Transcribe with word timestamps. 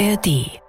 ARD 0.00 0.62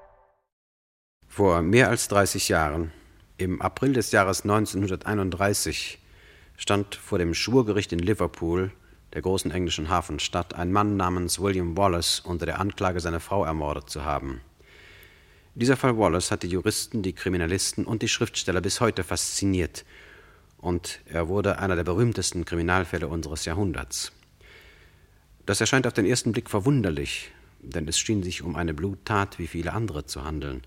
Vor 1.25 1.61
mehr 1.61 1.87
als 1.87 2.09
30 2.09 2.49
Jahren, 2.49 2.91
im 3.37 3.61
April 3.61 3.93
des 3.93 4.11
Jahres 4.11 4.41
1931, 4.41 5.99
stand 6.57 6.95
vor 6.95 7.17
dem 7.17 7.33
Schwurgericht 7.33 7.93
in 7.93 7.99
Liverpool, 7.99 8.73
der 9.13 9.21
großen 9.21 9.49
englischen 9.49 9.87
Hafenstadt, 9.87 10.55
ein 10.55 10.73
Mann 10.73 10.97
namens 10.97 11.39
William 11.39 11.77
Wallace 11.77 12.19
unter 12.19 12.45
der 12.45 12.59
Anklage, 12.59 12.99
seine 12.99 13.21
Frau 13.21 13.45
ermordet 13.45 13.89
zu 13.89 14.03
haben. 14.03 14.41
Dieser 15.55 15.77
Fall 15.77 15.97
Wallace 15.97 16.29
hat 16.31 16.43
die 16.43 16.49
Juristen, 16.49 17.01
die 17.01 17.13
Kriminalisten 17.13 17.85
und 17.85 18.01
die 18.01 18.09
Schriftsteller 18.09 18.59
bis 18.59 18.81
heute 18.81 19.05
fasziniert, 19.05 19.85
und 20.57 20.99
er 21.05 21.29
wurde 21.29 21.57
einer 21.57 21.77
der 21.77 21.85
berühmtesten 21.85 22.43
Kriminalfälle 22.43 23.07
unseres 23.07 23.45
Jahrhunderts. 23.45 24.11
Das 25.45 25.61
erscheint 25.61 25.87
auf 25.87 25.93
den 25.93 26.05
ersten 26.05 26.33
Blick 26.33 26.49
verwunderlich, 26.49 27.31
denn 27.61 27.87
es 27.87 27.99
schien 27.99 28.23
sich 28.23 28.41
um 28.41 28.55
eine 28.55 28.73
Bluttat 28.73 29.39
wie 29.39 29.47
viele 29.47 29.73
andere 29.73 30.05
zu 30.05 30.23
handeln. 30.23 30.61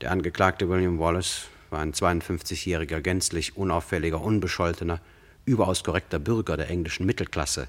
Der 0.00 0.10
Angeklagte 0.10 0.68
William 0.68 0.98
Wallace 0.98 1.46
war 1.70 1.80
ein 1.80 1.92
52-jähriger, 1.92 3.00
gänzlich 3.00 3.56
unauffälliger, 3.56 4.20
unbescholtener, 4.20 5.00
überaus 5.44 5.84
korrekter 5.84 6.18
Bürger 6.18 6.56
der 6.56 6.68
englischen 6.68 7.06
Mittelklasse. 7.06 7.68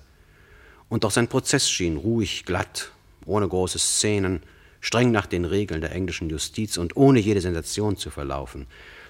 Und 0.89 1.03
doch 1.03 1.11
sein 1.11 1.27
Prozess 1.27 1.69
schien 1.69 1.97
ruhig, 1.97 2.45
glatt, 2.45 2.91
ohne 3.25 3.47
große 3.47 3.79
Szenen, 3.79 4.41
streng 4.81 5.11
nach 5.11 5.25
den 5.25 5.45
Regeln 5.45 5.81
der 5.81 5.93
englischen 5.93 6.29
Justiz 6.29 6.77
und 6.77 6.97
ohne 6.97 7.19
jede 7.19 7.41
Sensation 7.41 7.97
zu 7.97 8.09
verlaufen. 8.09 8.67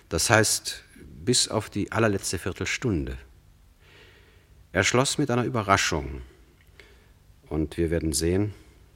Das 0.09 0.29
heißt, 0.29 0.83
bis 1.25 1.47
auf 1.47 1.69
die 1.69 1.91
allerletzte 1.91 2.37
Viertelstunde. 2.37 3.17
Er 4.71 4.83
schloss 4.83 5.17
mit 5.17 5.31
einer 5.31 5.45
Überraschung. 5.45 6.21
Und 7.49 7.77
wir 7.77 7.89
werden 7.89 8.13
sehen, 8.13 8.53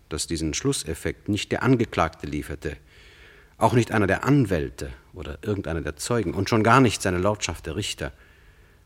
dass 0.09 0.27
diesen 0.27 0.53
Schlusseffekt 0.53 1.29
nicht 1.29 1.51
der 1.51 1.63
Angeklagte 1.63 2.27
lieferte, 2.27 2.77
auch 3.57 3.73
nicht 3.73 3.91
einer 3.91 4.07
der 4.07 4.23
Anwälte 4.23 4.91
oder 5.13 5.39
irgendeiner 5.41 5.81
der 5.81 5.95
Zeugen 5.95 6.33
und 6.33 6.49
schon 6.49 6.63
gar 6.63 6.79
nicht 6.79 7.01
seine 7.01 7.17
Lordschaft 7.17 7.65
der 7.65 7.75
Richter, 7.75 8.11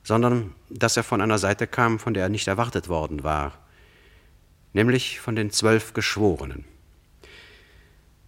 sondern 0.03 0.55
dass 0.69 0.97
er 0.97 1.03
von 1.03 1.21
einer 1.21 1.37
Seite 1.37 1.67
kam, 1.67 1.99
von 1.99 2.13
der 2.13 2.23
er 2.23 2.29
nicht 2.29 2.47
erwartet 2.47 2.87
worden 2.87 3.23
war, 3.23 3.57
nämlich 4.73 5.19
von 5.19 5.35
den 5.35 5.51
zwölf 5.51 5.93
Geschworenen. 5.93 6.65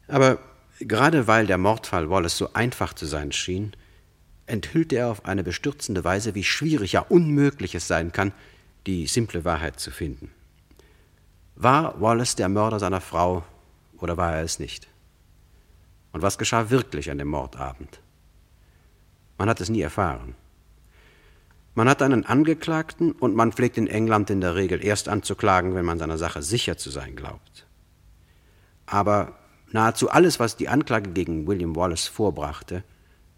Aber 0.07 0.39
gerade 0.79 1.27
weil 1.27 1.47
der 1.47 1.57
Mordfall 1.57 2.09
Wallace 2.09 2.37
so 2.37 2.53
einfach 2.53 2.93
zu 2.93 3.05
sein 3.05 3.31
schien, 3.31 3.73
enthüllte 4.45 4.97
er 4.97 5.09
auf 5.09 5.25
eine 5.25 5.43
bestürzende 5.43 6.03
Weise, 6.03 6.35
wie 6.35 6.43
schwierig, 6.43 6.93
ja 6.93 7.01
unmöglich 7.01 7.75
es 7.75 7.87
sein 7.87 8.11
kann, 8.11 8.33
die 8.85 9.07
simple 9.07 9.45
Wahrheit 9.45 9.79
zu 9.79 9.91
finden. 9.91 10.31
War 11.55 11.99
Wallace 12.01 12.35
der 12.35 12.49
Mörder 12.49 12.79
seiner 12.79 13.01
Frau 13.01 13.43
oder 13.97 14.17
war 14.17 14.35
er 14.35 14.43
es 14.43 14.59
nicht? 14.59 14.87
Und 16.11 16.21
was 16.21 16.37
geschah 16.37 16.69
wirklich 16.69 17.09
an 17.09 17.17
dem 17.17 17.27
Mordabend? 17.27 17.99
Man 19.37 19.49
hat 19.49 19.61
es 19.61 19.69
nie 19.69 19.81
erfahren. 19.81 20.35
Man 21.75 21.89
hat 21.89 22.03
einen 22.03 22.25
Angeklagten 22.25 23.13
und 23.13 23.35
man 23.35 23.51
pflegt 23.51 23.77
in 23.77 23.87
England 23.87 24.29
in 24.29 24.41
der 24.41 24.55
Regel 24.55 24.83
erst 24.83 25.09
anzuklagen, 25.09 25.73
wenn 25.73 25.85
man 25.85 25.97
seiner 25.97 26.19
Sache 26.19 26.43
sicher 26.43 26.77
zu 26.77 26.91
sein 26.91 27.15
glaubt. 27.15 27.65
Aber 28.85 29.33
nahezu 29.71 30.09
alles, 30.09 30.39
was 30.39 30.55
die 30.55 30.69
Anklage 30.69 31.11
gegen 31.11 31.47
William 31.47 31.75
Wallace 31.75 32.07
vorbrachte, 32.07 32.83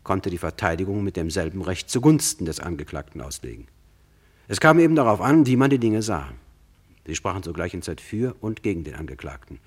konnte 0.03 0.30
die 0.30 0.38
Verteidigung 0.38 1.03
mit 1.03 1.16
demselben 1.16 1.61
Recht 1.61 1.89
zugunsten 1.89 2.45
des 2.45 2.59
Angeklagten 2.59 3.21
auslegen. 3.21 3.67
Es 4.47 4.59
kam 4.59 4.80
eben 4.80 4.95
darauf 4.95 5.21
an, 5.21 5.45
wie 5.45 5.55
man 5.55 5.69
die 5.69 5.80
Dinge 5.80 6.02
sah. 6.02 6.30
Sie 7.06 7.16
sprachen 7.16 7.44
zur 7.44 7.53
gleichen 7.53 7.81
Zeit 7.81 8.02
für 8.02 8.36
und 8.42 8.64
gegen 8.64 8.84
den 8.84 8.95
Angeklagten. 8.95 9.59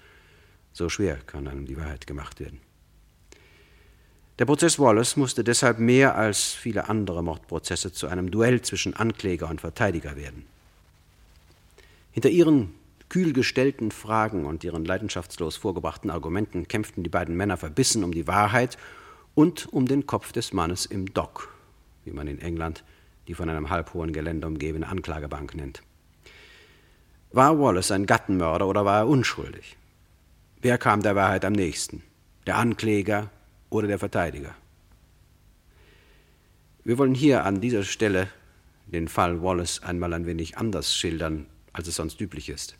So 0.72 0.88
schwer 0.88 1.16
kann 1.26 1.48
einem 1.48 1.66
die 1.66 1.76
Wahrheit 1.76 2.06
gemacht 2.06 2.40
werden. 2.40 2.60
Der 4.38 4.44
Prozess 4.44 4.78
Wallace 4.78 5.16
musste 5.16 5.42
deshalb 5.42 5.80
mehr 5.80 6.14
als 6.14 6.52
viele 6.52 6.88
andere 6.88 7.24
Mordprozesse 7.24 7.92
zu 7.92 8.06
einem 8.06 8.30
Duell 8.30 8.62
zwischen 8.62 8.94
Ankläger 8.94 9.48
und 9.50 9.60
Verteidiger 9.60 10.14
werden. 10.14 10.46
Hinter 12.12 12.30
ihren 12.30 12.74
kühl 13.08 13.32
gestellten 13.32 13.90
Fragen 13.90 14.44
und 14.44 14.62
ihren 14.62 14.84
leidenschaftslos 14.84 15.56
vorgebrachten 15.56 16.10
Argumenten 16.10 16.68
kämpften 16.68 17.02
die 17.02 17.10
beiden 17.10 17.36
Männer 17.36 17.56
verbissen 17.56 18.04
um 18.04 18.12
die 18.12 18.26
Wahrheit 18.26 18.78
und 19.34 19.72
um 19.72 19.86
den 19.86 20.06
Kopf 20.06 20.32
des 20.32 20.52
Mannes 20.52 20.86
im 20.86 21.12
Dock, 21.14 21.52
wie 22.04 22.12
man 22.12 22.28
in 22.28 22.40
England 22.40 22.84
die 23.26 23.34
von 23.34 23.50
einem 23.50 23.68
halbhohen 23.68 24.12
Geländer 24.12 24.48
umgebene 24.48 24.88
Anklagebank 24.88 25.54
nennt. 25.54 25.82
War 27.30 27.58
Wallace 27.58 27.90
ein 27.90 28.06
Gattenmörder 28.06 28.66
oder 28.66 28.84
war 28.86 29.00
er 29.00 29.08
unschuldig? 29.08 29.76
Wer 30.62 30.78
kam 30.78 31.02
der 31.02 31.14
Wahrheit 31.14 31.44
am 31.44 31.52
nächsten? 31.52 32.02
Der 32.46 32.56
Ankläger 32.56 33.30
oder 33.68 33.86
der 33.86 33.98
Verteidiger? 33.98 34.54
Wir 36.84 36.96
wollen 36.96 37.14
hier 37.14 37.44
an 37.44 37.60
dieser 37.60 37.84
Stelle 37.84 38.28
den 38.86 39.08
Fall 39.08 39.42
Wallace 39.42 39.82
einmal 39.82 40.14
ein 40.14 40.24
wenig 40.24 40.56
anders 40.56 40.94
schildern, 40.94 41.44
als 41.74 41.86
es 41.86 41.96
sonst 41.96 42.18
üblich 42.18 42.48
ist. 42.48 42.76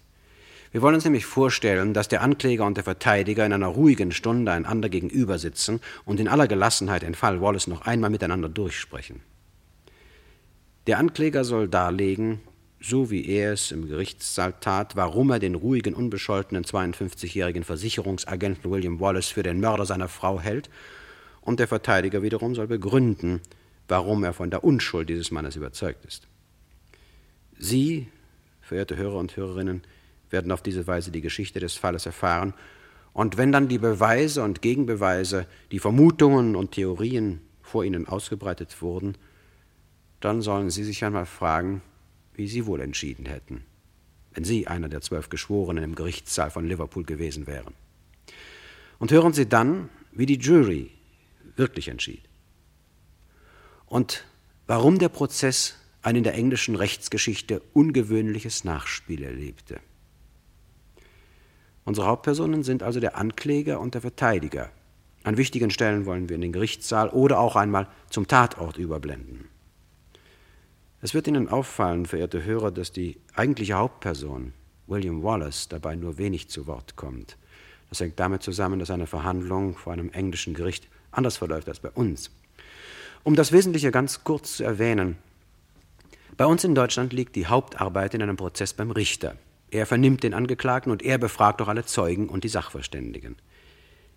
Wir 0.73 0.81
wollen 0.81 0.95
uns 0.95 1.05
nämlich 1.05 1.27
vorstellen, 1.27 1.93
dass 1.93 2.09
der 2.09 2.23
Ankläger 2.23 2.65
und 2.65 2.79
der 2.79 2.85
Verteidiger 2.85 3.45
in 3.45 3.53
einer 3.53 3.67
ruhigen 3.67 4.13
Stunde 4.13 4.53
einander 4.53 4.89
gegenüber 4.89 5.39
sitzen 5.39 5.81
und 6.07 6.21
in 6.21 6.29
aller 6.29 6.49
Gelassenheit 6.49 7.03
den 7.03 7.15
Fall 7.15 7.43
Wallace 7.43 7.67
noch 7.67 7.83
einmal 7.83 8.09
miteinander 8.09 8.49
durchsprechen. 8.49 9.21
Der 10.87 10.99
Ankläger 10.99 11.45
soll 11.45 11.69
darlegen, 11.69 12.41
so 12.81 13.11
wie 13.11 13.27
er 13.27 13.53
es 13.53 13.72
im 13.72 13.89
Gerichtssaal 13.89 14.55
tat, 14.61 14.94
warum 14.94 15.31
er 15.31 15.39
den 15.39 15.55
ruhigen, 15.55 15.94
unbescholtenen 15.94 16.65
52-jährigen 16.65 17.65
Versicherungsagenten 17.65 18.71
William 18.71 19.00
Wallace 19.00 19.28
für 19.28 19.43
den 19.43 19.61
Mörder 19.61 19.84
seiner 19.84 20.09
Frau 20.09 20.41
hält, 20.41 20.71
und 21.41 21.61
der 21.61 21.69
Verteidiger 21.69 22.22
wiederum 22.22 22.55
soll 22.55 22.67
begründen, 22.67 23.41
warum 23.88 24.22
er 24.22 24.34
von 24.34 24.50
der 24.50 24.65
Unschuld 24.65 25.09
dieses 25.09 25.31
Mannes 25.31 25.56
überzeugt 25.56 26.05
ist. 26.05 26.28
Sie, 27.59 28.09
verehrte 28.61 28.97
Hörer 28.97 29.17
und 29.17 29.37
Hörerinnen, 29.37 29.83
werden 30.31 30.53
auf 30.53 30.62
diese 30.62 30.87
Weise 30.87 31.11
die 31.11 31.22
Geschichte 31.22 31.59
des 31.59 31.75
Falles 31.75 32.06
erfahren, 32.06 32.55
und 33.15 33.37
wenn 33.37 33.50
dann 33.50 33.67
die 33.67 33.78
Beweise 33.78 34.44
und 34.44 34.62
Gegenbeweise, 34.62 35.47
die 35.72 35.81
Vermutungen 35.81 36.55
und 36.55 36.72
Theorien 36.72 37.41
vor 37.62 37.84
Ihnen 37.84 38.06
ausgebreitet 38.06 38.81
wurden, 38.81 39.17
dann 40.21 40.41
sollen 40.43 40.71
Sie 40.71 40.84
sich 40.84 41.05
einmal 41.05 41.27
fragen, 41.27 41.83
wie 42.38 42.47
Sie 42.47 42.66
wohl 42.66 42.81
entschieden 42.81 43.26
hätten, 43.26 43.65
wenn 44.32 44.44
Sie 44.44 44.69
einer 44.69 44.88
der 44.88 45.00
zwölf 45.00 45.28
Geschworenen 45.28 45.82
im 45.82 45.97
Gerichtssaal 45.97 46.53
von 46.53 46.69
Liverpool 46.69 47.03
gewesen 47.03 47.49
wären. 47.49 47.75
Und 49.00 49.10
hören 49.10 49.32
Sie 49.32 49.47
dann, 49.47 49.88
wie 50.12 50.25
die 50.25 50.38
Jury 50.38 50.93
wirklich 51.56 51.88
entschied. 51.88 52.22
Und 53.87 54.25
warum 54.69 55.00
der 55.00 55.09
Prozess 55.09 55.75
ein 56.03 56.15
in 56.15 56.22
der 56.22 56.34
englischen 56.34 56.76
Rechtsgeschichte 56.76 57.60
ungewöhnliches 57.72 58.62
Nachspiel 58.62 59.25
erlebte. 59.25 59.81
Unsere 61.84 62.06
Hauptpersonen 62.06 62.62
sind 62.62 62.84
also 62.84 63.00
der 63.00 63.16
Ankläger 63.16 63.81
und 63.81 63.94
der 63.94 64.00
Verteidiger. 64.00 64.70
An 65.25 65.38
wichtigen 65.38 65.70
Stellen 65.70 66.06
wollen 66.06 66.28
wir 66.28 66.37
in 66.37 66.43
den 66.43 66.53
Gerichtssaal 66.53 67.09
oder 67.09 67.41
auch 67.41 67.56
einmal 67.56 67.88
zum 68.10 68.28
Tatort 68.28 68.78
überblenden. 68.78 69.49
Es 71.01 71.15
wird 71.15 71.29
Ihnen 71.29 71.49
auffallen, 71.49 72.07
verehrte 72.07 72.45
Hörer, 72.45 72.73
dass 72.73 72.91
die 72.91 73.19
eigentliche 73.35 73.75
Hauptperson, 73.75 74.53
William 74.89 75.23
Wallace, 75.23 75.69
dabei 75.69 75.95
nur 75.95 76.19
wenig 76.19 76.49
zu 76.49 76.67
Wort 76.67 76.97
kommt. 76.97 77.37
Das 77.89 78.01
hängt 78.01 78.19
damit 78.19 78.43
zusammen, 78.43 78.81
dass 78.81 78.91
eine 78.91 79.07
Verhandlung 79.07 79.77
vor 79.77 79.93
einem 79.93 80.11
englischen 80.11 80.55
Gericht 80.55 80.89
anders 81.13 81.37
verläuft 81.37 81.69
als 81.69 81.79
bei 81.79 81.91
uns. 81.91 82.31
Um 83.23 83.37
das 83.37 83.53
Wesentliche 83.53 83.93
ganz 83.93 84.25
kurz 84.25 84.57
zu 84.57 84.65
erwähnen, 84.65 85.17
bei 86.37 86.47
uns 86.47 86.65
in 86.65 86.75
Deutschland 86.75 87.13
liegt 87.13 87.37
die 87.37 87.47
Hauptarbeit 87.47 88.15
in 88.15 88.23
einem 88.23 88.37
Prozess 88.37 88.73
beim 88.73 88.91
Richter. 88.91 89.37
Er 89.71 89.87
vernimmt 89.87 90.23
den 90.23 90.35
Angeklagten 90.35 90.91
und 90.91 91.03
er 91.03 91.19
befragt 91.19 91.61
auch 91.62 91.69
alle 91.69 91.85
Zeugen 91.85 92.29
und 92.29 92.44
die 92.44 92.49
Sachverständigen. 92.49 93.37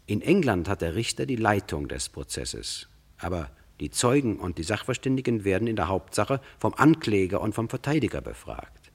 In 0.06 0.22
England 0.22 0.68
hat 0.68 0.81
der 0.81 0.95
Richter 0.95 1.25
die 1.25 1.36
Leitung 1.36 1.88
des 1.88 2.10
Prozesses, 2.10 2.88
aber 3.18 3.50
die 3.81 3.89
Zeugen 3.89 4.38
und 4.38 4.60
die 4.60 4.63
Sachverständigen 4.63 5.44
werden 5.44 5.68
in 5.68 5.75
der 5.75 5.88
Hauptsache 5.88 6.39
vom 6.60 6.75
Ankläger 6.75 7.42
und 7.42 7.56
vom 7.56 7.68
Verteidiger 7.68 8.22
befragt. 8.22 8.92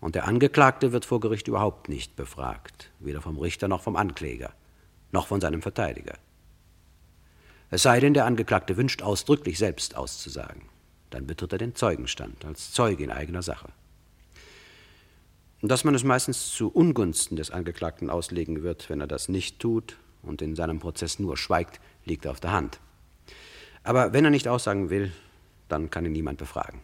Und 0.00 0.16
der 0.16 0.26
Angeklagte 0.26 0.90
wird 0.92 1.04
vor 1.04 1.20
Gericht 1.20 1.46
überhaupt 1.46 1.88
nicht 1.88 2.16
befragt, 2.16 2.90
weder 2.98 3.22
vom 3.22 3.38
Richter 3.38 3.68
noch 3.68 3.82
vom 3.82 3.94
Ankläger, 3.94 4.52
noch 5.12 5.28
von 5.28 5.40
seinem 5.40 5.62
Verteidiger. 5.62 6.18
Es 7.70 7.82
sei 7.82 8.00
denn, 8.00 8.14
der 8.14 8.26
Angeklagte 8.26 8.76
wünscht 8.76 9.00
ausdrücklich 9.00 9.58
selbst 9.58 9.96
auszusagen. 9.96 10.62
Dann 11.10 11.28
betritt 11.28 11.52
er 11.52 11.58
den 11.58 11.76
Zeugenstand 11.76 12.44
als 12.44 12.72
Zeuge 12.72 13.04
in 13.04 13.12
eigener 13.12 13.42
Sache. 13.42 13.68
Dass 15.62 15.84
man 15.84 15.94
es 15.94 16.02
meistens 16.02 16.52
zu 16.52 16.68
Ungunsten 16.68 17.36
des 17.36 17.52
Angeklagten 17.52 18.10
auslegen 18.10 18.64
wird, 18.64 18.90
wenn 18.90 19.00
er 19.00 19.06
das 19.06 19.28
nicht 19.28 19.60
tut 19.60 19.96
und 20.22 20.42
in 20.42 20.56
seinem 20.56 20.80
Prozess 20.80 21.20
nur 21.20 21.36
schweigt, 21.36 21.80
liegt 22.04 22.26
auf 22.26 22.40
der 22.40 22.50
Hand. 22.50 22.80
Aber 23.86 24.12
wenn 24.12 24.24
er 24.24 24.32
nicht 24.32 24.48
aussagen 24.48 24.90
will, 24.90 25.12
dann 25.68 25.90
kann 25.90 26.04
ihn 26.04 26.10
niemand 26.12 26.38
befragen. 26.38 26.80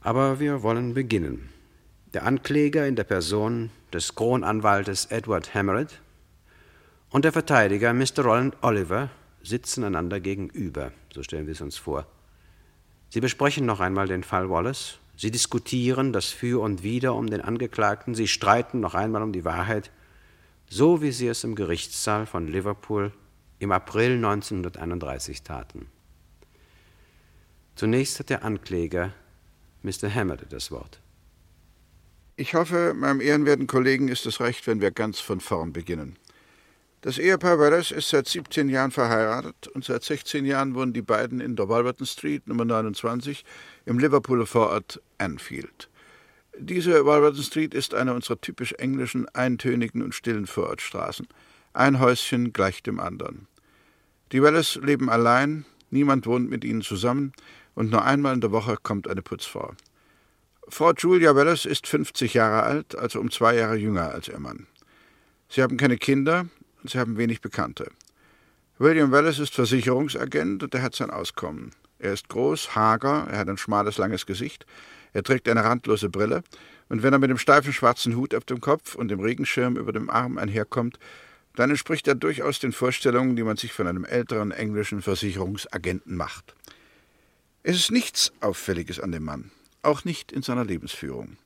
Aber 0.00 0.40
wir 0.40 0.64
wollen 0.64 0.94
beginnen. 0.94 1.48
Der 2.12 2.26
Ankläger 2.26 2.88
in 2.88 2.96
der 2.96 3.04
Person 3.04 3.70
des 3.92 4.16
Kronanwaltes 4.16 5.06
Edward 5.06 5.54
Hammered 5.54 6.00
und 7.10 7.24
der 7.24 7.30
Verteidiger, 7.30 7.94
Mr. 7.94 8.24
Roland 8.24 8.56
Oliver, 8.62 9.10
sitzen 9.44 9.84
einander 9.84 10.18
gegenüber, 10.18 10.90
so 11.14 11.22
stellen 11.22 11.46
wir 11.46 11.52
es 11.52 11.60
uns 11.60 11.76
vor. 11.76 12.08
Sie 13.08 13.20
besprechen 13.20 13.64
noch 13.64 13.78
einmal 13.78 14.08
den 14.08 14.24
Fall 14.24 14.50
Wallace, 14.50 14.98
sie 15.16 15.30
diskutieren 15.30 16.12
das 16.12 16.26
Für 16.26 16.60
und 16.60 16.82
Wider 16.82 17.14
um 17.14 17.28
den 17.28 17.42
Angeklagten, 17.42 18.16
sie 18.16 18.26
streiten 18.26 18.80
noch 18.80 18.96
einmal 18.96 19.22
um 19.22 19.32
die 19.32 19.44
Wahrheit, 19.44 19.92
so 20.68 21.00
wie 21.00 21.12
sie 21.12 21.28
es 21.28 21.44
im 21.44 21.54
Gerichtssaal 21.54 22.26
von 22.26 22.48
Liverpool 22.48 23.12
im 23.58 23.72
April 23.72 24.16
1931 24.16 25.42
taten. 25.42 25.86
Zunächst 27.74 28.18
hat 28.18 28.30
der 28.30 28.44
Ankläger, 28.44 29.12
Mr. 29.82 30.12
Hammond, 30.12 30.46
das 30.50 30.70
Wort. 30.70 31.00
Ich 32.36 32.54
hoffe, 32.54 32.94
meinem 32.94 33.20
ehrenwerten 33.20 33.66
Kollegen 33.66 34.08
ist 34.08 34.26
es 34.26 34.40
recht, 34.40 34.66
wenn 34.66 34.80
wir 34.80 34.90
ganz 34.90 35.20
von 35.20 35.40
vorn 35.40 35.72
beginnen. 35.72 36.16
Das 37.00 37.18
Ehepaar 37.18 37.58
Wallace 37.58 37.92
ist 37.92 38.10
seit 38.10 38.26
17 38.26 38.68
Jahren 38.68 38.90
verheiratet 38.90 39.68
und 39.68 39.84
seit 39.84 40.02
16 40.02 40.44
Jahren 40.44 40.74
wohnen 40.74 40.92
die 40.92 41.02
beiden 41.02 41.40
in 41.40 41.54
der 41.54 41.68
Wolverton 41.68 42.06
Street 42.06 42.48
Nummer 42.48 42.64
29 42.64 43.44
im 43.84 43.98
Liverpooler 43.98 44.46
Vorort 44.46 45.00
Anfield. 45.18 45.88
Diese 46.58 47.04
Wolverton 47.04 47.42
Street 47.42 47.74
ist 47.74 47.94
eine 47.94 48.12
unserer 48.12 48.40
typisch 48.40 48.72
englischen, 48.72 49.28
eintönigen 49.34 50.02
und 50.02 50.14
stillen 50.14 50.46
Vorortstraßen. 50.46 51.28
Ein 51.76 52.00
Häuschen 52.00 52.54
gleich 52.54 52.82
dem 52.82 52.98
anderen. 52.98 53.48
Die 54.32 54.42
Wallace 54.42 54.76
leben 54.76 55.10
allein, 55.10 55.66
niemand 55.90 56.24
wohnt 56.24 56.48
mit 56.48 56.64
ihnen 56.64 56.80
zusammen 56.80 57.32
und 57.74 57.90
nur 57.90 58.02
einmal 58.02 58.32
in 58.32 58.40
der 58.40 58.50
Woche 58.50 58.78
kommt 58.82 59.06
eine 59.06 59.20
Putzfrau. 59.20 59.74
Frau 60.68 60.94
Julia 60.94 61.36
Wallace 61.36 61.66
ist 61.66 61.86
50 61.86 62.32
Jahre 62.32 62.62
alt, 62.62 62.96
also 62.96 63.20
um 63.20 63.30
zwei 63.30 63.56
Jahre 63.56 63.76
jünger 63.76 64.10
als 64.10 64.28
ihr 64.28 64.38
Mann. 64.38 64.66
Sie 65.50 65.62
haben 65.62 65.76
keine 65.76 65.98
Kinder, 65.98 66.46
und 66.82 66.88
sie 66.88 66.98
haben 66.98 67.18
wenig 67.18 67.42
Bekannte. 67.42 67.92
William 68.78 69.12
Wallace 69.12 69.40
ist 69.40 69.54
Versicherungsagent 69.54 70.62
und 70.62 70.74
er 70.74 70.80
hat 70.80 70.94
sein 70.94 71.10
Auskommen. 71.10 71.72
Er 71.98 72.14
ist 72.14 72.30
groß, 72.30 72.74
hager, 72.74 73.26
er 73.30 73.36
hat 73.36 73.50
ein 73.50 73.58
schmales, 73.58 73.98
langes 73.98 74.24
Gesicht, 74.24 74.64
er 75.12 75.22
trägt 75.22 75.46
eine 75.46 75.62
randlose 75.62 76.08
Brille, 76.08 76.42
und 76.88 77.02
wenn 77.02 77.12
er 77.12 77.18
mit 77.18 77.28
dem 77.28 77.36
steifen 77.36 77.74
schwarzen 77.74 78.16
Hut 78.16 78.34
auf 78.34 78.46
dem 78.46 78.62
Kopf 78.62 78.94
und 78.94 79.08
dem 79.08 79.20
Regenschirm 79.20 79.76
über 79.76 79.92
dem 79.92 80.08
Arm 80.08 80.38
einherkommt, 80.38 80.98
dann 81.56 81.70
entspricht 81.70 82.06
er 82.06 82.14
durchaus 82.14 82.60
den 82.60 82.72
Vorstellungen, 82.72 83.34
die 83.34 83.42
man 83.42 83.56
sich 83.56 83.72
von 83.72 83.86
einem 83.86 84.04
älteren 84.04 84.52
englischen 84.52 85.02
Versicherungsagenten 85.02 86.16
macht. 86.16 86.54
Es 87.62 87.76
ist 87.76 87.90
nichts 87.90 88.32
Auffälliges 88.40 89.00
an 89.00 89.10
dem 89.10 89.24
Mann, 89.24 89.50
auch 89.82 90.04
nicht 90.04 90.30
in 90.30 90.42
seiner 90.42 90.64
Lebensführung. 90.64 91.36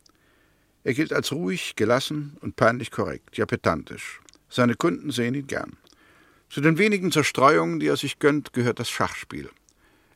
Er 0.84 0.94
gilt 0.94 1.12
als 1.12 1.32
ruhig, 1.32 1.76
gelassen 1.76 2.36
und 2.40 2.56
peinlich 2.56 2.90
korrekt, 2.90 3.36
ja 3.38 3.46
pedantisch. 3.46 4.20
Seine 4.48 4.74
Kunden 4.74 5.10
sehen 5.12 5.34
ihn 5.34 5.46
gern. 5.46 5.76
Zu 6.48 6.60
den 6.60 6.78
wenigen 6.78 7.12
Zerstreuungen, 7.12 7.78
die 7.78 7.86
er 7.86 7.96
sich 7.96 8.18
gönnt, 8.18 8.52
gehört 8.52 8.80
das 8.80 8.90
Schachspiel. 8.90 9.48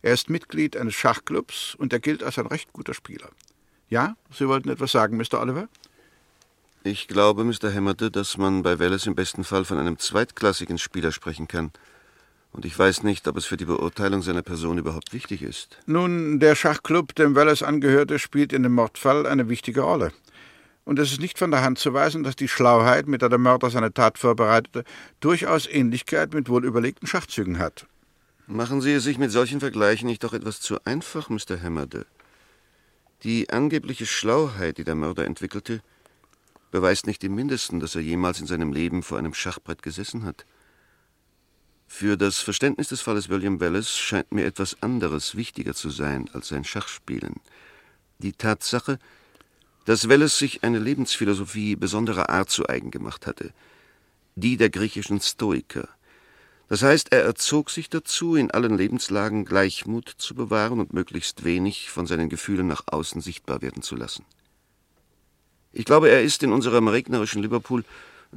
Er 0.02 0.12
ist 0.12 0.28
Mitglied 0.28 0.76
eines 0.76 0.94
Schachclubs 0.94 1.74
und 1.76 1.92
er 1.92 2.00
gilt 2.00 2.22
als 2.22 2.38
ein 2.38 2.46
recht 2.46 2.72
guter 2.72 2.92
Spieler. 2.92 3.30
Ja, 3.88 4.16
Sie 4.32 4.48
wollten 4.48 4.68
etwas 4.68 4.92
sagen, 4.92 5.16
Mr. 5.16 5.40
Oliver? 5.40 5.68
Ich 6.84 7.08
glaube, 7.08 7.44
Mr. 7.44 7.70
Hämmerte, 7.70 8.10
dass 8.10 8.36
man 8.36 8.62
bei 8.62 8.78
Wallace 8.78 9.06
im 9.06 9.16
besten 9.16 9.42
Fall 9.42 9.64
von 9.64 9.78
einem 9.78 9.98
zweitklassigen 9.98 10.78
Spieler 10.78 11.10
sprechen 11.10 11.48
kann. 11.48 11.72
Und 12.52 12.64
ich 12.64 12.78
weiß 12.78 13.02
nicht, 13.02 13.26
ob 13.26 13.36
es 13.36 13.46
für 13.46 13.56
die 13.56 13.64
Beurteilung 13.64 14.22
seiner 14.22 14.42
Person 14.42 14.78
überhaupt 14.78 15.12
wichtig 15.12 15.42
ist. 15.42 15.78
Nun, 15.86 16.38
der 16.38 16.54
Schachclub, 16.54 17.14
dem 17.16 17.34
Wallace 17.34 17.62
angehörte, 17.64 18.20
spielt 18.20 18.52
in 18.52 18.62
dem 18.62 18.74
Mordfall 18.74 19.26
eine 19.26 19.48
wichtige 19.48 19.80
Rolle 19.80 20.12
und 20.84 20.98
es 20.98 21.12
ist 21.12 21.20
nicht 21.20 21.38
von 21.38 21.50
der 21.50 21.62
Hand 21.62 21.78
zu 21.78 21.94
weisen, 21.94 22.22
dass 22.22 22.36
die 22.36 22.48
Schlauheit, 22.48 23.06
mit 23.06 23.22
der 23.22 23.28
der 23.28 23.38
Mörder 23.38 23.70
seine 23.70 23.92
Tat 23.92 24.18
vorbereitete, 24.18 24.84
durchaus 25.20 25.66
Ähnlichkeit 25.66 26.34
mit 26.34 26.48
wohlüberlegten 26.48 27.08
Schachzügen 27.08 27.58
hat. 27.58 27.86
Machen 28.46 28.82
Sie 28.82 28.92
es 28.92 29.04
sich 29.04 29.18
mit 29.18 29.30
solchen 29.30 29.60
Vergleichen 29.60 30.06
nicht 30.06 30.22
doch 30.22 30.34
etwas 30.34 30.60
zu 30.60 30.78
einfach, 30.84 31.30
Mr. 31.30 31.60
Hammerde. 31.62 32.06
Die 33.22 33.48
angebliche 33.48 34.04
Schlauheit, 34.04 34.76
die 34.76 34.84
der 34.84 34.94
Mörder 34.94 35.24
entwickelte, 35.24 35.80
beweist 36.74 37.06
nicht 37.06 37.22
im 37.22 37.36
mindesten, 37.36 37.78
dass 37.78 37.94
er 37.94 38.00
jemals 38.00 38.40
in 38.40 38.48
seinem 38.48 38.72
Leben 38.72 39.04
vor 39.04 39.16
einem 39.16 39.32
Schachbrett 39.32 39.80
gesessen 39.84 40.24
hat. 40.24 40.44
Für 41.86 42.16
das 42.16 42.40
Verständnis 42.40 42.88
des 42.88 43.00
Falles 43.00 43.28
William 43.28 43.60
Wallace 43.60 43.96
scheint 43.96 44.32
mir 44.32 44.44
etwas 44.44 44.82
anderes 44.82 45.36
wichtiger 45.36 45.74
zu 45.74 45.90
sein 45.90 46.28
als 46.32 46.48
sein 46.48 46.64
Schachspielen. 46.64 47.36
Die 48.18 48.32
Tatsache, 48.32 48.98
dass 49.84 50.08
Welles 50.08 50.36
sich 50.36 50.64
eine 50.64 50.80
Lebensphilosophie 50.80 51.76
besonderer 51.76 52.28
Art 52.28 52.50
zu 52.50 52.68
eigen 52.68 52.90
gemacht 52.90 53.28
hatte, 53.28 53.52
die 54.34 54.56
der 54.56 54.70
griechischen 54.70 55.20
Stoiker. 55.20 55.88
Das 56.66 56.82
heißt, 56.82 57.12
er 57.12 57.22
erzog 57.22 57.70
sich 57.70 57.88
dazu, 57.88 58.34
in 58.34 58.50
allen 58.50 58.76
Lebenslagen 58.76 59.44
Gleichmut 59.44 60.08
zu 60.18 60.34
bewahren 60.34 60.80
und 60.80 60.92
möglichst 60.92 61.44
wenig 61.44 61.90
von 61.90 62.08
seinen 62.08 62.28
Gefühlen 62.28 62.66
nach 62.66 62.82
außen 62.86 63.20
sichtbar 63.20 63.62
werden 63.62 63.82
zu 63.82 63.94
lassen. 63.94 64.24
Ich 65.76 65.84
glaube, 65.84 66.08
er 66.08 66.22
ist 66.22 66.44
in 66.44 66.52
unserem 66.52 66.86
regnerischen 66.86 67.42
Liverpool 67.42 67.84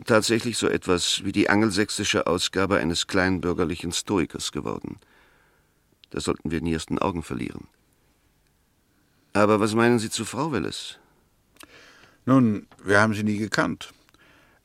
tatsächlich 0.06 0.58
so 0.58 0.68
etwas 0.68 1.24
wie 1.24 1.32
die 1.32 1.50
angelsächsische 1.50 2.26
Ausgabe 2.26 2.78
eines 2.78 3.06
kleinbürgerlichen 3.06 3.92
Stoikers 3.92 4.52
geworden. 4.52 4.98
Das 6.10 6.24
sollten 6.24 6.50
wir 6.50 6.62
nie 6.62 6.76
aus 6.76 6.88
den 6.88 6.98
Augen 6.98 7.22
verlieren. 7.22 7.68
Aber 9.34 9.60
was 9.60 9.76
meinen 9.76 10.00
Sie 10.00 10.10
zu 10.10 10.26
Frau 10.26 10.52
Welles? 10.52 10.98
Nun, 12.26 12.66
wir 12.84 13.00
haben 13.00 13.14
sie 13.14 13.24
nie 13.24 13.38
gekannt. 13.38 13.94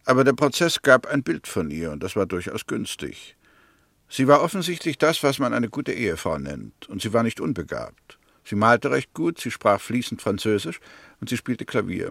Aber 0.07 0.25
der 0.25 0.33
Prozess 0.33 0.81
gab 0.81 1.07
ein 1.07 1.23
Bild 1.23 1.47
von 1.47 1.71
ihr, 1.71 1.93
und 1.93 2.03
das 2.03 2.17
war 2.17 2.25
durchaus 2.25 2.67
günstig. 2.67 3.37
Sie 4.09 4.27
war 4.27 4.43
offensichtlich 4.43 4.97
das, 4.97 5.23
was 5.23 5.39
man 5.39 5.53
eine 5.53 5.69
gute 5.69 5.93
Ehefrau 5.93 6.39
nennt, 6.39 6.89
und 6.89 7.03
sie 7.03 7.13
war 7.13 7.23
nicht 7.23 7.39
unbegabt. 7.39 8.19
Sie 8.45 8.57
malte 8.57 8.91
recht 8.91 9.13
gut, 9.13 9.39
sie 9.39 9.51
sprach 9.51 9.81
fließend 9.81 10.23
Französisch 10.23 10.81
und 11.21 11.29
sie 11.29 11.37
spielte 11.37 11.65
Klavier. 11.65 12.11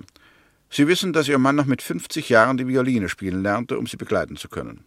Sie 0.73 0.87
wissen, 0.87 1.11
dass 1.11 1.27
Ihr 1.27 1.37
Mann 1.37 1.57
noch 1.57 1.65
mit 1.65 1.81
50 1.81 2.29
Jahren 2.29 2.55
die 2.55 2.67
Violine 2.67 3.09
spielen 3.09 3.43
lernte, 3.43 3.77
um 3.77 3.87
sie 3.87 3.97
begleiten 3.97 4.37
zu 4.37 4.47
können. 4.47 4.85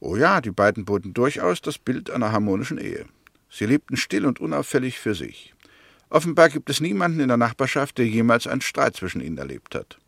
Oh 0.00 0.16
ja, 0.16 0.40
die 0.40 0.50
beiden 0.50 0.86
boten 0.86 1.12
durchaus 1.12 1.60
das 1.60 1.76
Bild 1.76 2.10
einer 2.10 2.32
harmonischen 2.32 2.78
Ehe. 2.78 3.04
Sie 3.50 3.66
lebten 3.66 3.98
still 3.98 4.24
und 4.24 4.40
unauffällig 4.40 4.98
für 4.98 5.14
sich. 5.14 5.54
Offenbar 6.08 6.48
gibt 6.48 6.70
es 6.70 6.80
niemanden 6.80 7.20
in 7.20 7.28
der 7.28 7.36
Nachbarschaft, 7.36 7.98
der 7.98 8.06
jemals 8.06 8.46
einen 8.46 8.62
Streit 8.62 8.96
zwischen 8.96 9.20
ihnen 9.20 9.36
erlebt 9.36 9.74
hat. 9.74 9.98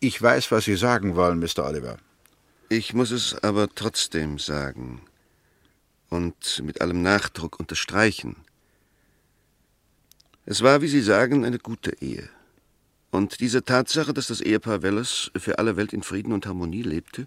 Ich 0.00 0.20
weiß, 0.20 0.50
was 0.50 0.64
Sie 0.64 0.76
sagen 0.76 1.14
wollen, 1.14 1.38
Mr. 1.38 1.64
Oliver. 1.64 1.98
Ich 2.68 2.92
muss 2.92 3.12
es 3.12 3.36
aber 3.44 3.68
trotzdem 3.72 4.40
sagen 4.40 5.02
und 6.08 6.60
mit 6.64 6.80
allem 6.80 7.02
Nachdruck 7.02 7.60
unterstreichen. 7.60 8.36
Es 10.44 10.62
war, 10.62 10.82
wie 10.82 10.88
Sie 10.88 11.02
sagen, 11.02 11.44
eine 11.44 11.58
gute 11.58 11.92
Ehe. 12.02 12.28
Und 13.10 13.40
diese 13.40 13.64
Tatsache, 13.64 14.14
dass 14.14 14.28
das 14.28 14.40
Ehepaar 14.40 14.82
Welles 14.82 15.30
für 15.36 15.58
alle 15.58 15.76
Welt 15.76 15.92
in 15.92 16.02
Frieden 16.02 16.32
und 16.32 16.46
Harmonie 16.46 16.82
lebte, 16.82 17.26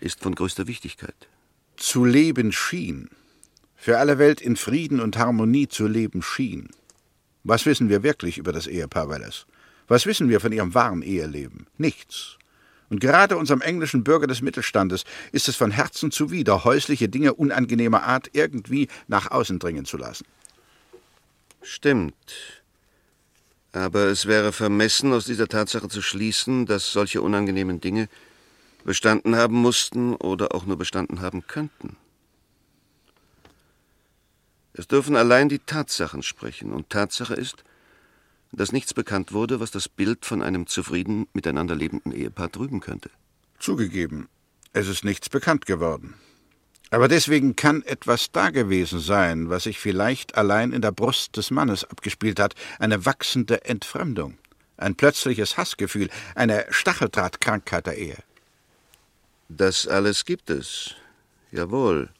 ist 0.00 0.20
von 0.20 0.34
größter 0.34 0.66
Wichtigkeit. 0.66 1.28
Zu 1.76 2.04
leben 2.04 2.52
schien. 2.52 3.10
Für 3.76 3.98
alle 3.98 4.18
Welt 4.18 4.40
in 4.40 4.56
Frieden 4.56 5.00
und 5.00 5.18
Harmonie 5.18 5.68
zu 5.68 5.86
leben 5.86 6.22
schien. 6.22 6.68
Was 7.44 7.66
wissen 7.66 7.88
wir 7.88 8.02
wirklich 8.02 8.38
über 8.38 8.52
das 8.52 8.66
Ehepaar 8.66 9.08
Wallace? 9.08 9.46
Was 9.88 10.06
wissen 10.06 10.28
wir 10.28 10.40
von 10.40 10.52
ihrem 10.52 10.74
wahren 10.74 11.02
Eheleben? 11.02 11.66
Nichts. 11.76 12.38
Und 12.88 13.00
gerade 13.00 13.36
unserem 13.36 13.62
englischen 13.62 14.04
Bürger 14.04 14.26
des 14.26 14.42
Mittelstandes 14.42 15.04
ist 15.32 15.48
es 15.48 15.56
von 15.56 15.70
Herzen 15.70 16.10
zuwider, 16.10 16.64
häusliche 16.64 17.08
Dinge 17.08 17.34
unangenehmer 17.34 18.02
Art 18.02 18.30
irgendwie 18.32 18.88
nach 19.08 19.30
außen 19.30 19.58
dringen 19.58 19.84
zu 19.84 19.96
lassen. 19.96 20.26
Stimmt. 21.62 22.61
Aber 23.72 24.04
es 24.04 24.26
wäre 24.26 24.52
vermessen, 24.52 25.12
aus 25.12 25.24
dieser 25.24 25.48
Tatsache 25.48 25.88
zu 25.88 26.02
schließen, 26.02 26.66
dass 26.66 26.92
solche 26.92 27.22
unangenehmen 27.22 27.80
Dinge 27.80 28.08
bestanden 28.84 29.36
haben 29.36 29.56
mussten 29.56 30.14
oder 30.14 30.54
auch 30.54 30.66
nur 30.66 30.76
bestanden 30.76 31.20
haben 31.20 31.46
könnten. 31.46 31.96
Es 34.74 34.88
dürfen 34.88 35.16
allein 35.16 35.48
die 35.48 35.58
Tatsachen 35.58 36.22
sprechen, 36.22 36.72
und 36.72 36.90
Tatsache 36.90 37.34
ist, 37.34 37.64
dass 38.52 38.72
nichts 38.72 38.94
bekannt 38.94 39.32
wurde, 39.32 39.60
was 39.60 39.70
das 39.70 39.88
Bild 39.88 40.24
von 40.26 40.42
einem 40.42 40.66
zufrieden 40.66 41.26
miteinander 41.32 41.74
lebenden 41.74 42.12
Ehepaar 42.12 42.50
trüben 42.50 42.80
könnte. 42.80 43.10
Zugegeben, 43.58 44.28
es 44.72 44.88
ist 44.88 45.04
nichts 45.04 45.28
bekannt 45.28 45.66
geworden. 45.66 46.14
Aber 46.92 47.08
deswegen 47.08 47.56
kann 47.56 47.80
etwas 47.84 48.32
dagewesen 48.32 49.00
sein, 49.00 49.48
was 49.48 49.62
sich 49.62 49.78
vielleicht 49.78 50.34
allein 50.36 50.72
in 50.72 50.82
der 50.82 50.92
Brust 50.92 51.38
des 51.38 51.50
Mannes 51.50 51.84
abgespielt 51.84 52.38
hat, 52.38 52.54
eine 52.78 53.06
wachsende 53.06 53.64
Entfremdung, 53.64 54.36
ein 54.76 54.94
plötzliches 54.94 55.56
Hassgefühl, 55.56 56.10
eine 56.34 56.66
Stacheldrahtkrankheit 56.68 57.86
der 57.86 57.96
Ehe. 57.96 58.18
Das 59.48 59.88
alles 59.88 60.26
gibt 60.26 60.50
es, 60.50 60.94
jawohl. 61.50 62.10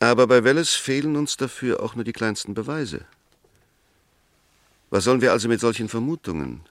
Aber 0.00 0.26
bei 0.26 0.42
Welles 0.42 0.72
fehlen 0.72 1.16
uns 1.16 1.36
dafür 1.36 1.82
auch 1.82 1.96
nur 1.96 2.04
die 2.04 2.14
kleinsten 2.14 2.54
Beweise. 2.54 3.04
Was 4.88 5.04
sollen 5.04 5.20
wir 5.20 5.32
also 5.32 5.48
mit 5.48 5.60
solchen 5.60 5.90
Vermutungen? 5.90 6.62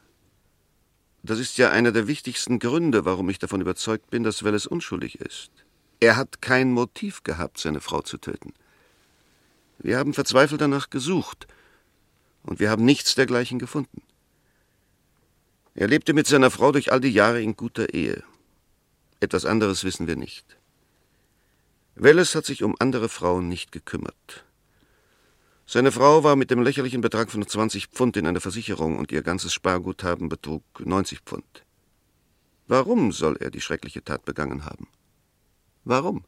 Das 1.22 1.38
ist 1.38 1.60
ja 1.60 1.70
einer 1.70 1.92
der 1.92 2.08
wichtigsten 2.08 2.58
Gründe, 2.58 3.06
warum 3.06 3.30
ich 3.30 3.38
davon 3.38 3.62
überzeugt 3.62 4.10
bin, 4.10 4.24
dass 4.24 4.44
Welles 4.44 4.66
unschuldig 4.66 5.22
ist. 5.22 5.63
Er 6.04 6.18
hat 6.18 6.42
kein 6.42 6.74
Motiv 6.74 7.24
gehabt, 7.24 7.58
seine 7.60 7.80
Frau 7.80 8.02
zu 8.02 8.18
töten. 8.18 8.54
Wir 9.80 9.98
haben 9.98 10.14
verzweifelt 10.14 10.60
danach 10.60 10.90
gesucht, 10.90 11.48
und 12.44 12.60
wir 12.60 12.70
haben 12.70 12.84
nichts 12.84 13.16
dergleichen 13.16 13.58
gefunden. 13.58 14.02
Er 15.76 15.88
lebte 15.88 16.12
mit 16.12 16.28
seiner 16.28 16.52
Frau 16.52 16.74
durch 16.74 16.92
all 16.92 17.00
die 17.00 17.14
Jahre 17.14 17.42
in 17.42 17.56
guter 17.56 17.94
Ehe. 17.94 18.22
Etwas 19.22 19.46
anderes 19.46 19.86
wissen 19.86 20.06
wir 20.06 20.18
nicht. 20.18 20.58
Welles 21.96 22.36
hat 22.36 22.46
sich 22.46 22.64
um 22.64 22.76
andere 22.80 23.08
Frauen 23.08 23.48
nicht 23.48 23.72
gekümmert. 23.72 24.44
Seine 25.66 25.94
Frau 25.94 26.26
war 26.26 26.36
mit 26.36 26.52
dem 26.52 26.62
lächerlichen 26.62 27.00
Betrag 27.00 27.32
von 27.32 27.48
20 27.48 27.88
Pfund 27.88 28.18
in 28.18 28.28
einer 28.28 28.42
Versicherung 28.42 28.98
und 29.00 29.14
ihr 29.14 29.22
ganzes 29.22 29.54
Sparguthaben 29.54 30.28
betrug 30.28 30.66
90 30.80 31.22
Pfund. 31.22 31.64
Warum 32.68 33.14
soll 33.14 33.38
er 33.38 33.52
die 33.52 33.62
schreckliche 33.62 34.04
Tat 34.04 34.26
begangen 34.26 34.66
haben? 34.66 34.90
Warum? 35.84 36.26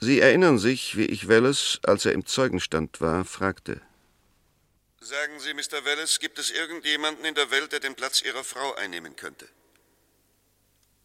Sie 0.00 0.20
erinnern 0.20 0.58
sich, 0.58 0.96
wie 0.96 1.06
ich 1.06 1.28
Welles, 1.28 1.78
als 1.84 2.04
er 2.06 2.12
im 2.12 2.26
Zeugenstand 2.26 3.00
war, 3.00 3.24
fragte. 3.24 3.80
Sagen 5.00 5.38
Sie, 5.38 5.54
Mr. 5.54 5.84
Welles, 5.84 6.18
gibt 6.18 6.38
es 6.38 6.50
irgendjemanden 6.50 7.24
in 7.24 7.34
der 7.34 7.50
Welt, 7.50 7.72
der 7.72 7.80
den 7.80 7.94
Platz 7.94 8.22
Ihrer 8.22 8.44
Frau 8.44 8.74
einnehmen 8.74 9.14
könnte? 9.16 9.48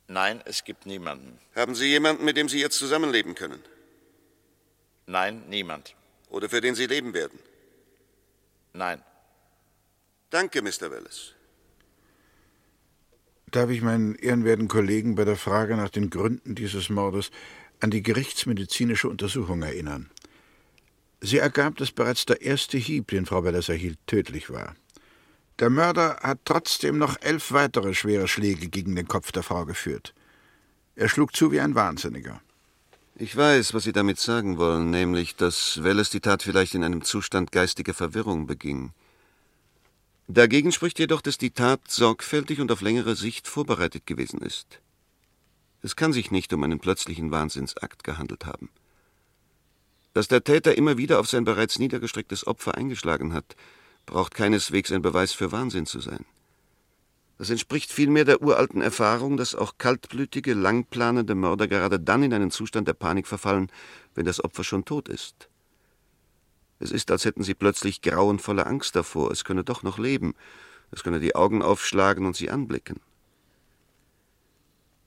Nein, 0.08 0.42
es 0.46 0.64
gibt 0.64 0.86
niemanden. 0.86 1.40
Haben 1.54 1.76
Sie 1.76 1.86
jemanden, 1.86 2.24
mit 2.24 2.38
dem 2.38 2.48
Sie 2.48 2.60
jetzt 2.60 2.78
zusammenleben 2.78 3.36
können? 3.36 3.62
Nein, 5.06 5.44
niemand. 5.48 5.96
Oder 6.30 6.50
für 6.50 6.62
den 6.62 6.76
Sie 6.76 6.86
leben 6.86 7.14
werden? 7.14 7.40
Nein. 8.74 9.04
Danke, 10.30 10.62
Mr. 10.62 10.90
Welles. 10.92 11.34
Darf 13.52 13.70
ich 13.70 13.82
meinen 13.82 14.16
ehrenwerten 14.16 14.68
Kollegen 14.68 15.16
bei 15.16 15.24
der 15.24 15.38
Frage 15.38 15.78
nach 15.78 15.90
den 15.90 16.10
Gründen 16.10 16.54
dieses 16.54 16.90
Mordes 16.90 17.32
an 17.80 17.92
die 17.92 18.04
gerichtsmedizinische 18.04 19.08
Untersuchung 19.08 19.62
erinnern? 19.62 20.10
Sie 21.22 21.38
ergab, 21.38 21.78
dass 21.78 21.92
bereits 21.92 22.26
der 22.26 22.42
erste 22.42 22.78
Hieb, 22.78 23.08
den 23.08 23.26
Frau 23.26 23.44
Welles 23.44 23.70
erhielt, 23.70 24.00
tödlich 24.06 24.50
war. 24.50 24.76
Der 25.60 25.70
Mörder 25.70 26.18
hat 26.22 26.40
trotzdem 26.46 26.98
noch 26.98 27.16
elf 27.22 27.52
weitere 27.52 27.94
schwere 27.94 28.28
Schläge 28.28 28.68
gegen 28.68 28.96
den 28.96 29.08
Kopf 29.08 29.32
der 29.32 29.44
Frau 29.44 29.66
geführt. 29.66 30.14
Er 30.96 31.10
schlug 31.10 31.36
zu 31.36 31.52
wie 31.52 31.62
ein 31.62 31.74
Wahnsinniger. 31.74 32.42
Ich 33.16 33.36
weiß, 33.36 33.74
was 33.74 33.86
Sie 33.86 33.94
damit 33.94 34.20
sagen 34.20 34.58
wollen, 34.58 34.92
nämlich, 34.92 35.36
dass 35.36 35.82
Welles 35.82 36.12
die 36.12 36.20
Tat 36.20 36.44
vielleicht 36.44 36.76
in 36.76 36.84
einem 36.84 37.04
Zustand 37.04 37.52
geistiger 37.52 37.96
Verwirrung 37.96 38.46
beging. 38.46 38.92
Dagegen 40.30 40.74
spricht 40.74 41.00
jedoch, 41.00 41.22
dass 41.22 41.38
die 41.38 41.52
Tat 41.52 41.80
sorgfältig 41.88 42.60
und 42.60 42.72
auf 42.72 42.82
längere 42.82 43.16
Sicht 43.16 43.48
vorbereitet 43.48 44.06
gewesen 44.06 44.42
ist. 44.42 44.82
Es 45.82 45.96
kann 45.96 46.12
sich 46.12 46.32
nicht 46.32 46.52
um 46.52 46.64
einen 46.64 46.80
plötzlichen 46.80 47.32
Wahnsinnsakt 47.32 48.04
gehandelt 48.04 48.46
haben. 48.46 48.70
Dass 50.14 50.28
der 50.28 50.44
Täter 50.44 50.78
immer 50.78 50.98
wieder 50.98 51.20
auf 51.20 51.30
sein 51.30 51.46
bereits 51.46 51.80
niedergestrecktes 51.80 52.46
Opfer 52.46 52.76
eingeschlagen 52.76 53.34
hat, 53.34 53.56
braucht 54.06 54.34
keineswegs 54.34 54.92
ein 54.92 55.02
Beweis 55.02 55.32
für 55.32 55.52
Wahnsinn 55.54 55.86
zu 55.86 56.02
sein. 56.02 56.26
Das 57.38 57.50
entspricht 57.50 57.92
vielmehr 57.92 58.26
der 58.26 58.42
uralten 58.42 58.82
Erfahrung, 58.82 59.38
dass 59.38 59.56
auch 59.56 59.78
kaltblütige, 59.78 60.56
langplanende 60.56 61.36
Mörder 61.36 61.68
gerade 61.68 62.00
dann 62.00 62.24
in 62.24 62.34
einen 62.34 62.52
Zustand 62.52 62.88
der 62.88 62.96
Panik 62.96 63.28
verfallen, 63.28 63.72
wenn 64.16 64.26
das 64.26 64.44
Opfer 64.44 64.64
schon 64.64 64.84
tot 64.84 65.08
ist. 65.08 65.48
Es 66.80 66.92
ist, 66.92 67.10
als 67.12 67.26
hätten 67.26 67.44
sie 67.44 67.54
plötzlich 67.54 68.02
grauenvolle 68.02 68.66
Angst 68.66 68.96
davor, 68.96 69.32
es 69.32 69.44
könne 69.44 69.64
doch 69.64 69.84
noch 69.84 69.98
leben, 69.98 70.36
es 70.92 71.04
könne 71.04 71.20
die 71.20 71.36
Augen 71.36 71.62
aufschlagen 71.62 72.26
und 72.26 72.36
sie 72.36 72.50
anblicken. 72.50 73.00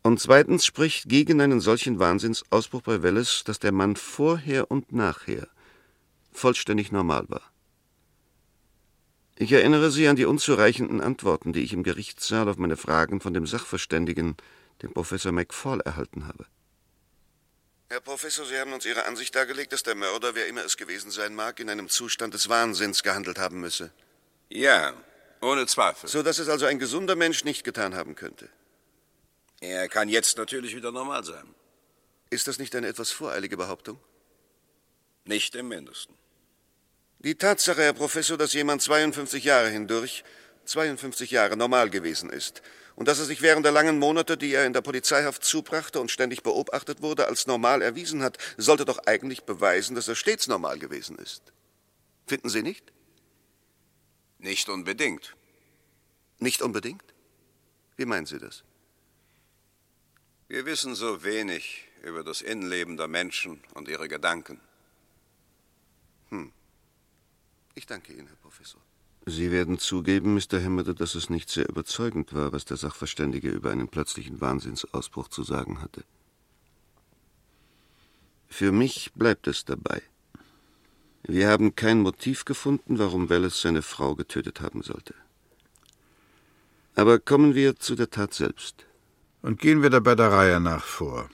Und 0.02 0.18
zweitens 0.18 0.64
spricht 0.64 1.08
gegen 1.08 1.40
einen 1.40 1.60
solchen 1.60 1.98
Wahnsinnsausbruch 1.98 2.82
bei 2.82 3.02
Welles, 3.02 3.44
dass 3.44 3.58
der 3.58 3.72
Mann 3.72 3.96
vorher 3.96 4.70
und 4.70 4.92
nachher 4.92 5.46
vollständig 6.32 6.90
normal 6.90 7.26
war. 7.28 7.42
Ich 9.36 9.52
erinnere 9.52 9.90
Sie 9.90 10.06
an 10.06 10.16
die 10.16 10.26
unzureichenden 10.26 11.00
Antworten, 11.00 11.52
die 11.52 11.60
ich 11.60 11.72
im 11.72 11.82
Gerichtssaal 11.82 12.48
auf 12.48 12.58
meine 12.58 12.76
Fragen 12.76 13.20
von 13.20 13.32
dem 13.32 13.46
Sachverständigen, 13.46 14.36
dem 14.82 14.92
Professor 14.92 15.32
McFall, 15.32 15.80
erhalten 15.80 16.26
habe. 16.26 16.46
Herr 17.90 18.00
Professor, 18.00 18.46
Sie 18.46 18.56
haben 18.56 18.72
uns 18.72 18.86
Ihre 18.86 19.04
Ansicht 19.06 19.34
dargelegt, 19.34 19.72
dass 19.72 19.82
der 19.82 19.96
Mörder, 19.96 20.36
wer 20.36 20.46
immer 20.46 20.64
es 20.64 20.76
gewesen 20.76 21.10
sein 21.10 21.34
mag, 21.34 21.58
in 21.58 21.68
einem 21.68 21.88
Zustand 21.88 22.32
des 22.34 22.48
Wahnsinns 22.48 23.02
gehandelt 23.02 23.40
haben 23.40 23.58
müsse. 23.58 23.90
Ja, 24.48 24.94
ohne 25.40 25.66
Zweifel. 25.66 26.08
So 26.08 26.22
dass 26.22 26.38
es 26.38 26.48
also 26.48 26.66
ein 26.66 26.78
gesunder 26.78 27.16
Mensch 27.16 27.42
nicht 27.42 27.64
getan 27.64 27.96
haben 27.96 28.14
könnte. 28.14 28.48
Er 29.60 29.88
kann 29.88 30.08
jetzt 30.08 30.38
natürlich 30.38 30.76
wieder 30.76 30.92
normal 30.92 31.24
sein. 31.24 31.52
Ist 32.30 32.46
das 32.46 32.60
nicht 32.60 32.76
eine 32.76 32.86
etwas 32.86 33.10
voreilige 33.10 33.56
Behauptung? 33.56 33.98
Nicht 35.24 35.56
im 35.56 35.66
mindesten. 35.66 36.14
Die 37.18 37.34
Tatsache, 37.34 37.82
Herr 37.82 37.92
Professor, 37.92 38.38
dass 38.38 38.52
jemand 38.52 38.82
52 38.82 39.42
Jahre 39.42 39.68
hindurch 39.68 40.22
52 40.64 41.32
Jahre 41.32 41.56
normal 41.56 41.90
gewesen 41.90 42.30
ist 42.30 42.62
und 43.00 43.06
dass 43.06 43.18
er 43.18 43.24
sich 43.24 43.40
während 43.40 43.64
der 43.64 43.72
langen 43.72 43.98
Monate, 43.98 44.36
die 44.36 44.52
er 44.52 44.66
in 44.66 44.74
der 44.74 44.82
Polizeihaft 44.82 45.42
zubrachte 45.42 46.02
und 46.02 46.10
ständig 46.10 46.42
beobachtet 46.42 47.00
wurde, 47.00 47.28
als 47.28 47.46
normal 47.46 47.80
erwiesen 47.80 48.22
hat, 48.22 48.36
sollte 48.58 48.84
doch 48.84 48.98
eigentlich 49.06 49.44
beweisen, 49.44 49.94
dass 49.96 50.06
er 50.06 50.14
stets 50.14 50.48
normal 50.48 50.78
gewesen 50.78 51.16
ist. 51.16 51.54
Finden 52.26 52.50
Sie 52.50 52.60
nicht? 52.60 52.92
Nicht 54.38 54.68
unbedingt. 54.68 55.34
Nicht 56.40 56.60
unbedingt? 56.60 57.02
Wie 57.96 58.04
meinen 58.04 58.26
Sie 58.26 58.38
das? 58.38 58.64
Wir 60.48 60.66
wissen 60.66 60.94
so 60.94 61.24
wenig 61.24 61.88
über 62.02 62.22
das 62.22 62.42
Innenleben 62.42 62.98
der 62.98 63.08
Menschen 63.08 63.64
und 63.72 63.88
ihre 63.88 64.08
Gedanken. 64.08 64.60
Hm. 66.28 66.52
Ich 67.74 67.86
danke 67.86 68.12
Ihnen, 68.12 68.26
Herr 68.26 68.36
Professor. 68.36 68.82
Sie 69.26 69.50
werden 69.50 69.78
zugeben, 69.78 70.34
Mr. 70.34 70.62
Hammond, 70.62 71.00
dass 71.00 71.14
es 71.14 71.30
nicht 71.30 71.50
sehr 71.50 71.68
überzeugend 71.68 72.32
war, 72.34 72.52
was 72.52 72.64
der 72.64 72.76
Sachverständige 72.76 73.50
über 73.50 73.70
einen 73.70 73.88
plötzlichen 73.88 74.40
Wahnsinnsausbruch 74.40 75.28
zu 75.28 75.42
sagen 75.42 75.82
hatte. 75.82 76.04
Für 78.48 78.72
mich 78.72 79.12
bleibt 79.14 79.46
es 79.46 79.64
dabei. 79.64 80.02
Wir 81.22 81.48
haben 81.48 81.76
kein 81.76 82.00
Motiv 82.00 82.44
gefunden, 82.44 82.98
warum 82.98 83.28
Wallace 83.28 83.60
seine 83.60 83.82
Frau 83.82 84.14
getötet 84.14 84.60
haben 84.60 84.82
sollte. 84.82 85.14
Aber 86.94 87.18
kommen 87.18 87.54
wir 87.54 87.76
zu 87.76 87.94
der 87.94 88.10
Tat 88.10 88.34
selbst. 88.34 88.86
Und 89.42 89.60
gehen 89.60 89.82
wir 89.82 89.90
dabei 89.90 90.14
der 90.14 90.32
Reihe 90.32 90.60
nach 90.60 90.84
vor. 90.84 91.30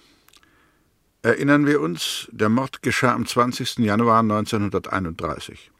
Erinnern 1.23 1.67
wir 1.67 1.81
uns, 1.81 2.29
der 2.31 2.49
Mord 2.49 2.83
geschah 2.83 3.15
am 3.15 3.27
20. 3.27 3.79
Januar 3.79 4.21
1931. 4.21 5.73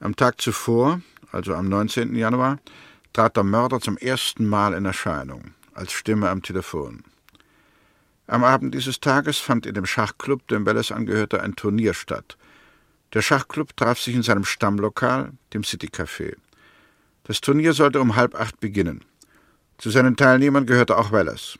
Am 0.00 0.16
Tag 0.16 0.40
zuvor, 0.40 1.00
also 1.30 1.54
am 1.54 1.68
19. 1.68 2.14
Januar, 2.14 2.58
trat 3.12 3.36
der 3.36 3.44
Mörder 3.44 3.80
zum 3.80 3.96
ersten 3.96 4.46
Mal 4.46 4.74
in 4.74 4.84
Erscheinung, 4.84 5.54
als 5.72 5.92
Stimme 5.92 6.28
am 6.28 6.42
Telefon. 6.42 7.04
Am 8.26 8.42
Abend 8.42 8.74
dieses 8.74 9.00
Tages 9.00 9.38
fand 9.38 9.66
in 9.66 9.74
dem 9.74 9.86
Schachclub, 9.86 10.48
dem 10.48 10.66
Welles 10.66 10.90
angehörte, 10.90 11.42
ein 11.42 11.56
Turnier 11.56 11.94
statt. 11.94 12.36
Der 13.12 13.22
Schachclub 13.22 13.76
traf 13.76 14.00
sich 14.00 14.14
in 14.14 14.22
seinem 14.22 14.44
Stammlokal, 14.44 15.32
dem 15.52 15.62
City 15.62 15.86
Café. 15.86 16.34
Das 17.24 17.40
Turnier 17.40 17.72
sollte 17.72 18.00
um 18.00 18.16
halb 18.16 18.34
acht 18.34 18.58
beginnen. 18.60 19.04
Zu 19.78 19.90
seinen 19.90 20.16
Teilnehmern 20.16 20.66
gehörte 20.66 20.98
auch 20.98 21.12
Welles. 21.12 21.58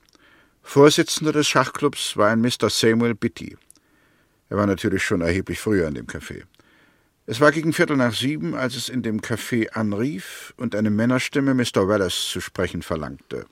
Vorsitzender 0.62 1.32
des 1.32 1.46
Schachclubs 1.46 2.16
war 2.16 2.30
ein 2.30 2.40
Mr. 2.40 2.68
Samuel 2.68 3.14
Bitty. 3.14 3.56
Er 4.48 4.56
war 4.56 4.66
natürlich 4.66 5.04
schon 5.04 5.20
erheblich 5.20 5.60
früher 5.60 5.86
in 5.86 5.94
dem 5.94 6.06
Café. 6.06 6.42
Es 7.26 7.40
war 7.40 7.52
gegen 7.52 7.72
Viertel 7.72 7.96
nach 7.96 8.14
sieben, 8.14 8.54
als 8.54 8.76
es 8.76 8.90
in 8.90 9.02
dem 9.02 9.22
Café 9.22 9.70
anrief 9.70 10.52
und 10.58 10.74
eine 10.74 10.90
Männerstimme 10.90 11.54
Mr. 11.54 11.88
Wallace 11.88 12.28
zu 12.28 12.40
sprechen 12.40 12.82
verlangte. 12.82 13.46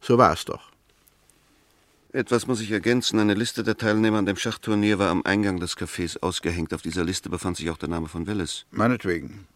So 0.00 0.18
war 0.18 0.32
es 0.32 0.44
doch. 0.44 0.72
Etwas 2.12 2.46
muss 2.48 2.60
ich 2.60 2.72
ergänzen. 2.72 3.20
Eine 3.20 3.34
Liste 3.34 3.62
der 3.62 3.76
Teilnehmer 3.76 4.18
an 4.18 4.26
dem 4.26 4.36
Schachturnier 4.36 4.98
war 4.98 5.10
am 5.10 5.24
Eingang 5.24 5.60
des 5.60 5.76
Cafés 5.76 6.18
ausgehängt. 6.20 6.74
Auf 6.74 6.82
dieser 6.82 7.04
Liste 7.04 7.30
befand 7.30 7.56
sich 7.56 7.70
auch 7.70 7.78
der 7.78 7.88
Name 7.88 8.08
von 8.08 8.26
Wallace. 8.26 8.66
Meinetwegen. 8.72 9.46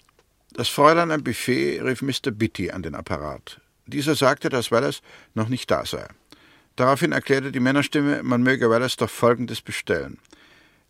Das 0.53 0.69
Fräulein 0.69 1.11
am 1.11 1.23
Buffet 1.23 1.81
rief 1.81 2.03
Mr. 2.03 2.31
Bitty 2.31 2.71
an 2.71 2.83
den 2.83 2.95
Apparat. 2.95 3.61
Dieser 3.87 4.15
sagte, 4.15 4.49
dass 4.51 4.71
Wallace 4.71 5.03
noch 5.35 5.49
nicht 5.49 5.71
da 5.71 5.85
sei. 5.85 6.07
Daraufhin 6.77 7.11
erklärte 7.11 7.51
die 7.51 7.61
Männerstimme, 7.61 8.23
man 8.23 8.43
möge 8.43 8.71
Wallace 8.71 8.97
doch 8.97 9.11
Folgendes 9.11 9.63
bestellen. 9.63 10.19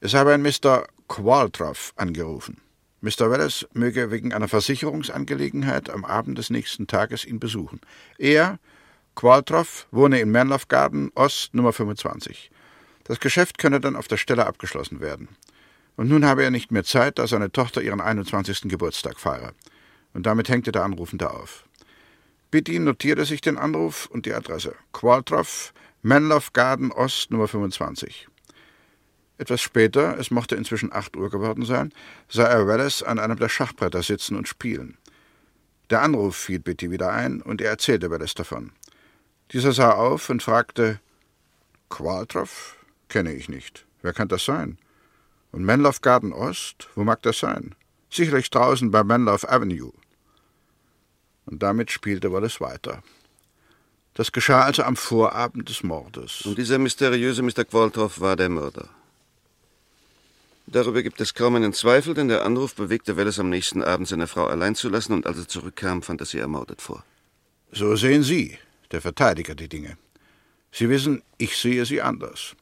Es 0.00 0.14
habe 0.14 0.32
ein 0.32 0.42
Mr. 0.42 0.86
Qualtrough 1.08 1.92
angerufen. 1.96 2.60
Mr. 3.00 3.30
Wallace 3.30 3.66
möge 3.72 4.12
wegen 4.12 4.32
einer 4.32 4.46
Versicherungsangelegenheit 4.46 5.90
am 5.90 6.04
Abend 6.04 6.38
des 6.38 6.50
nächsten 6.50 6.86
Tages 6.86 7.24
ihn 7.24 7.40
besuchen. 7.40 7.80
Er, 8.16 8.60
Qualtrough, 9.16 9.86
wohne 9.90 10.20
in 10.20 10.30
Manlove 10.30 10.66
Garden, 10.68 11.10
Ost 11.16 11.52
Nummer 11.52 11.72
25. 11.72 12.52
Das 13.02 13.18
Geschäft 13.18 13.58
könne 13.58 13.80
dann 13.80 13.96
auf 13.96 14.06
der 14.06 14.18
Stelle 14.18 14.46
abgeschlossen 14.46 15.00
werden. 15.00 15.28
Und 15.96 16.08
nun 16.08 16.24
habe 16.24 16.44
er 16.44 16.52
nicht 16.52 16.70
mehr 16.70 16.84
Zeit, 16.84 17.18
da 17.18 17.26
seine 17.26 17.50
Tochter 17.50 17.82
ihren 17.82 18.00
21. 18.00 18.62
Geburtstag 18.68 19.18
feiere. 19.18 19.52
Und 20.14 20.26
damit 20.26 20.48
hängte 20.48 20.70
der 20.70 20.84
Anrufende 20.84 21.28
auf. 21.30 21.64
Bitty 22.52 22.78
notierte 22.78 23.24
sich 23.24 23.40
den 23.40 23.58
Anruf 23.58 24.06
und 24.06 24.26
die 24.26 24.32
Adresse. 24.32 24.76
Qualtroff, 24.92 25.74
Menloff 26.02 26.52
Garden 26.52 26.92
Ost, 26.92 27.32
Nummer 27.32 27.48
25. 27.48 28.28
Etwas 29.38 29.60
später, 29.60 30.18
es 30.18 30.32
mochte 30.32 30.56
inzwischen 30.56 30.92
acht 30.92 31.16
Uhr 31.16 31.30
geworden 31.30 31.64
sein, 31.64 31.92
sah 32.28 32.44
er 32.44 32.66
Wallace 32.66 33.04
an 33.04 33.20
einem 33.20 33.38
der 33.38 33.48
Schachbretter 33.48 34.02
sitzen 34.02 34.36
und 34.36 34.48
spielen. 34.48 34.98
Der 35.90 36.02
Anruf 36.02 36.36
fiel 36.36 36.58
Bitty 36.58 36.90
wieder 36.90 37.12
ein 37.12 37.40
und 37.40 37.60
er 37.60 37.70
erzählte 37.70 38.10
Wallace 38.10 38.34
davon. 38.34 38.72
Dieser 39.52 39.72
sah 39.72 39.92
auf 39.92 40.28
und 40.28 40.42
fragte: 40.42 41.00
Qualtroff? 41.88 42.76
Kenne 43.08 43.32
ich 43.32 43.48
nicht. 43.48 43.86
Wer 44.02 44.12
kann 44.12 44.28
das 44.28 44.44
sein? 44.44 44.76
Und 45.52 45.64
Menloff 45.64 46.02
Garden 46.02 46.32
Ost? 46.32 46.88
Wo 46.94 47.04
mag 47.04 47.22
das 47.22 47.38
sein? 47.38 47.74
Sicherlich 48.10 48.50
draußen 48.50 48.90
bei 48.90 49.02
Menloff 49.02 49.48
Avenue. 49.48 49.92
Und 51.46 51.62
damit 51.62 51.90
spielte 51.90 52.30
Wallace 52.32 52.60
weiter. 52.60 53.02
Das 54.12 54.32
geschah 54.32 54.62
also 54.62 54.82
am 54.82 54.96
Vorabend 54.96 55.68
des 55.68 55.82
Mordes. 55.82 56.42
Und 56.42 56.58
dieser 56.58 56.78
mysteriöse 56.78 57.42
Mr. 57.42 57.64
Qualtroff 57.64 58.20
war 58.20 58.36
der 58.36 58.48
Mörder. 58.48 58.88
Darüber 60.70 61.02
gibt 61.02 61.18
es 61.22 61.32
kaum 61.32 61.54
einen 61.54 61.72
Zweifel, 61.72 62.12
denn 62.12 62.28
der 62.28 62.44
Anruf 62.44 62.74
bewegte 62.74 63.16
Welles 63.16 63.38
am 63.38 63.48
nächsten 63.48 63.82
Abend, 63.82 64.06
seine 64.06 64.26
Frau 64.26 64.46
allein 64.46 64.74
zu 64.74 64.90
lassen, 64.90 65.14
und 65.14 65.26
als 65.26 65.38
er 65.38 65.48
zurückkam, 65.48 66.02
fand 66.02 66.20
er 66.20 66.26
sie 66.26 66.38
ermordet 66.38 66.82
vor. 66.82 67.04
So 67.72 67.96
sehen 67.96 68.22
Sie, 68.22 68.58
der 68.90 69.00
Verteidiger, 69.00 69.54
die 69.54 69.70
Dinge. 69.70 69.96
Sie 70.70 70.90
wissen, 70.90 71.22
ich 71.38 71.56
sehe 71.56 71.86
sie 71.86 72.02
anders. 72.02 72.54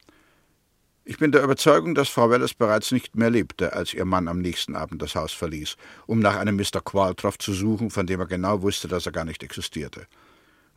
Ich 1.03 1.17
bin 1.17 1.33
der 1.33 1.43
Überzeugung, 1.43 1.95
dass 1.95 2.07
Frau 2.07 2.29
Welles 2.29 2.53
bereits 2.53 2.93
nicht 2.93 3.17
mehr 3.17 3.29
lebte, 3.29 3.73
als 3.73 3.93
ihr 3.93 4.05
Mann 4.05 4.29
am 4.29 4.39
nächsten 4.39 4.75
Abend 4.75 5.01
das 5.01 5.15
Haus 5.15 5.33
verließ, 5.33 5.75
um 6.05 6.19
nach 6.19 6.37
einem 6.37 6.55
Mr. 6.55 6.79
Qualtroff 6.81 7.37
zu 7.37 7.51
suchen, 7.51 7.89
von 7.89 8.07
dem 8.07 8.21
er 8.21 8.25
genau 8.27 8.61
wusste, 8.61 8.87
dass 8.87 9.05
er 9.05 9.11
gar 9.11 9.25
nicht 9.25 9.43
existierte. 9.43 10.07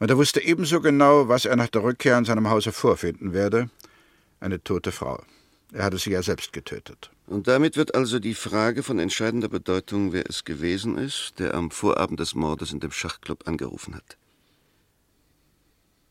Und 0.01 0.11
er 0.11 0.19
wusste 0.19 0.43
ebenso 0.43 0.81
genau, 0.81 1.29
was 1.29 1.45
er 1.45 1.55
nach 1.55 1.69
der 1.69 1.85
Rückkehr 1.85 2.19
in 2.19 2.25
seinem 2.25 2.51
Hause 2.51 2.73
vorfinden 2.73 3.33
werde: 3.33 3.71
eine 4.41 4.63
tote 4.65 4.91
Frau. 4.91 5.23
Er 5.73 5.85
hatte 5.85 5.99
sie 5.99 6.11
ja 6.11 6.23
selbst 6.23 6.53
getötet. 6.53 7.11
Und 7.27 7.47
damit 7.47 7.77
wird 7.77 7.95
also 7.95 8.19
die 8.19 8.35
Frage 8.35 8.83
von 8.83 8.99
entscheidender 8.99 9.49
Bedeutung, 9.49 10.13
wer 10.13 10.29
es 10.29 10.45
gewesen 10.45 10.99
ist, 10.99 11.35
der 11.39 11.55
am 11.55 11.71
Vorabend 11.71 12.19
des 12.19 12.35
Mordes 12.35 12.73
in 12.73 12.81
dem 12.81 12.91
Schachclub 12.91 13.47
angerufen 13.47 13.95
hat. 13.95 14.17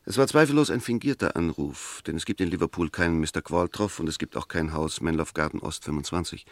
Es 0.06 0.16
war 0.16 0.26
zweifellos 0.26 0.70
ein 0.70 0.80
fingierter 0.80 1.36
Anruf, 1.36 2.02
denn 2.06 2.16
es 2.16 2.24
gibt 2.24 2.40
in 2.40 2.50
Liverpool 2.50 2.88
keinen 2.88 3.20
Mr. 3.20 3.42
Qualtroff 3.42 4.00
und 4.00 4.08
es 4.08 4.18
gibt 4.18 4.36
auch 4.36 4.48
kein 4.48 4.72
Haus 4.72 5.02
Menloff 5.02 5.34
Garden 5.34 5.60
Ost 5.60 5.84
25. 5.84 6.46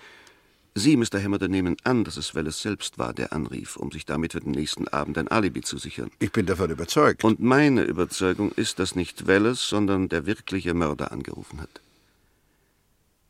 Sie, 0.75 0.97
Mr. 0.97 1.21
Hammerton, 1.21 1.51
nehmen 1.51 1.77
an, 1.83 2.05
dass 2.05 2.19
es 2.19 2.35
Welles 2.35 2.61
selbst 2.61 2.99
war, 2.99 3.15
der 3.15 3.33
anrief, 3.33 3.77
um 3.77 3.91
sich 3.91 4.05
damit 4.05 4.33
für 4.33 4.41
den 4.41 4.53
nächsten 4.53 4.87
Abend 4.87 5.17
ein 5.19 5.29
Alibi 5.29 5.63
zu 5.63 5.79
sichern. 5.79 6.11
Ich 6.21 6.31
bin 6.31 6.47
davon 6.47 6.71
überzeugt. 6.71 7.25
Und 7.25 7.41
meine 7.41 7.83
Überzeugung 7.83 8.53
ist, 8.53 8.79
dass 8.79 8.95
nicht 8.95 9.27
Welles, 9.27 9.67
sondern 9.67 10.09
der 10.09 10.27
wirkliche 10.27 10.75
Mörder 10.75 11.11
angerufen 11.11 11.61
hat. 11.61 11.81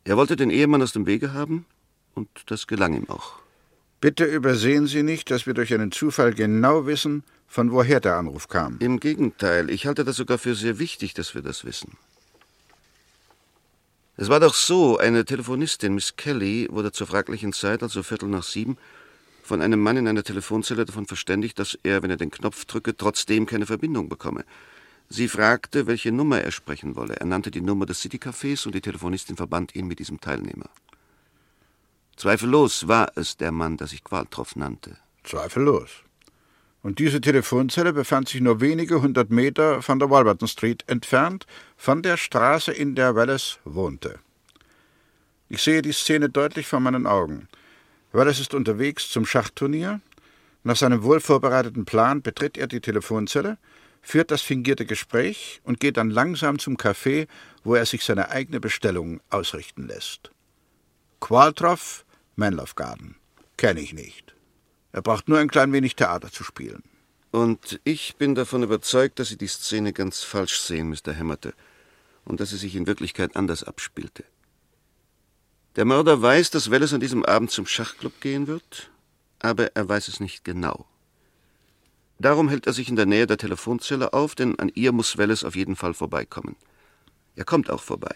Er 0.09 0.17
wollte 0.17 0.37
den 0.37 0.49
Ehemann 0.49 0.81
aus 0.81 0.95
dem 0.95 1.05
Wege 1.05 1.35
haben, 1.35 1.67
und 2.15 2.31
das 2.47 2.67
gelang 2.67 2.95
ihm 2.95 3.11
auch. 3.11 3.35
Bitte 4.01 4.25
übersehen 4.25 4.87
Sie 4.87 5.03
nicht, 5.03 5.31
dass 5.31 5.45
wir 5.45 5.53
durch 5.53 5.75
einen 5.75 5.93
Zufall 5.93 6.33
genau 6.33 6.87
wissen, 6.87 7.25
von 7.47 7.73
woher 7.73 8.01
der 8.01 8.17
Anruf 8.17 8.49
kam. 8.49 8.79
Im 8.81 9.01
Gegenteil, 9.01 9.69
ich 9.69 9.87
halte 9.87 10.05
das 10.05 10.17
sogar 10.17 10.39
für 10.39 10.55
sehr 10.55 10.79
wichtig, 10.79 11.13
dass 11.13 11.35
wir 11.35 11.43
das 11.43 11.67
wissen. 11.67 11.99
Es 14.17 14.31
war 14.31 14.41
doch 14.41 14.55
so, 14.55 14.97
eine 14.97 15.27
Telefonistin, 15.27 15.95
Miss 15.95 16.17
Kelly, 16.17 16.69
wurde 16.71 16.91
zur 16.91 17.07
fraglichen 17.07 17.53
Zeit, 17.53 17.83
also 17.83 18.03
Viertel 18.03 18.31
nach 18.31 18.45
sieben, 18.45 18.79
von 19.43 19.61
einem 19.61 19.79
Mann 19.79 19.99
in 19.99 20.09
einer 20.09 20.25
Telefonzelle 20.25 20.87
davon 20.87 21.05
verständigt, 21.05 21.59
dass 21.59 21.79
er, 21.83 22.03
wenn 22.03 22.11
er 22.11 22.17
den 22.17 22.31
Knopf 22.31 22.65
drücke, 22.65 22.97
trotzdem 22.97 23.45
keine 23.45 23.67
Verbindung 23.67 24.09
bekomme. 24.09 24.47
Sie 25.09 25.29
fragte, 25.29 25.87
welche 25.87 26.13
Nummer 26.13 26.43
er 26.43 26.53
sprechen 26.53 26.95
wolle. 26.95 27.17
Er 27.17 27.27
nannte 27.27 27.51
die 27.51 27.63
Nummer 27.63 27.87
des 27.87 28.01
City-Cafés 28.01 28.67
und 28.67 28.75
die 28.75 28.83
Telefonistin 28.83 29.37
verband 29.37 29.75
ihn 29.75 29.87
mit 29.87 29.99
diesem 29.99 30.21
Teilnehmer. 30.21 30.69
Zweifellos 32.17 32.89
war 32.89 33.13
es 33.15 33.37
der 33.37 33.53
Mann, 33.53 33.77
der 33.77 33.87
sich 33.87 34.05
Qualtroff 34.05 34.57
nannte. 34.57 34.97
Zweifellos. 35.25 36.03
Und 36.83 36.99
diese 36.99 37.21
Telefonzelle 37.21 37.93
befand 37.93 38.29
sich 38.29 38.41
nur 38.41 38.61
wenige 38.61 39.01
hundert 39.01 39.31
Meter 39.31 39.83
von 39.83 39.99
der 39.99 40.11
Walberton 40.11 40.49
Street 40.49 40.85
entfernt, 40.87 41.47
von 41.77 42.03
der 42.03 42.17
Straße, 42.17 42.73
in 42.73 42.95
der 42.95 43.15
Wallace 43.15 43.59
wohnte. 43.65 44.19
Ich 45.49 45.63
sehe 45.63 45.83
die 45.83 45.93
Szene 45.93 46.29
deutlich 46.29 46.67
vor 46.67 46.81
meinen 46.81 47.07
Augen. 47.07 47.49
Wallace 48.13 48.41
ist 48.41 48.55
unterwegs 48.55 49.11
zum 49.11 49.25
Schachturnier. 49.25 50.01
Nach 50.65 50.77
seinem 50.77 51.03
wohlvorbereiteten 51.03 51.85
Plan 51.85 52.21
betritt 52.21 52.59
er 52.59 52.67
die 52.67 52.81
Telefonzelle, 52.81 53.59
führt 54.03 54.31
das 54.31 54.43
fingierte 54.43 54.87
Gespräch 54.87 55.61
und 55.65 55.81
geht 55.81 55.97
dann 55.97 56.11
langsam 56.11 56.59
zum 56.59 56.77
Café, 56.77 57.29
wo 57.65 57.75
er 57.75 57.87
sich 57.87 58.05
seine 58.05 58.31
eigene 58.31 58.61
Bestellung 58.61 59.21
ausrichten 59.31 59.87
lässt. 59.87 60.31
Qualtroff, 61.21 62.05
Manlove 62.37 62.75
Garden. 62.75 63.17
Kenne 63.57 63.81
ich 63.81 63.93
nicht. 63.93 64.35
Er 64.93 65.03
braucht 65.03 65.29
nur 65.29 65.39
ein 65.39 65.51
klein 65.51 65.73
wenig 65.73 65.97
Theater 65.97 66.31
zu 66.31 66.45
spielen. 66.45 66.83
Und 67.31 67.81
ich 67.85 68.17
bin 68.17 68.35
davon 68.35 68.63
überzeugt, 68.63 69.19
dass 69.19 69.29
Sie 69.29 69.37
die 69.37 69.49
Szene 69.49 69.93
ganz 69.93 70.23
falsch 70.23 70.61
sehen, 70.61 70.89
Mr. 70.89 71.13
Hämmerte, 71.13 71.53
und 72.25 72.41
dass 72.41 72.51
sie 72.51 72.57
sich 72.57 72.75
in 72.77 72.87
Wirklichkeit 72.87 73.37
anders 73.37 73.65
abspielte. 73.65 74.25
Der 75.77 75.85
Mörder 75.85 76.21
weiß, 76.21 76.51
dass 76.51 76.71
Welles 76.71 76.93
an 76.93 77.01
diesem 77.01 77.25
Abend 77.25 77.51
zum 77.51 77.67
Schachclub 77.67 78.21
gehen 78.21 78.47
wird, 78.47 78.91
aber 79.39 79.77
er 79.77 79.89
weiß 79.89 80.09
es 80.09 80.21
nicht 80.21 80.45
genau. 80.45 80.87
Darum 82.19 82.49
hält 82.49 82.67
er 82.67 82.73
sich 82.73 82.89
in 82.89 82.97
der 82.97 83.07
Nähe 83.07 83.27
der 83.27 83.39
Telefonzelle 83.39 84.13
auf, 84.13 84.35
denn 84.35 84.59
an 84.59 84.71
ihr 84.75 84.93
muss 84.93 85.19
Welles 85.19 85.45
auf 85.45 85.55
jeden 85.55 85.77
Fall 85.77 85.95
vorbeikommen. 85.95 86.57
Er 87.37 87.45
kommt 87.45 87.71
auch 87.71 87.83
vorbei. 87.83 88.15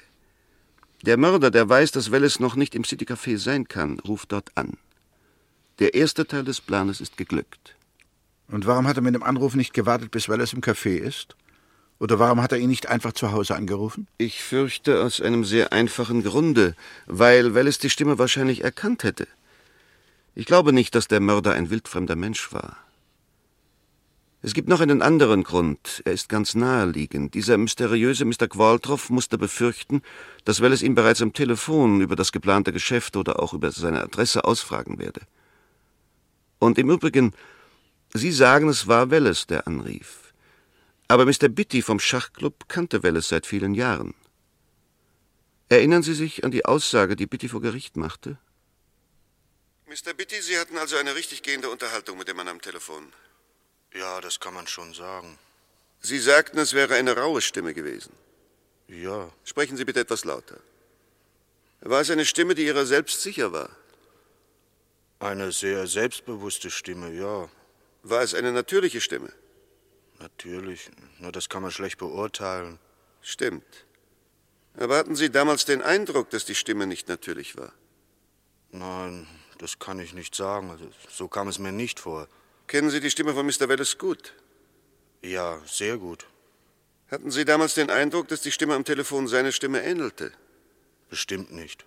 Der 1.03 1.17
Mörder, 1.17 1.51
der 1.51 1.69
weiß, 1.69 1.93
dass 1.93 2.11
Welles 2.11 2.41
noch 2.41 2.57
nicht 2.57 2.75
im 2.75 2.85
City 2.85 3.05
Café 3.05 3.38
sein 3.38 3.69
kann, 3.69 4.01
ruft 4.01 4.33
dort 4.33 4.51
an. 4.57 4.77
Der 5.79 5.95
erste 5.95 6.27
Teil 6.27 6.45
des 6.45 6.61
Planes 6.61 7.01
ist 7.01 7.17
geglückt. 7.17 7.77
Und 8.49 8.67
warum 8.67 8.87
hat 8.87 8.97
er 8.97 9.03
mit 9.03 9.15
dem 9.15 9.23
Anruf 9.23 9.55
nicht 9.55 9.73
gewartet, 9.73 10.11
bis 10.11 10.29
Welles 10.29 10.53
im 10.53 10.61
Café 10.61 10.97
ist? 10.97 11.37
Oder 11.99 12.19
warum 12.19 12.43
hat 12.43 12.53
er 12.53 12.59
ihn 12.59 12.69
nicht 12.69 12.88
einfach 12.88 13.12
zu 13.12 13.31
Hause 13.31 13.55
angerufen? 13.55 14.09
Ich 14.19 14.43
fürchte 14.43 15.03
aus 15.03 15.21
einem 15.21 15.45
sehr 15.45 15.73
einfachen 15.73 16.25
Grunde, 16.25 16.75
weil 17.07 17.55
Welles 17.55 17.79
die 17.79 17.91
Stimme 17.91 18.19
wahrscheinlich 18.19 18.65
erkannt 18.65 19.05
hätte. 19.05 19.29
Ich 20.35 20.47
glaube 20.47 20.73
nicht, 20.73 20.95
dass 20.97 21.07
der 21.07 21.21
Mörder 21.21 21.53
ein 21.53 21.71
wildfremder 21.71 22.17
Mensch 22.17 22.53
war. 22.53 22.77
Es 24.44 24.55
gibt 24.55 24.68
noch 24.68 24.81
einen 24.81 25.02
anderen 25.02 25.44
Grund. 25.44 26.02
Er 26.05 26.12
ist 26.12 26.28
ganz 26.28 26.57
naheliegend. 26.57 27.35
Dieser 27.35 27.57
mysteriöse 27.59 28.24
Mr. 28.24 28.48
Qualtroff 28.48 29.09
musste 29.09 29.38
befürchten, 29.38 30.02
dass 30.44 30.61
Welles 30.61 30.83
ihn 30.83 30.96
bereits 30.96 31.22
am 31.22 31.33
Telefon 31.33 32.00
über 32.00 32.16
das 32.16 32.33
geplante 32.33 32.72
Geschäft 32.72 33.16
oder 33.16 33.40
auch 33.40 33.55
über 33.55 33.70
seine 33.70 34.02
Adresse 34.02 34.44
ausfragen 34.44 34.98
werde. 34.98 35.20
Und 36.59 36.76
im 36.76 36.90
Übrigen, 36.90 37.35
Sie 38.14 38.33
sagen, 38.33 38.68
es 38.68 38.88
war 38.88 39.11
Welles, 39.11 39.46
der 39.46 39.68
anrief. 39.68 40.35
Aber 41.07 41.24
Mr. 41.24 41.48
Bitty 41.48 41.81
vom 41.81 42.00
Schachclub 42.00 42.68
kannte 42.68 43.05
Welles 43.05 43.28
seit 43.28 43.46
vielen 43.46 43.74
Jahren. 43.74 44.12
Erinnern 45.68 46.02
Sie 46.02 46.14
sich 46.14 46.44
an 46.44 46.50
die 46.50 46.64
Aussage, 46.64 47.14
die 47.14 47.26
Bitty 47.26 47.48
vor 47.48 47.61
Gericht 47.61 47.96
machte? 47.96 48.38
Mr. 49.87 50.14
Bitty, 50.14 50.42
Sie 50.42 50.59
hatten 50.59 50.78
also 50.78 50.96
eine 50.96 51.14
richtig 51.14 51.44
gehende 51.44 51.70
Unterhaltung 51.70 52.18
mit 52.18 52.26
dem 52.26 52.37
Mann 52.37 52.48
am 52.48 52.61
Telefon. 52.61 53.12
Ja, 53.94 54.20
das 54.20 54.40
kann 54.40 54.55
man 54.55 54.66
schon 54.66 54.94
sagen. 54.94 55.38
Sie 56.00 56.18
sagten, 56.18 56.59
es 56.59 56.72
wäre 56.72 56.94
eine 56.94 57.16
raue 57.16 57.40
Stimme 57.40 57.74
gewesen. 57.74 58.12
Ja. 58.88 59.31
Sprechen 59.44 59.76
Sie 59.76 59.85
bitte 59.85 60.00
etwas 60.00 60.24
lauter. 60.24 60.59
War 61.81 62.00
es 62.00 62.11
eine 62.11 62.24
Stimme, 62.24 62.55
die 62.55 62.66
Ihrer 62.66 62.87
selbst 62.87 63.22
sicher 63.22 63.52
war? 63.52 63.70
Eine 65.18 65.52
sehr 65.52 65.87
selbstbewusste 65.87 66.70
Stimme, 66.70 67.12
ja. 67.12 67.48
War 68.02 68.22
es 68.22 68.35
eine 68.35 68.52
natürliche 68.52 69.00
Stimme? 69.00 69.33
Natürlich. 70.18 70.90
Nur 71.18 71.33
das 71.33 71.48
kann 71.48 71.62
man 71.62 71.70
schlecht 71.70 71.98
beurteilen. 71.98 72.78
Stimmt. 73.20 73.87
Aber 74.76 74.96
hatten 74.96 75.16
Sie 75.16 75.31
damals 75.31 75.64
den 75.64 75.83
Eindruck, 75.83 76.31
dass 76.31 76.44
die 76.44 76.55
Stimme 76.55 76.87
nicht 76.87 77.09
natürlich 77.09 77.57
war? 77.57 77.72
Nein, 78.70 79.26
das 79.59 79.78
kann 79.78 80.00
ich 80.00 80.14
nicht 80.14 80.35
sagen. 80.35 80.70
Also, 80.70 80.90
so 81.09 81.28
kam 81.28 81.48
es 81.48 81.59
mir 81.59 81.72
nicht 81.72 82.00
vor. 82.00 82.26
Kennen 82.66 82.90
Sie 82.90 83.01
die 83.01 83.11
Stimme 83.11 83.35
von 83.35 83.46
Mr. 83.46 83.68
Welles 83.68 83.98
gut? 83.98 84.35
Ja, 85.22 85.61
sehr 85.66 85.98
gut. 85.98 86.27
Hatten 87.11 87.31
Sie 87.31 87.44
damals 87.44 87.75
den 87.75 87.90
Eindruck, 87.90 88.29
dass 88.29 88.40
die 88.40 88.53
Stimme 88.53 88.75
am 88.75 88.85
Telefon 88.85 89.29
seine 89.29 89.53
Stimme 89.53 89.83
ähnelte? 89.83 90.33
Bestimmt 91.11 91.53
nicht. 91.53 91.85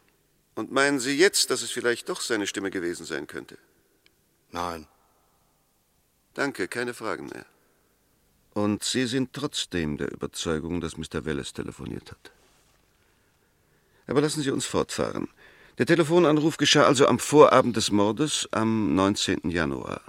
Und 0.53 0.71
meinen 0.71 0.99
Sie 0.99 1.17
jetzt, 1.17 1.49
dass 1.49 1.61
es 1.61 1.71
vielleicht 1.71 2.09
doch 2.09 2.21
seine 2.21 2.47
Stimme 2.47 2.69
gewesen 2.71 3.05
sein 3.05 3.27
könnte? 3.27 3.57
Nein. 4.51 4.87
Danke, 6.33 6.67
keine 6.67 6.93
Fragen 6.93 7.27
mehr. 7.27 7.45
Und 8.53 8.83
Sie 8.83 9.05
sind 9.05 9.33
trotzdem 9.33 9.97
der 9.97 10.11
Überzeugung, 10.11 10.79
dass 10.79 10.95
Mr. 10.95 11.25
Welles 11.25 11.53
telefoniert 11.53 12.11
hat. 12.11 12.31
Aber 14.07 14.21
lassen 14.21 14.43
Sie 14.43 14.51
uns 14.51 14.65
fortfahren. 14.65 15.27
Der 15.77 15.85
Telefonanruf 15.85 16.55
geschah 16.55 16.83
also 16.83 17.07
am 17.07 17.19
Vorabend 17.19 17.75
des 17.75 17.91
Mordes, 17.91 18.47
am 18.51 18.95
19. 18.95 19.49
Januar. 19.49 20.01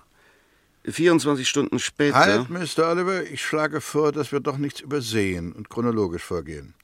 24 0.92 1.49
Stunden 1.49 1.79
später. 1.79 2.16
Halt, 2.16 2.51
Mr. 2.51 2.88
Oliver, 2.88 3.25
ich 3.25 3.44
schlage 3.44 3.81
vor, 3.81 4.12
dass 4.12 4.33
wir 4.33 4.40
doch 4.40 4.57
nichts 4.57 4.81
übersehen 4.81 5.53
und 5.53 5.68
chronologisch 5.68 6.22
vorgehen. 6.22 6.75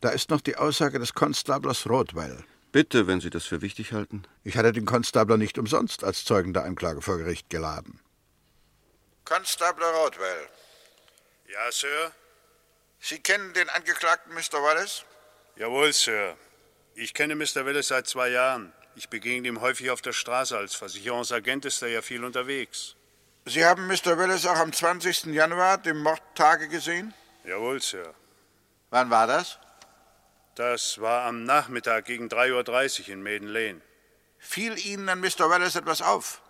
Da 0.00 0.10
ist 0.10 0.30
noch 0.30 0.40
die 0.40 0.56
Aussage 0.56 0.98
des 0.98 1.14
Konstablers 1.14 1.88
Rothwell. 1.88 2.44
Bitte, 2.72 3.06
wenn 3.06 3.20
Sie 3.20 3.30
das 3.30 3.44
für 3.44 3.62
wichtig 3.62 3.92
halten. 3.92 4.22
Ich 4.44 4.56
hatte 4.56 4.72
den 4.72 4.86
Konstabler 4.86 5.36
nicht 5.36 5.58
umsonst 5.58 6.04
als 6.04 6.24
Zeugen 6.24 6.52
der 6.52 6.64
Anklage 6.64 7.02
vor 7.02 7.18
Gericht 7.18 7.50
geladen. 7.50 8.00
Konstabler 9.24 9.88
Rothwell. 9.88 10.48
Ja, 11.52 11.70
Sir? 11.70 12.12
Sie 12.98 13.18
kennen 13.18 13.52
den 13.52 13.68
Angeklagten 13.68 14.32
Mr. 14.34 14.62
Wallace? 14.62 15.04
Jawohl, 15.56 15.92
Sir. 15.92 16.36
Ich 16.94 17.14
kenne 17.14 17.34
Mr. 17.34 17.64
Wallace 17.66 17.88
seit 17.88 18.06
zwei 18.06 18.30
Jahren. 18.30 18.72
Ich 18.96 19.08
begegne 19.08 19.48
ihm 19.48 19.60
häufig 19.60 19.90
auf 19.90 20.02
der 20.02 20.12
Straße. 20.12 20.56
Als 20.56 20.74
Versicherungsagent 20.74 21.64
ist 21.64 21.82
er 21.82 21.88
ja 21.88 22.02
viel 22.02 22.24
unterwegs. 22.24 22.96
Sie 23.44 23.64
haben 23.64 23.86
Mr. 23.88 24.16
Wallace 24.16 24.46
auch 24.46 24.56
am 24.56 24.72
20. 24.72 25.24
Januar, 25.26 25.78
dem 25.78 25.98
Mordtage, 25.98 26.68
gesehen? 26.68 27.12
Jawohl, 27.44 27.80
Sir. 27.80 28.14
Wann 28.90 29.10
war 29.10 29.26
das? 29.26 29.58
Das 30.54 31.00
war 31.00 31.24
am 31.24 31.44
Nachmittag 31.44 32.04
gegen 32.04 32.28
3.30 32.28 33.00
Uhr 33.02 33.08
in 33.08 33.22
Maiden 33.22 33.48
Lane. 33.48 33.80
Fiel 34.38 34.78
Ihnen 34.86 35.08
an 35.08 35.20
Mr. 35.20 35.48
Wallace 35.50 35.76
etwas 35.76 36.02
auf? 36.02 36.40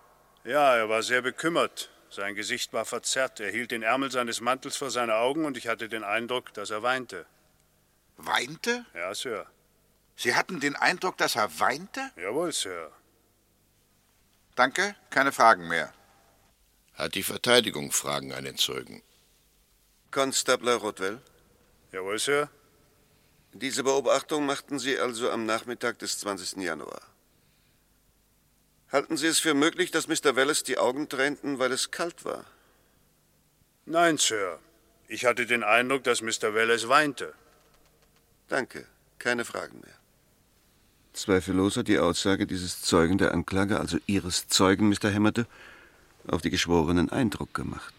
Ja, 0.44 0.76
er 0.76 0.88
war 0.88 1.02
sehr 1.02 1.22
bekümmert. 1.22 1.90
Sein 2.10 2.34
Gesicht 2.34 2.74
war 2.74 2.84
verzerrt. 2.84 3.40
Er 3.40 3.50
hielt 3.50 3.70
den 3.70 3.82
Ärmel 3.82 4.10
seines 4.10 4.40
Mantels 4.40 4.76
vor 4.76 4.90
seine 4.90 5.14
Augen 5.14 5.46
und 5.46 5.56
ich 5.56 5.68
hatte 5.68 5.88
den 5.88 6.04
Eindruck, 6.04 6.52
dass 6.52 6.70
er 6.70 6.82
weinte. 6.82 7.24
Weinte? 8.18 8.84
Ja, 8.92 9.14
Sir. 9.14 9.46
Sie 10.16 10.34
hatten 10.34 10.60
den 10.60 10.76
Eindruck, 10.76 11.16
dass 11.16 11.36
er 11.36 11.58
weinte? 11.58 12.10
Jawohl, 12.16 12.52
Sir. 12.52 12.90
Danke, 14.56 14.94
keine 15.08 15.32
Fragen 15.32 15.68
mehr. 15.68 15.94
Hat 17.02 17.16
die 17.16 17.24
Verteidigung 17.24 17.90
Fragen 17.90 18.32
an 18.32 18.44
den 18.44 18.56
Zeugen? 18.56 19.02
Konstabler 20.12 20.76
Rothwell? 20.76 21.18
Jawohl, 21.90 22.20
Sir. 22.20 22.48
Diese 23.54 23.82
Beobachtung 23.82 24.46
machten 24.46 24.78
Sie 24.78 24.96
also 24.96 25.28
am 25.28 25.44
Nachmittag 25.44 25.98
des 25.98 26.20
20. 26.20 26.58
Januar. 26.58 27.02
Halten 28.92 29.16
Sie 29.16 29.26
es 29.26 29.40
für 29.40 29.54
möglich, 29.54 29.90
dass 29.90 30.06
Mr. 30.06 30.36
Wallace 30.36 30.62
die 30.62 30.78
Augen 30.78 31.08
tränten, 31.08 31.58
weil 31.58 31.72
es 31.72 31.90
kalt 31.90 32.24
war? 32.24 32.44
Nein, 33.84 34.16
Sir. 34.16 34.60
Ich 35.08 35.24
hatte 35.24 35.44
den 35.44 35.64
Eindruck, 35.64 36.04
dass 36.04 36.22
Mr. 36.22 36.54
Wallace 36.54 36.86
weinte. 36.86 37.34
Danke. 38.46 38.86
Keine 39.18 39.44
Fragen 39.44 39.80
mehr. 39.80 39.98
Zweifellos 41.14 41.76
hat 41.76 41.88
die 41.88 41.98
Aussage 41.98 42.46
dieses 42.46 42.80
Zeugen 42.80 43.18
der 43.18 43.32
Anklage, 43.32 43.80
also 43.80 43.98
Ihres 44.06 44.46
Zeugen, 44.46 44.88
Mr. 44.88 45.10
Hämmerte, 45.10 45.48
auf 46.26 46.42
die 46.42 46.50
Geschworenen 46.50 47.10
Eindruck 47.10 47.54
gemacht. 47.54 47.94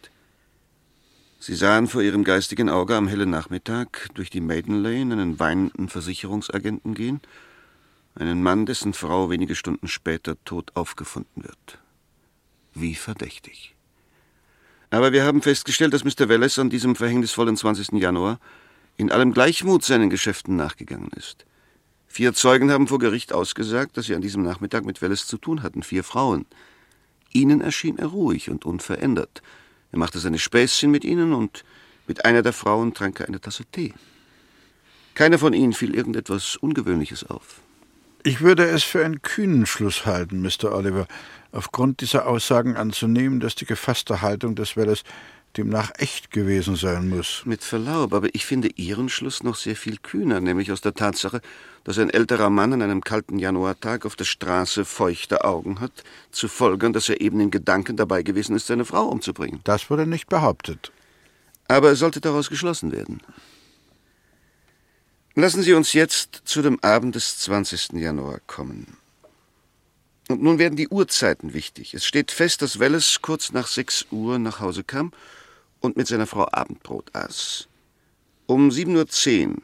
Sie 1.40 1.56
sahen 1.56 1.88
vor 1.88 2.02
ihrem 2.02 2.24
geistigen 2.24 2.70
Auge 2.70 2.96
am 2.96 3.08
hellen 3.08 3.30
Nachmittag 3.30 4.08
durch 4.14 4.30
die 4.30 4.40
Maiden 4.40 4.82
Lane 4.82 5.14
einen 5.14 5.40
weinenden 5.40 5.90
Versicherungsagenten 5.90 6.94
gehen, 6.94 7.20
einen 8.16 8.42
Mann, 8.42 8.66
dessen 8.66 8.94
Frau 8.94 9.30
wenige 9.30 9.56
Stunden 9.56 9.88
später 9.88 10.36
tot 10.46 10.72
aufgefunden 10.76 11.44
wird. 11.44 11.80
Wie 12.74 12.96
verdächtig. 12.96 13.76
Aber 14.90 15.12
wir 15.12 15.26
haben 15.26 15.42
festgestellt, 15.42 15.94
dass 15.94 16.04
Mr. 16.04 16.30
Wallace 16.30 16.60
an 16.60 16.70
diesem 16.70 16.96
verhängnisvollen 16.96 17.58
20. 17.58 17.94
Januar 17.94 18.40
in 18.96 19.12
allem 19.12 19.34
Gleichmut 19.34 19.84
seinen 19.84 20.10
Geschäften 20.10 20.56
nachgegangen 20.56 21.10
ist. 21.16 21.46
Vier 22.08 22.34
Zeugen 22.34 22.72
haben 22.72 22.88
vor 22.88 23.00
Gericht 23.00 23.34
ausgesagt, 23.34 23.98
dass 23.98 24.06
sie 24.06 24.14
an 24.16 24.22
diesem 24.22 24.44
Nachmittag 24.44 24.86
mit 24.86 25.02
Wallace 25.02 25.26
zu 25.26 25.38
tun 25.40 25.64
hatten, 25.64 25.82
vier 25.82 26.04
Frauen. 26.04 26.46
Ihnen 27.34 27.62
erschien 27.62 27.98
er 27.98 28.08
ruhig 28.08 28.50
und 28.50 28.66
unverändert. 28.66 29.42
Er 29.92 30.00
machte 30.00 30.20
seine 30.20 30.40
Späßchen 30.40 30.90
mit 30.90 31.04
ihnen 31.04 31.34
und 31.34 31.64
mit 32.08 32.26
einer 32.26 32.42
der 32.42 32.54
Frauen 32.54 32.94
trank 32.94 33.20
er 33.20 33.28
eine 33.28 33.42
Tasse 33.42 33.66
Tee. 33.66 33.94
Keiner 35.16 35.38
von 35.38 35.54
ihnen 35.54 35.74
fiel 35.74 35.94
irgendetwas 35.94 36.56
Ungewöhnliches 36.58 37.30
auf. 37.30 37.62
Ich 38.24 38.42
würde 38.42 38.66
es 38.66 38.84
für 38.84 39.04
einen 39.06 39.22
kühnen 39.22 39.66
Schluss 39.66 40.06
halten, 40.06 40.42
Mr. 40.42 40.74
Oliver, 40.74 41.08
aufgrund 41.52 42.02
dieser 42.02 42.26
Aussagen 42.26 42.78
anzunehmen, 42.78 43.40
dass 43.40 43.56
die 43.56 43.66
gefasste 43.66 44.22
Haltung 44.22 44.56
des 44.56 44.78
Wallace 44.78 45.04
demnach 45.58 45.92
echt 45.98 46.32
gewesen 46.32 46.76
sein 46.76 47.10
muss. 47.10 47.44
Mit 47.46 47.64
Verlaub, 47.64 48.14
aber 48.14 48.34
ich 48.34 48.46
finde 48.46 48.70
Ihren 48.76 49.10
Schluss 49.10 49.44
noch 49.44 49.56
sehr 49.56 49.76
viel 49.76 49.98
kühner, 49.98 50.40
nämlich 50.40 50.72
aus 50.72 50.82
der 50.82 50.94
Tatsache, 50.94 51.42
dass 51.84 52.00
ein 52.00 52.10
älterer 52.10 52.50
Mann 52.50 52.74
an 52.74 52.82
einem 52.82 53.04
kalten 53.04 53.38
Januartag 53.38 54.06
auf 54.06 54.16
der 54.16 54.26
Straße 54.26 54.86
feuchte 54.86 55.44
Augen 55.44 55.80
hat, 55.80 56.04
zu 56.32 56.48
folgern, 56.48 56.94
dass 56.94 57.10
er 57.10 57.22
eben 57.22 57.40
in 57.40 57.52
Gedanken 57.52 57.98
dabei 57.98 58.24
gewesen 58.24 58.56
ist, 58.56 58.68
seine 58.68 58.86
Frau 58.86 59.06
umzubringen. 59.06 59.60
Das 59.64 59.90
wurde 59.90 60.08
nicht 60.08 60.28
behauptet. 60.28 60.92
Aber 61.68 61.92
es 61.92 62.00
sollte 62.00 62.22
daraus 62.22 62.50
geschlossen 62.50 62.92
werden. 62.92 63.22
Lassen 65.36 65.64
Sie 65.64 65.74
uns 65.74 65.94
jetzt 65.94 66.42
zu 66.46 66.62
dem 66.62 66.80
Abend 66.84 67.16
des 67.16 67.40
20. 67.40 67.94
Januar 67.94 68.40
kommen. 68.46 68.98
Und 70.30 70.42
nun 70.42 70.58
werden 70.58 70.76
die 70.76 70.88
Uhrzeiten 70.88 71.54
wichtig. 71.54 71.94
Es 71.94 72.06
steht 72.06 72.32
fest, 72.32 72.62
dass 72.62 72.80
Welles 72.80 73.20
kurz 73.22 73.52
nach 73.52 73.68
6 73.68 74.08
Uhr 74.12 74.40
nach 74.40 74.60
Hause 74.60 74.84
kam 74.84 75.12
und 75.84 75.98
mit 75.98 76.08
seiner 76.08 76.26
Frau 76.26 76.48
Abendbrot 76.52 77.14
aß. 77.14 77.68
Um 78.48 78.70
7.10 78.70 79.50
Uhr, 79.50 79.62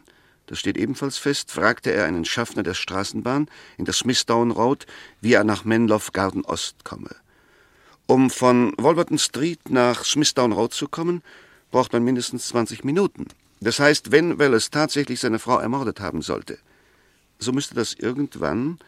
das 0.48 0.60
steht 0.60 0.78
ebenfalls 0.78 1.18
fest, 1.18 1.50
fragte 1.50 1.92
er 1.92 2.06
einen 2.06 2.26
Schaffner 2.26 2.62
der 2.62 2.74
Straßenbahn 2.74 3.50
in 3.78 3.86
der 3.86 3.94
Smithdown 3.94 4.52
Road, 4.52 4.86
wie 5.22 5.34
er 5.34 5.44
nach 5.44 5.64
Menloff 5.64 6.12
Garden 6.12 6.44
Ost 6.46 6.84
komme. 6.84 7.16
Um 8.06 8.30
von 8.30 8.74
Wolverton 8.78 9.18
Street 9.18 9.70
nach 9.70 10.04
Smithdown 10.04 10.52
Road 10.52 10.74
zu 10.74 10.88
kommen, 10.88 11.24
braucht 11.72 11.94
man 11.94 12.04
mindestens 12.04 12.48
20 12.50 12.84
Minuten. 12.84 13.28
Das 13.62 13.80
heißt, 13.80 14.12
wenn 14.12 14.40
Wallace 14.40 14.72
tatsächlich 14.72 15.20
seine 15.20 15.40
Frau 15.40 15.60
ermordet 15.60 16.00
haben 16.00 16.22
sollte, 16.22 16.58
so 17.38 17.54
müsste 17.54 17.76
das 17.76 17.94
irgendwann 17.94 18.80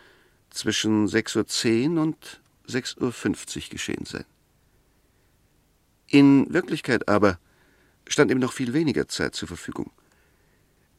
zwischen 0.49 1.07
6.10 1.07 1.95
Uhr 1.95 2.01
und 2.01 2.41
6.50 2.67 2.99
Uhr 2.99 3.69
geschehen 3.69 4.05
sein. 4.05 4.25
In 6.11 6.53
Wirklichkeit 6.53 7.07
aber 7.07 7.39
stand 8.05 8.31
ihm 8.31 8.39
noch 8.39 8.51
viel 8.51 8.73
weniger 8.73 9.07
Zeit 9.07 9.33
zur 9.33 9.47
Verfügung. 9.47 9.91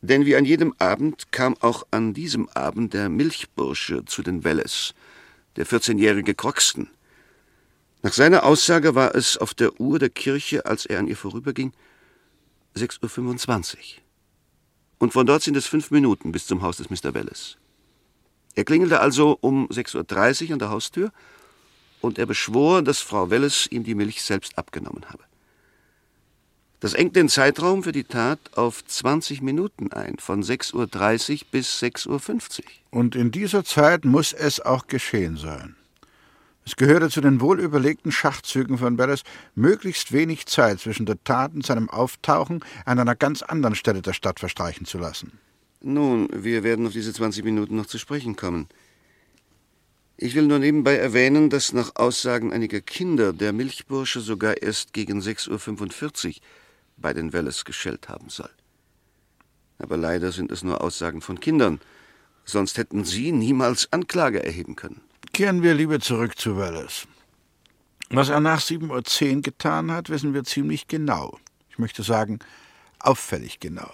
Denn 0.01 0.25
wie 0.25 0.37
an 0.37 0.47
jedem 0.47 0.75
Abend 0.79 1.31
kam 1.33 1.55
auch 1.61 1.87
an 1.91 2.15
diesem 2.15 2.49
Abend 2.49 2.95
der 2.95 3.11
Milchbursche 3.11 4.07
zu 4.07 4.23
den 4.23 4.43
Welles, 4.43 4.95
der 5.57 5.67
14-jährige 5.67 6.35
Croxton. 6.35 6.89
Nach 8.01 8.15
seiner 8.15 8.45
Aussage 8.45 8.95
war 8.95 9.15
es 9.15 9.37
auf 9.37 9.53
der 9.53 9.79
Uhr 9.79 9.99
der 9.99 10.09
Kirche, 10.09 10.65
als 10.65 10.87
er 10.87 10.99
an 10.99 11.07
ihr 11.07 11.17
vorüberging, 11.17 11.73
6.25 12.75 13.77
Uhr. 13.77 14.03
Und 14.99 15.13
von 15.13 15.27
dort 15.27 15.43
sind 15.43 15.59
es 15.59 15.67
fünf 15.67 15.91
Minuten 15.91 16.33
bis 16.33 16.47
zum 16.47 16.63
Haus 16.63 16.79
des 16.79 16.89
Mr. 16.89 17.13
Welles. 17.13 17.59
Er 18.55 18.65
klingelte 18.65 19.01
also 19.01 19.37
um 19.43 19.69
6.30 19.69 20.47
Uhr 20.47 20.53
an 20.55 20.59
der 20.59 20.71
Haustür 20.71 21.13
und 22.03 22.19
er 22.19 22.27
beschwor, 22.27 22.83
dass 22.83 23.01
Frau 23.01 23.31
Welles 23.31 23.67
ihm 23.71 23.85
die 23.85 23.95
Milch 23.95 24.23
selbst 24.23 24.59
abgenommen 24.59 25.05
habe. 25.09 25.23
Das 26.81 26.95
engt 26.95 27.15
den 27.15 27.29
Zeitraum 27.29 27.85
für 27.85 27.93
die 27.93 28.03
Tat 28.03 28.41
auf 28.57 28.85
20 28.85 29.41
Minuten 29.41 29.93
ein, 29.93 30.17
von 30.19 30.43
6.30 30.43 30.75
Uhr 31.33 31.47
bis 31.53 31.81
6.50 31.81 32.09
Uhr. 32.09 32.65
Und 32.91 33.15
in 33.15 33.31
dieser 33.31 33.65
Zeit 33.65 34.05
muss 34.05 34.33
es 34.33 34.59
auch 34.59 34.89
geschehen 34.89 35.37
sein. 35.37 35.77
Es 36.65 36.75
gehörte 36.77 37.09
zu 37.09 37.21
den 37.21 37.41
wohlüberlegten 37.41 38.11
Schachzügen 38.11 38.79
von 38.79 38.97
Beres, 38.97 39.23
möglichst 39.55 40.13
wenig 40.13 40.47
Zeit 40.47 40.81
zwischen 40.81 41.07
der 41.07 41.23
Tat 41.23 41.55
und 41.55 41.65
seinem 41.65 41.89
Auftauchen 41.89 42.65
an 42.85 42.99
einer 42.99 43.15
ganz 43.15 43.43
anderen 43.43 43.77
Stelle 43.77 44.03
der 44.03 44.13
Stadt 44.13 44.41
verstreichen 44.41 44.85
zu 44.85 44.99
lassen. 44.99 45.39
Nun, 45.81 46.29
wir 46.33 46.65
werden 46.65 46.87
auf 46.87 46.93
diese 46.93 47.13
20 47.13 47.45
Minuten 47.45 47.77
noch 47.77 47.87
zu 47.87 47.99
sprechen 47.99 48.37
kommen. 48.37 48.69
Ich 50.17 50.35
will 50.35 50.47
nur 50.47 50.59
nebenbei 50.59 50.97
erwähnen, 50.97 51.51
dass 51.51 51.73
nach 51.73 51.97
Aussagen 51.97 52.53
einiger 52.53 52.81
Kinder 52.81 53.33
der 53.33 53.53
Milchbursche 53.53 54.21
sogar 54.21 54.63
erst 54.63 54.93
gegen 54.93 55.21
6.45 55.21 56.29
Uhr 56.29 56.35
bei 56.97 57.13
den 57.13 57.33
Welles 57.33 57.65
geschellt 57.65 58.09
haben 58.09 58.29
soll. 58.29 58.51
Aber 59.79 59.97
leider 59.97 60.31
sind 60.31 60.53
es 60.53 60.63
nur 60.63 60.81
Aussagen 60.81 61.21
von 61.21 61.41
Kindern, 61.41 61.81
sonst 62.45 62.79
hätten 62.79 63.05
Sie 63.05 63.33
niemals 63.33 63.93
Anklage 63.93 64.45
erheben 64.45 64.77
können. 64.77 65.01
Kehren 65.33 65.63
wir 65.63 65.75
lieber 65.75 65.99
zurück 65.99 66.39
zu 66.39 66.57
Welles. 66.57 67.09
Was 68.11 68.29
er 68.29 68.41
nach 68.41 68.61
7.10 68.61 69.37
Uhr 69.37 69.43
getan 69.43 69.91
hat, 69.91 70.11
wissen 70.11 70.35
wir 70.35 70.45
ziemlich 70.45 70.87
genau. 70.87 71.39
Ich 71.71 71.79
möchte 71.79 72.03
sagen, 72.03 72.41
auffällig 72.99 73.59
genau. 73.59 73.91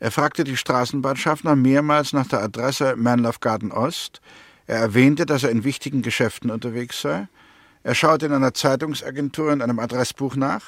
Er 0.00 0.10
fragte 0.10 0.44
die 0.44 0.56
Straßenbahnschaffner 0.56 1.54
mehrmals 1.54 2.12
nach 2.12 2.26
der 2.26 2.40
Adresse 2.42 2.96
Manlove 2.96 3.38
Garden 3.40 3.70
Ost. 3.70 4.20
Er 4.68 4.76
erwähnte, 4.76 5.24
dass 5.24 5.44
er 5.44 5.50
in 5.50 5.64
wichtigen 5.64 6.02
Geschäften 6.02 6.50
unterwegs 6.50 7.00
sei. 7.00 7.26
Er 7.82 7.94
schaute 7.94 8.26
in 8.26 8.32
einer 8.32 8.52
Zeitungsagentur 8.52 9.50
in 9.50 9.62
einem 9.62 9.78
Adressbuch 9.78 10.36
nach. 10.36 10.62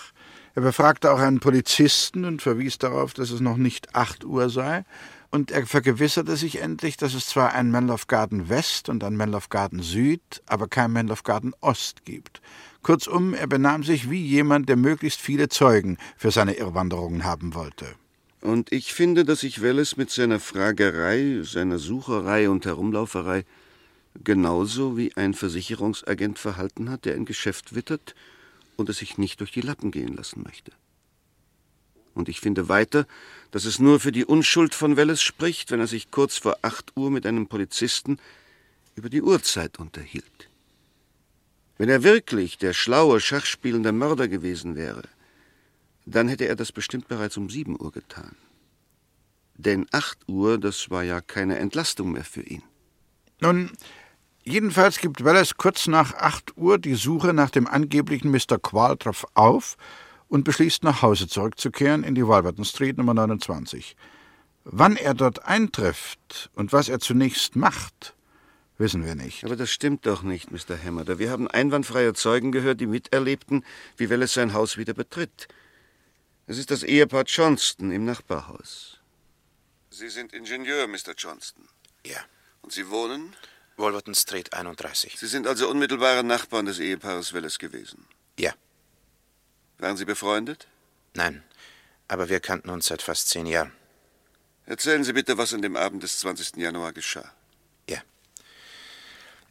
Er 0.55 0.63
befragte 0.63 1.13
auch 1.13 1.19
einen 1.19 1.39
Polizisten 1.39 2.25
und 2.25 2.41
verwies 2.41 2.79
darauf, 2.79 3.13
dass 3.13 3.31
es 3.31 3.41
noch 3.41 3.59
nicht 3.59 3.95
acht 3.95 4.25
Uhr 4.25 4.49
sei. 4.49 4.87
Und 5.31 5.51
er 5.51 5.67
vergewisserte 5.67 6.37
sich 6.37 6.63
endlich, 6.63 6.97
dass 6.97 7.13
es 7.13 7.27
zwar 7.27 7.53
ein 7.53 7.71
Manlove 7.71 8.07
Garden 8.09 8.49
West 8.49 8.89
und 8.89 9.05
ein 9.05 9.17
Manlove 9.17 9.49
Garden 9.51 9.83
Süd, 9.83 10.43
aber 10.47 10.67
kein 10.67 10.93
Manlove 10.93 11.23
Garden 11.23 11.53
Ost 11.61 12.07
gibt. 12.07 12.41
Kurzum, 12.83 13.35
er 13.35 13.49
benahm 13.49 13.85
sich 13.85 14.11
wie 14.11 14.25
jemand, 14.25 14.71
der 14.71 14.77
möglichst 14.77 15.21
viele 15.21 15.51
Zeugen 15.51 15.99
für 16.17 16.31
seine 16.31 16.55
Irrwanderungen 16.55 17.25
haben 17.25 17.55
wollte. 17.55 17.85
Und 18.41 18.73
ich 18.73 18.95
finde, 18.95 19.27
dass 19.27 19.41
sich 19.41 19.61
Welles 19.61 19.99
mit 19.99 20.11
seiner 20.11 20.41
Fragerei, 20.41 21.43
seiner 21.43 21.79
Sucherei 21.79 22.49
und 22.49 22.65
Herumlauferei 22.65 23.45
genauso 24.23 24.97
wie 24.97 25.17
ein 25.17 25.35
Versicherungsagent 25.35 26.39
verhalten 26.39 26.91
hat, 26.91 27.05
der 27.05 27.15
ein 27.15 27.25
Geschäft 27.25 27.75
wittert 27.75 28.15
und 28.77 28.89
es 28.89 28.99
sich 28.99 29.19
nicht 29.19 29.41
durch 29.41 29.53
die 29.53 29.61
Lappen 29.61 29.91
gehen 29.91 30.17
lassen 30.17 30.43
möchte. 30.43 30.73
Und 32.15 32.29
ich 32.29 32.41
finde 32.41 32.69
weiter, 32.69 33.07
dass 33.51 33.65
es 33.65 33.79
nur 33.79 34.01
für 34.01 34.13
die 34.13 34.25
Unschuld 34.25 34.75
von 34.75 34.97
Welles 34.97 35.23
spricht, 35.23 35.71
wenn 35.71 35.81
er 35.81 35.87
sich 35.87 36.11
kurz 36.11 36.37
vor 36.37 36.59
acht 36.63 36.93
Uhr 36.97 37.11
mit 37.11 37.25
einem 37.25 37.47
Polizisten 37.47 38.19
über 38.97 39.09
die 39.09 39.23
Uhrzeit 39.23 39.79
unterhielt. 39.79 40.49
Wenn 41.79 41.89
er 41.89 42.03
wirklich 42.03 42.59
der 42.59 42.73
schlaue, 42.73 43.21
schachspielende 43.21 43.93
Mörder 43.93 44.29
gewesen 44.29 44.77
wäre, 44.77 45.05
dann 46.05 46.29
hätte 46.29 46.47
er 46.47 46.57
das 46.57 46.73
bestimmt 46.73 47.09
bereits 47.09 47.37
um 47.37 47.49
sieben 47.49 47.81
Uhr 47.81 47.93
getan. 47.93 48.37
Denn 49.55 49.87
acht 49.91 50.19
Uhr, 50.27 50.59
das 50.59 50.91
war 50.91 51.05
ja 51.05 51.21
keine 51.21 51.59
Entlastung 51.59 52.13
mehr 52.13 52.25
für 52.25 52.43
ihn. 52.43 52.63
Nun, 53.41 53.71
jedenfalls 54.45 54.99
gibt 54.99 55.25
Welles 55.25 55.57
kurz 55.57 55.87
nach 55.87 56.15
acht 56.15 56.57
Uhr 56.57 56.79
die 56.79 56.95
Suche 56.95 57.33
nach 57.33 57.51
dem 57.51 57.67
angeblichen 57.67 58.31
Mr. 58.31 58.59
Qualtrough 58.61 59.27
auf 59.35 59.77
und 60.29 60.45
beschließt, 60.45 60.85
nach 60.85 61.03
Hause 61.03 61.29
zurückzukehren 61.29 62.05
in 62.05 62.15
die 62.15 62.27
Walberton 62.27 62.65
Street 62.65 62.97
Nummer 62.99 63.15
29. 63.15 63.97
Wann 64.65 64.97
er 64.97 65.15
dort 65.15 65.45
eintrifft 65.45 66.51
und 66.55 66.73
was 66.73 66.89
er 66.89 67.01
zunächst 67.01 67.57
macht, 67.57 68.15
wissen 68.79 69.05
wir 69.05 69.15
nicht. 69.15 69.45
Aber 69.45 69.57
das 69.57 69.71
stimmt 69.71 70.07
doch 70.07 70.23
nicht, 70.23 70.51
Mr. 70.51 70.83
Hammerder. 70.83 71.19
Wir 71.19 71.31
haben 71.31 71.49
einwandfreie 71.49 72.15
Zeugen 72.15 72.53
gehört, 72.53 72.81
die 72.81 72.87
miterlebten, 72.87 73.65
wie 73.97 74.11
Welles 74.11 74.35
sein 74.35 74.53
Haus 74.53 74.77
wieder 74.77 74.95
betritt. 74.95 75.49
Es 76.47 76.59
ist 76.59 76.71
das 76.71 76.83
Ehepaar 76.83 77.25
Johnston 77.27 77.91
im 77.91 78.05
Nachbarhaus. 78.05 78.99
Sie 79.91 80.09
sind 80.09 80.33
Ingenieur, 80.33 80.87
Mr. 80.87 81.15
Johnston. 81.17 81.69
Ja. 82.05 82.19
Und 82.63 82.73
Sie 82.73 82.89
wohnen? 82.89 83.35
Wolverton 83.81 84.15
Street 84.15 84.53
31. 84.53 85.19
Sie 85.19 85.27
sind 85.27 85.47
also 85.47 85.69
unmittelbare 85.69 86.23
Nachbarn 86.23 86.67
des 86.67 86.79
Ehepaares 86.79 87.33
Welles 87.33 87.59
gewesen? 87.59 88.07
Ja. 88.39 88.53
Waren 89.79 89.97
Sie 89.97 90.05
befreundet? 90.05 90.69
Nein, 91.15 91.43
aber 92.07 92.29
wir 92.29 92.41
kannten 92.41 92.71
uns 92.71 92.87
seit 92.87 93.03
fast 93.03 93.29
zehn 93.29 93.47
Jahren. 93.47 93.73
Erzählen 94.67 95.03
Sie 95.03 95.13
bitte, 95.13 95.39
was 95.39 95.53
an 95.53 95.63
dem 95.63 95.77
Abend 95.77 96.03
des 96.03 96.21
20. 96.21 96.57
Januar 96.57 96.93
geschah. 96.93 97.33
Ja. 97.89 98.01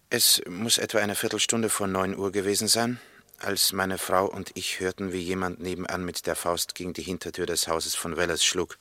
Es 0.10 0.42
muss 0.48 0.78
etwa 0.78 1.00
eine 1.00 1.16
Viertelstunde 1.16 1.70
vor 1.70 1.88
neun 1.88 2.16
Uhr 2.16 2.32
gewesen 2.32 2.68
sein, 2.68 3.02
als 3.40 3.74
meine 3.74 3.98
Frau 3.98 4.26
und 4.28 4.52
ich 4.56 4.80
hörten, 4.80 5.12
wie 5.12 5.20
jemand 5.20 5.60
nebenan 5.60 6.06
mit 6.06 6.26
der 6.26 6.36
Faust 6.36 6.76
gegen 6.76 6.94
die 6.94 7.02
Hintertür 7.02 7.46
des 7.46 7.68
Hauses 7.68 7.96
von 7.96 8.16
Welles 8.16 8.46
schlug. 8.46 8.78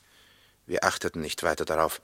Wir 0.67 0.85
achteten 0.85 1.21
nicht 1.21 1.43
weiter 1.43 1.65
darauf. 1.65 2.01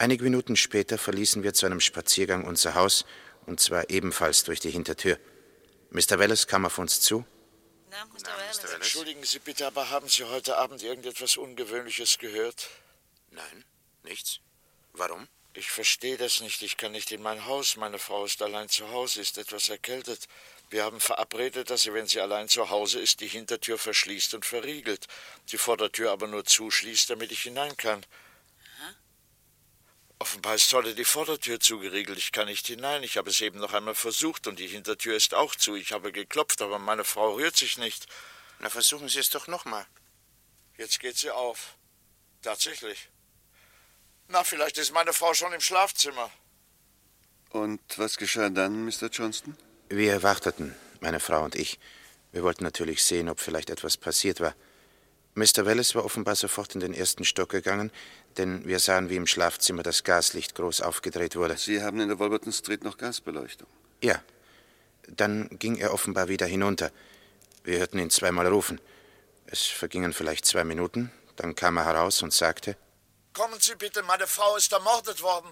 Einige 0.00 0.24
Minuten 0.24 0.56
später 0.56 0.96
verließen 0.96 1.42
wir 1.42 1.52
zu 1.52 1.66
einem 1.66 1.78
Spaziergang 1.78 2.46
unser 2.46 2.74
Haus, 2.74 3.04
und 3.44 3.60
zwar 3.60 3.90
ebenfalls 3.90 4.44
durch 4.44 4.58
die 4.58 4.70
Hintertür. 4.70 5.18
Mr. 5.90 6.18
Welles 6.18 6.46
kam 6.46 6.64
auf 6.64 6.78
uns 6.78 7.02
zu. 7.02 7.26
Na, 7.90 8.06
Mr. 8.06 8.30
Welles. 8.38 8.64
Entschuldigen 8.76 9.22
Sie 9.24 9.40
bitte, 9.40 9.66
aber 9.66 9.90
haben 9.90 10.08
Sie 10.08 10.24
heute 10.24 10.56
Abend 10.56 10.82
irgendetwas 10.82 11.36
Ungewöhnliches 11.36 12.16
gehört? 12.16 12.70
Nein, 13.30 13.64
nichts. 14.02 14.40
Warum? 14.94 15.28
Ich 15.52 15.70
verstehe 15.70 16.16
das 16.16 16.40
nicht. 16.40 16.62
Ich 16.62 16.78
kann 16.78 16.92
nicht 16.92 17.12
in 17.12 17.20
mein 17.20 17.44
Haus. 17.44 17.76
Meine 17.76 17.98
Frau 17.98 18.24
ist 18.24 18.40
allein 18.40 18.70
zu 18.70 18.88
Hause, 18.88 19.20
ist 19.20 19.36
etwas 19.36 19.68
erkältet. 19.68 20.28
Wir 20.70 20.82
haben 20.82 21.00
verabredet, 21.00 21.68
dass 21.68 21.82
sie, 21.82 21.92
wenn 21.92 22.06
sie 22.06 22.22
allein 22.22 22.48
zu 22.48 22.70
Hause 22.70 23.00
ist, 23.00 23.20
die 23.20 23.28
Hintertür 23.28 23.76
verschließt 23.76 24.32
und 24.32 24.46
verriegelt, 24.46 25.08
die 25.52 25.58
Vordertür 25.58 26.10
aber 26.10 26.26
nur 26.26 26.46
zuschließt, 26.46 27.10
damit 27.10 27.32
ich 27.32 27.42
hinein 27.42 27.76
kann. 27.76 28.02
Offenbar 30.22 30.56
ist 30.56 30.70
heute 30.74 30.94
die 30.94 31.06
Vordertür 31.06 31.58
zugeriegelt. 31.60 32.18
Ich 32.18 32.30
kann 32.30 32.46
nicht 32.46 32.66
hinein. 32.66 33.02
Ich 33.02 33.16
habe 33.16 33.30
es 33.30 33.40
eben 33.40 33.58
noch 33.58 33.72
einmal 33.72 33.94
versucht 33.94 34.46
und 34.46 34.58
die 34.58 34.66
Hintertür 34.66 35.16
ist 35.16 35.32
auch 35.32 35.56
zu. 35.56 35.76
Ich 35.76 35.92
habe 35.92 36.12
geklopft, 36.12 36.60
aber 36.60 36.78
meine 36.78 37.04
Frau 37.04 37.36
rührt 37.36 37.56
sich 37.56 37.78
nicht. 37.78 38.06
Na, 38.58 38.68
versuchen 38.68 39.08
Sie 39.08 39.18
es 39.18 39.30
doch 39.30 39.46
nochmal. 39.46 39.86
Jetzt 40.76 41.00
geht 41.00 41.16
sie 41.16 41.30
auf. 41.30 41.74
Tatsächlich. 42.42 43.08
Na, 44.28 44.44
vielleicht 44.44 44.76
ist 44.76 44.92
meine 44.92 45.14
Frau 45.14 45.32
schon 45.32 45.54
im 45.54 45.60
Schlafzimmer. 45.62 46.30
Und 47.48 47.80
was 47.96 48.18
geschah 48.18 48.50
dann, 48.50 48.84
Mr. 48.84 49.08
Johnston? 49.10 49.56
Wir 49.88 50.22
warteten, 50.22 50.76
meine 51.00 51.20
Frau 51.20 51.42
und 51.44 51.54
ich. 51.54 51.80
Wir 52.32 52.42
wollten 52.42 52.62
natürlich 52.62 53.02
sehen, 53.02 53.30
ob 53.30 53.40
vielleicht 53.40 53.70
etwas 53.70 53.96
passiert 53.96 54.40
war. 54.40 54.54
Mr. 55.34 55.64
Welles 55.64 55.94
war 55.94 56.04
offenbar 56.04 56.36
sofort 56.36 56.74
in 56.74 56.80
den 56.80 56.92
ersten 56.92 57.24
Stock 57.24 57.48
gegangen, 57.48 57.90
denn 58.36 58.66
wir 58.66 58.78
sahen, 58.78 59.10
wie 59.10 59.16
im 59.16 59.26
Schlafzimmer 59.26 59.82
das 59.82 60.04
Gaslicht 60.04 60.54
groß 60.54 60.80
aufgedreht 60.80 61.36
wurde. 61.36 61.56
Sie 61.56 61.82
haben 61.82 62.00
in 62.00 62.08
der 62.08 62.18
Wolverton 62.18 62.52
Street 62.52 62.84
noch 62.84 62.96
Gasbeleuchtung? 62.96 63.68
Ja. 64.02 64.22
Dann 65.08 65.48
ging 65.58 65.76
er 65.76 65.92
offenbar 65.92 66.28
wieder 66.28 66.46
hinunter. 66.46 66.92
Wir 67.64 67.78
hörten 67.78 67.98
ihn 67.98 68.10
zweimal 68.10 68.46
rufen. 68.46 68.80
Es 69.46 69.66
vergingen 69.66 70.12
vielleicht 70.12 70.46
zwei 70.46 70.62
Minuten, 70.62 71.10
dann 71.36 71.56
kam 71.56 71.76
er 71.76 71.84
heraus 71.84 72.22
und 72.22 72.32
sagte: 72.32 72.76
Kommen 73.32 73.58
Sie 73.58 73.74
bitte, 73.74 74.02
meine 74.04 74.26
Frau 74.26 74.56
ist 74.56 74.72
ermordet 74.72 75.22
worden. 75.22 75.48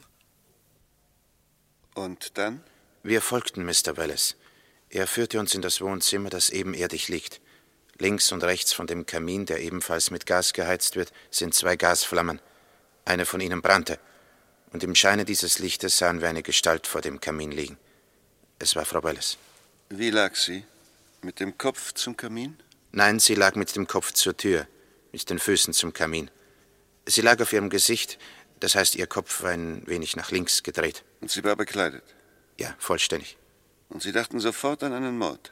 Und 1.95 2.39
dann? 2.39 2.63
Wir 3.03 3.21
folgten 3.21 3.65
Mr. 3.65 3.97
Welles. 3.97 4.37
Er 4.89 5.07
führte 5.07 5.41
uns 5.41 5.55
in 5.55 5.63
das 5.63 5.81
Wohnzimmer, 5.81 6.31
das 6.31 6.51
ebenerdig 6.51 7.09
liegt. 7.09 7.41
Links 7.99 8.31
und 8.31 8.45
rechts 8.45 8.73
von 8.73 8.87
dem 8.87 9.07
Kamin, 9.07 9.47
der 9.47 9.61
ebenfalls 9.61 10.11
mit 10.11 10.25
Gas 10.25 10.53
geheizt 10.53 10.95
wird, 10.95 11.13
sind 11.31 11.55
zwei 11.55 11.77
Gasflammen. 11.77 12.41
Eine 13.09 13.25
von 13.25 13.41
ihnen 13.41 13.63
brannte, 13.63 13.99
und 14.71 14.85
im 14.85 14.95
Scheine 14.95 15.25
dieses 15.25 15.59
Lichtes 15.61 15.97
sahen 15.97 16.21
wir 16.21 16.29
eine 16.29 16.43
Gestalt 16.43 16.87
vor 16.87 17.01
dem 17.01 17.21
Kamin 17.21 17.51
liegen. 17.51 17.79
Es 18.59 18.77
war 18.77 18.85
Frau 18.85 19.03
Welles. 19.03 19.39
Wie 19.89 20.11
lag 20.11 20.37
sie? 20.37 20.63
Mit 21.23 21.41
dem 21.41 21.57
Kopf 21.57 21.95
zum 21.95 22.19
Kamin? 22.19 22.59
Nein, 22.93 23.19
sie 23.19 23.35
lag 23.35 23.55
mit 23.55 23.75
dem 23.75 23.87
Kopf 23.87 24.13
zur 24.13 24.37
Tür, 24.37 24.67
mit 25.11 25.31
den 25.31 25.39
Füßen 25.39 25.73
zum 25.73 25.95
Kamin. 25.95 26.31
Sie 27.07 27.23
lag 27.23 27.41
auf 27.41 27.51
ihrem 27.55 27.71
Gesicht, 27.71 28.19
das 28.61 28.75
heißt, 28.75 28.95
ihr 28.97 29.07
Kopf 29.07 29.43
war 29.43 29.53
ein 29.53 29.87
wenig 29.87 30.15
nach 30.15 30.31
links 30.31 30.63
gedreht. 30.63 31.03
Und 31.23 31.31
sie 31.31 31.43
war 31.45 31.57
bekleidet? 31.57 32.05
Ja, 32.59 32.75
vollständig. 32.79 33.39
Und 33.89 34.03
Sie 34.03 34.13
dachten 34.13 34.39
sofort 34.39 34.83
an 34.83 34.93
einen 34.93 35.17
Mord? 35.17 35.51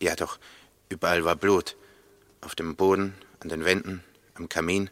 Ja, 0.00 0.14
doch. 0.14 0.38
Überall 0.88 1.24
war 1.24 1.34
Blut. 1.34 1.76
Auf 2.42 2.54
dem 2.54 2.76
Boden, 2.76 3.14
an 3.40 3.48
den 3.48 3.64
Wänden, 3.64 4.04
am 4.34 4.48
Kamin. 4.48 4.88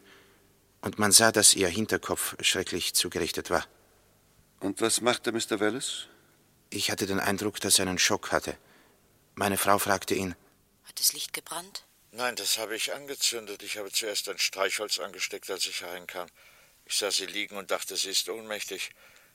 Und 0.80 0.98
man 0.98 1.12
sah, 1.12 1.32
dass 1.32 1.54
ihr 1.54 1.68
Hinterkopf 1.68 2.36
schrecklich 2.42 2.94
zugerichtet 2.94 3.50
war. 3.50 3.66
Und 4.60 4.80
was 4.80 5.00
machte 5.00 5.32
Mr. 5.32 5.60
Welles? 5.60 6.06
Ich 6.70 6.90
hatte 6.90 7.06
den 7.06 7.20
Eindruck, 7.20 7.60
dass 7.60 7.78
er 7.78 7.86
einen 7.86 7.98
Schock 7.98 8.32
hatte. 8.32 8.56
Meine 9.34 9.58
Frau 9.58 9.78
fragte 9.78 10.14
ihn: 10.14 10.34
Hat 10.84 10.98
das 10.98 11.12
Licht 11.12 11.32
gebrannt? 11.32 11.84
Nein, 12.12 12.36
das 12.36 12.58
habe 12.58 12.76
ich 12.76 12.92
angezündet. 12.92 13.62
Ich 13.62 13.78
habe 13.78 13.90
zuerst 13.90 14.28
ein 14.28 14.38
Streichholz 14.38 14.98
angesteckt, 14.98 15.50
als 15.50 15.66
ich 15.66 15.80
hereinkam. 15.80 16.28
Ich 16.84 16.96
sah 16.96 17.10
sie 17.10 17.26
liegen 17.26 17.56
und 17.56 17.70
dachte, 17.70 17.96
sie 17.96 18.10
ist 18.10 18.28
ohnmächtig. 18.28 18.90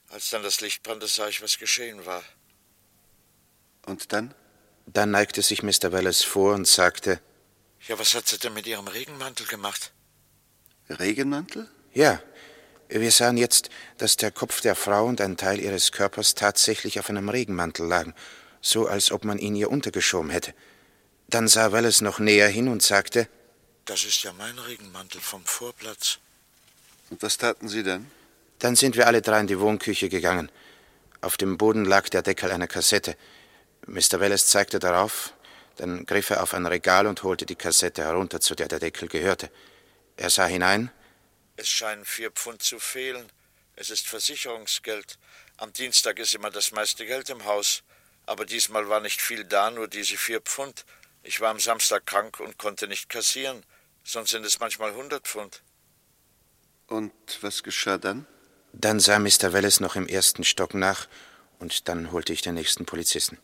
Als 0.10 0.30
dann 0.30 0.44
das 0.44 0.62
Licht 0.62 0.84
brannte, 0.84 1.08
sah 1.08 1.28
ich, 1.28 1.42
was 1.42 1.58
geschehen 1.58 2.06
war. 2.06 2.24
Und 3.86 4.12
dann? 4.12 4.34
Dann 4.88 5.12
neigte 5.12 5.42
sich 5.42 5.64
Mr. 5.64 5.92
Welles 5.92 6.24
vor 6.24 6.54
und 6.54 6.68
sagte: 6.68 7.22
Ja, 7.88 7.98
was 7.98 8.14
hat 8.14 8.28
sie 8.28 8.38
denn 8.38 8.54
mit 8.54 8.68
ihrem 8.68 8.88
Regenmantel 8.88 9.48
gemacht? 9.48 9.92
Regenmantel? 10.90 11.70
Ja. 11.94 12.22
Wir 12.88 13.12
sahen 13.12 13.38
jetzt, 13.38 13.70
dass 13.98 14.16
der 14.16 14.32
Kopf 14.32 14.62
der 14.62 14.76
Frau 14.76 15.06
und 15.06 15.20
ein 15.20 15.38
Teil 15.38 15.60
ihres 15.60 15.92
Körpers 15.92 16.36
tatsächlich 16.36 17.00
auf 17.00 17.10
einem 17.10 17.30
Regenmantel 17.30 17.88
lagen, 17.88 18.14
so 18.62 18.88
als 18.88 19.12
ob 19.12 19.26
man 19.26 19.40
ihn 19.40 19.56
ihr 19.56 19.72
untergeschoben 19.72 20.30
hätte. 20.30 20.54
Dann 21.28 21.48
sah 21.48 21.72
Welles 21.72 22.02
noch 22.02 22.20
näher 22.20 22.48
hin 22.48 22.68
und 22.68 22.84
sagte: 22.84 23.28
Das 23.86 24.04
ist 24.06 24.22
ja 24.24 24.34
mein 24.34 24.60
Regenmantel 24.60 25.20
vom 25.20 25.44
Vorplatz. 25.46 26.20
Und 27.10 27.24
was 27.24 27.38
taten 27.38 27.68
Sie 27.68 27.82
dann? 27.82 28.12
Dann 28.60 28.76
sind 28.76 28.96
wir 28.96 29.08
alle 29.08 29.22
drei 29.22 29.40
in 29.40 29.48
die 29.48 29.60
Wohnküche 29.60 30.08
gegangen. 30.08 30.52
Auf 31.22 31.38
dem 31.38 31.58
Boden 31.58 31.86
lag 31.86 32.10
der 32.10 32.22
Deckel 32.22 32.52
einer 32.52 32.68
Kassette. 32.68 33.18
Mr. 33.88 34.20
Welles 34.20 34.48
zeigte 34.48 34.80
darauf, 34.80 35.34
dann 35.78 36.06
griff 36.06 36.30
er 36.30 36.44
auf 36.44 36.54
ein 36.54 36.66
Regal 36.66 37.08
und 37.08 37.24
holte 37.24 37.46
die 37.46 37.56
Kassette 37.56 38.04
herunter, 38.04 38.40
zu 38.40 38.56
der 38.56 38.68
der 38.68 38.80
Deckel 38.80 39.08
gehörte. 39.08 39.50
Er 40.18 40.30
sah 40.30 40.46
hinein. 40.46 40.92
Es 41.58 41.68
scheinen 41.70 42.06
vier 42.06 42.32
Pfund 42.32 42.62
zu 42.62 42.80
fehlen. 42.80 43.32
Es 43.76 43.90
ist 43.90 44.08
Versicherungsgeld. 44.08 45.18
Am 45.58 45.74
Dienstag 45.74 46.20
ist 46.20 46.34
immer 46.36 46.50
das 46.50 46.72
meiste 46.72 47.06
Geld 47.06 47.30
im 47.30 47.46
Haus. 47.46 47.84
Aber 48.26 48.46
diesmal 48.46 48.90
war 48.90 49.02
nicht 49.02 49.22
viel 49.22 49.44
da, 49.44 49.72
nur 49.72 49.88
diese 49.88 50.18
vier 50.18 50.42
Pfund. 50.42 50.86
Ich 51.24 51.42
war 51.42 51.50
am 51.50 51.60
Samstag 51.60 52.06
krank 52.06 52.40
und 52.40 52.58
konnte 52.58 52.88
nicht 52.88 53.10
kassieren. 53.10 53.64
Sonst 54.04 54.32
sind 54.32 54.46
es 54.46 54.60
manchmal 54.60 54.94
hundert 54.94 55.28
Pfund. 55.28 55.62
Und 56.88 57.14
was 57.42 57.64
geschah 57.64 57.98
dann? 57.98 58.26
Dann 58.74 59.00
sah 59.00 59.20
Mr. 59.20 59.54
Welles 59.54 59.80
noch 59.80 59.96
im 59.96 60.08
ersten 60.08 60.44
Stock 60.44 60.74
nach 60.74 61.08
und 61.60 61.88
dann 61.88 62.12
holte 62.12 62.34
ich 62.34 62.42
den 62.42 62.56
nächsten 62.56 62.86
Polizisten. 62.86 63.40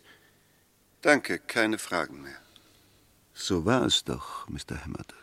Danke, 1.02 1.40
keine 1.40 1.80
Fragen 1.80 2.22
mehr. 2.22 2.40
So 3.34 3.66
war 3.66 3.86
es 3.86 4.04
doch, 4.04 4.48
Mr. 4.50 4.84
Hammerton. 4.84 5.21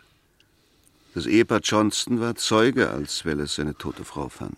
Das 1.19 1.27
Ehepaar 1.27 1.59
Johnston 1.65 2.21
war 2.21 2.37
Zeuge, 2.37 2.91
als 2.91 3.27
Wallace 3.27 3.57
seine 3.57 3.75
tote 3.75 4.05
Frau 4.05 4.29
fand. 4.29 4.57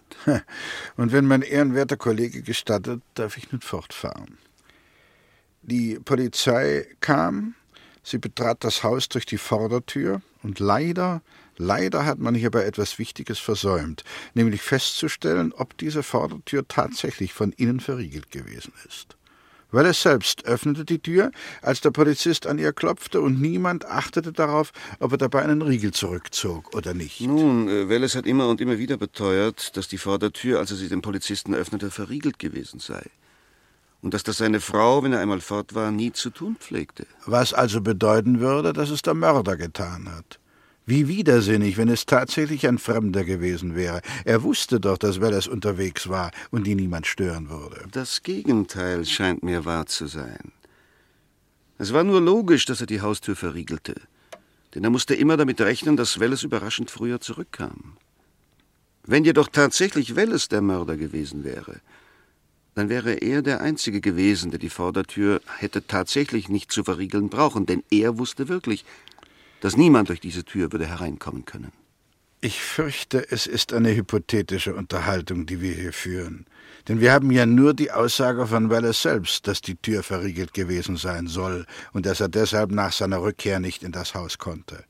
Und 0.98 1.10
wenn 1.10 1.24
mein 1.24 1.40
ehrenwerter 1.40 1.96
Kollege 1.96 2.42
gestattet, 2.42 3.00
darf 3.14 3.38
ich 3.38 3.50
nun 3.50 3.62
fortfahren. 3.62 4.36
Die 5.62 5.98
Polizei 5.98 6.86
kam, 7.00 7.54
sie 8.02 8.18
betrat 8.18 8.62
das 8.62 8.82
Haus 8.82 9.08
durch 9.08 9.24
die 9.24 9.38
Vordertür 9.38 10.20
und 10.42 10.58
leider, 10.58 11.22
leider 11.56 12.04
hat 12.04 12.18
man 12.18 12.34
hierbei 12.34 12.64
etwas 12.64 12.98
Wichtiges 12.98 13.38
versäumt, 13.38 14.04
nämlich 14.34 14.60
festzustellen, 14.60 15.54
ob 15.54 15.78
diese 15.78 16.02
Vordertür 16.02 16.68
tatsächlich 16.68 17.32
von 17.32 17.52
innen 17.52 17.80
verriegelt 17.80 18.30
gewesen 18.30 18.74
ist. 18.86 19.16
Wallace 19.72 20.02
selbst 20.02 20.44
öffnete 20.44 20.84
die 20.84 20.98
Tür, 20.98 21.30
als 21.62 21.80
der 21.80 21.90
Polizist 21.90 22.46
an 22.46 22.58
ihr 22.58 22.72
klopfte, 22.72 23.20
und 23.20 23.40
niemand 23.40 23.84
achtete 23.86 24.32
darauf, 24.32 24.72
ob 24.98 25.12
er 25.12 25.18
dabei 25.18 25.42
einen 25.42 25.62
Riegel 25.62 25.92
zurückzog 25.92 26.74
oder 26.74 26.94
nicht. 26.94 27.20
Nun, 27.20 27.68
äh, 27.68 27.88
Wallace 27.88 28.16
hat 28.16 28.26
immer 28.26 28.48
und 28.48 28.60
immer 28.60 28.78
wieder 28.78 28.96
beteuert, 28.96 29.76
dass 29.76 29.88
die 29.88 29.98
Vordertür, 29.98 30.58
als 30.58 30.70
er 30.70 30.76
sie 30.76 30.88
dem 30.88 31.02
Polizisten 31.02 31.54
öffnete, 31.54 31.90
verriegelt 31.90 32.38
gewesen 32.38 32.80
sei. 32.80 33.02
Und 34.02 34.14
dass 34.14 34.22
das 34.22 34.38
seine 34.38 34.60
Frau, 34.60 35.02
wenn 35.02 35.12
er 35.12 35.20
einmal 35.20 35.40
fort 35.40 35.74
war, 35.74 35.90
nie 35.90 36.12
zu 36.12 36.30
tun 36.30 36.56
pflegte. 36.58 37.06
Was 37.26 37.52
also 37.52 37.80
bedeuten 37.80 38.40
würde, 38.40 38.72
dass 38.72 38.90
es 38.90 39.02
der 39.02 39.14
Mörder 39.14 39.56
getan 39.56 40.08
hat. 40.10 40.39
Wie 40.90 41.06
widersinnig, 41.06 41.76
wenn 41.76 41.88
es 41.88 42.04
tatsächlich 42.04 42.66
ein 42.66 42.78
Fremder 42.78 43.22
gewesen 43.22 43.76
wäre. 43.76 44.02
Er 44.24 44.42
wusste 44.42 44.80
doch, 44.80 44.98
dass 44.98 45.20
Welles 45.20 45.46
unterwegs 45.46 46.08
war 46.08 46.32
und 46.50 46.66
ihn 46.66 46.78
niemand 46.78 47.06
stören 47.06 47.48
würde. 47.48 47.84
Das 47.92 48.24
Gegenteil 48.24 49.04
scheint 49.04 49.44
mir 49.44 49.64
wahr 49.64 49.86
zu 49.86 50.08
sein. 50.08 50.50
Es 51.78 51.92
war 51.92 52.02
nur 52.02 52.20
logisch, 52.20 52.64
dass 52.64 52.80
er 52.80 52.88
die 52.88 53.02
Haustür 53.02 53.36
verriegelte. 53.36 53.94
Denn 54.74 54.82
er 54.82 54.90
musste 54.90 55.14
immer 55.14 55.36
damit 55.36 55.60
rechnen, 55.60 55.96
dass 55.96 56.18
Welles 56.18 56.42
überraschend 56.42 56.90
früher 56.90 57.20
zurückkam. 57.20 57.96
Wenn 59.04 59.24
jedoch 59.24 59.46
tatsächlich 59.46 60.16
Welles 60.16 60.48
der 60.48 60.60
Mörder 60.60 60.96
gewesen 60.96 61.44
wäre, 61.44 61.80
dann 62.74 62.88
wäre 62.88 63.14
er 63.14 63.42
der 63.42 63.60
Einzige 63.60 64.00
gewesen, 64.00 64.50
der 64.50 64.58
die 64.58 64.70
Vordertür 64.70 65.40
hätte 65.58 65.86
tatsächlich 65.86 66.48
nicht 66.48 66.72
zu 66.72 66.82
verriegeln 66.82 67.28
brauchen, 67.28 67.66
denn 67.66 67.84
er 67.90 68.18
wusste 68.18 68.48
wirklich, 68.48 68.84
dass 69.60 69.76
niemand 69.76 70.08
durch 70.08 70.20
diese 70.20 70.44
Tür 70.44 70.72
würde 70.72 70.86
hereinkommen 70.86 71.44
können. 71.44 71.72
Ich 72.42 72.62
fürchte, 72.62 73.30
es 73.30 73.46
ist 73.46 73.74
eine 73.74 73.94
hypothetische 73.94 74.74
Unterhaltung, 74.74 75.44
die 75.44 75.60
wir 75.60 75.74
hier 75.74 75.92
führen. 75.92 76.46
Denn 76.88 77.00
wir 77.00 77.12
haben 77.12 77.30
ja 77.30 77.44
nur 77.44 77.74
die 77.74 77.92
Aussage 77.92 78.46
von 78.46 78.70
Wallace 78.70 79.02
selbst, 79.02 79.46
dass 79.46 79.60
die 79.60 79.76
Tür 79.76 80.02
verriegelt 80.02 80.54
gewesen 80.54 80.96
sein 80.96 81.26
soll 81.26 81.66
und 81.92 82.06
dass 82.06 82.20
er 82.20 82.30
deshalb 82.30 82.70
nach 82.70 82.92
seiner 82.92 83.20
Rückkehr 83.20 83.60
nicht 83.60 83.82
in 83.82 83.92
das 83.92 84.14
Haus 84.14 84.38
konnte. 84.38 84.84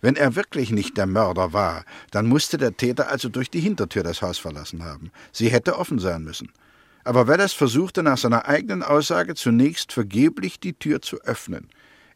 Wenn 0.00 0.16
er 0.16 0.34
wirklich 0.34 0.70
nicht 0.70 0.96
der 0.96 1.06
Mörder 1.06 1.52
war, 1.52 1.84
dann 2.10 2.26
musste 2.26 2.58
der 2.58 2.76
Täter 2.76 3.08
also 3.08 3.28
durch 3.28 3.50
die 3.50 3.60
Hintertür 3.60 4.02
das 4.02 4.20
Haus 4.20 4.38
verlassen 4.38 4.84
haben. 4.84 5.12
Sie 5.30 5.48
hätte 5.48 5.78
offen 5.78 6.00
sein 6.00 6.24
müssen. 6.24 6.50
Aber 7.04 7.28
Wallace 7.28 7.52
versuchte 7.52 8.02
nach 8.02 8.18
seiner 8.18 8.46
eigenen 8.48 8.82
Aussage 8.82 9.36
zunächst 9.36 9.92
vergeblich 9.92 10.58
die 10.58 10.72
Tür 10.72 11.00
zu 11.02 11.20
öffnen. 11.20 11.68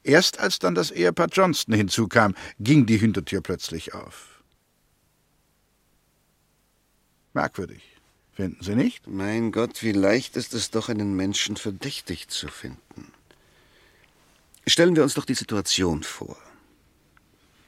Erst 0.02 0.40
als 0.40 0.58
dann 0.58 0.74
das 0.74 0.90
Ehepaar 0.90 1.28
Johnston 1.30 1.74
hinzukam, 1.74 2.34
ging 2.58 2.86
die 2.86 2.96
Hintertür 2.96 3.42
plötzlich 3.42 3.94
auf. 3.94 4.42
Merkwürdig, 7.32 7.82
finden 8.32 8.62
Sie 8.62 8.74
nicht? 8.74 9.06
Mein 9.06 9.52
Gott, 9.52 9.82
wie 9.82 9.92
leicht 9.92 10.36
ist 10.36 10.54
es 10.54 10.70
doch, 10.70 10.88
einen 10.88 11.14
Menschen 11.14 11.56
verdächtig 11.56 12.28
zu 12.28 12.48
finden. 12.48 13.12
Stellen 14.66 14.96
wir 14.96 15.02
uns 15.02 15.14
doch 15.14 15.24
die 15.24 15.34
Situation 15.34 16.02
vor. 16.02 16.36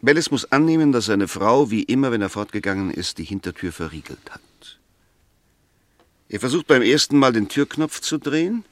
Bellis 0.01 0.33
muss 0.33 0.51
annehmen, 0.51 0.90
dass 0.90 1.07
seine 1.07 1.29
Frau, 1.29 1.71
wie 1.71 1.85
immer, 1.85 2.11
wenn 2.11 2.23
er 2.23 2.29
fortgegangen 2.29 2.90
ist, 2.90 3.18
die 3.18 3.25
Hintertür 3.25 3.73
verriegelt 3.73 4.31
hat. 4.31 4.40
Er 6.29 6.40
versucht 6.40 6.66
beim 6.66 6.83
ersten 6.83 7.18
Mal 7.18 7.33
den 7.33 7.49
Türknopf 7.49 8.01
zu 8.01 8.18
drehen, 8.18 8.64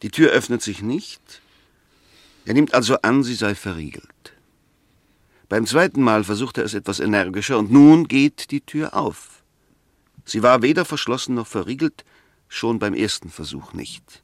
die 0.00 0.10
Tür 0.10 0.30
öffnet 0.30 0.62
sich 0.62 0.80
nicht, 0.80 1.41
er 2.44 2.54
nimmt 2.54 2.74
also 2.74 2.96
an, 3.02 3.22
sie 3.22 3.34
sei 3.34 3.54
verriegelt. 3.54 4.34
Beim 5.48 5.66
zweiten 5.66 6.02
Mal 6.02 6.24
versucht 6.24 6.58
er 6.58 6.64
es 6.64 6.74
etwas 6.74 6.98
energischer 6.98 7.58
und 7.58 7.70
nun 7.70 8.08
geht 8.08 8.50
die 8.50 8.62
Tür 8.62 8.94
auf. 8.94 9.42
Sie 10.24 10.42
war 10.42 10.62
weder 10.62 10.84
verschlossen 10.84 11.34
noch 11.34 11.46
verriegelt, 11.46 12.04
schon 12.48 12.78
beim 12.78 12.94
ersten 12.94 13.30
Versuch 13.30 13.72
nicht. 13.72 14.22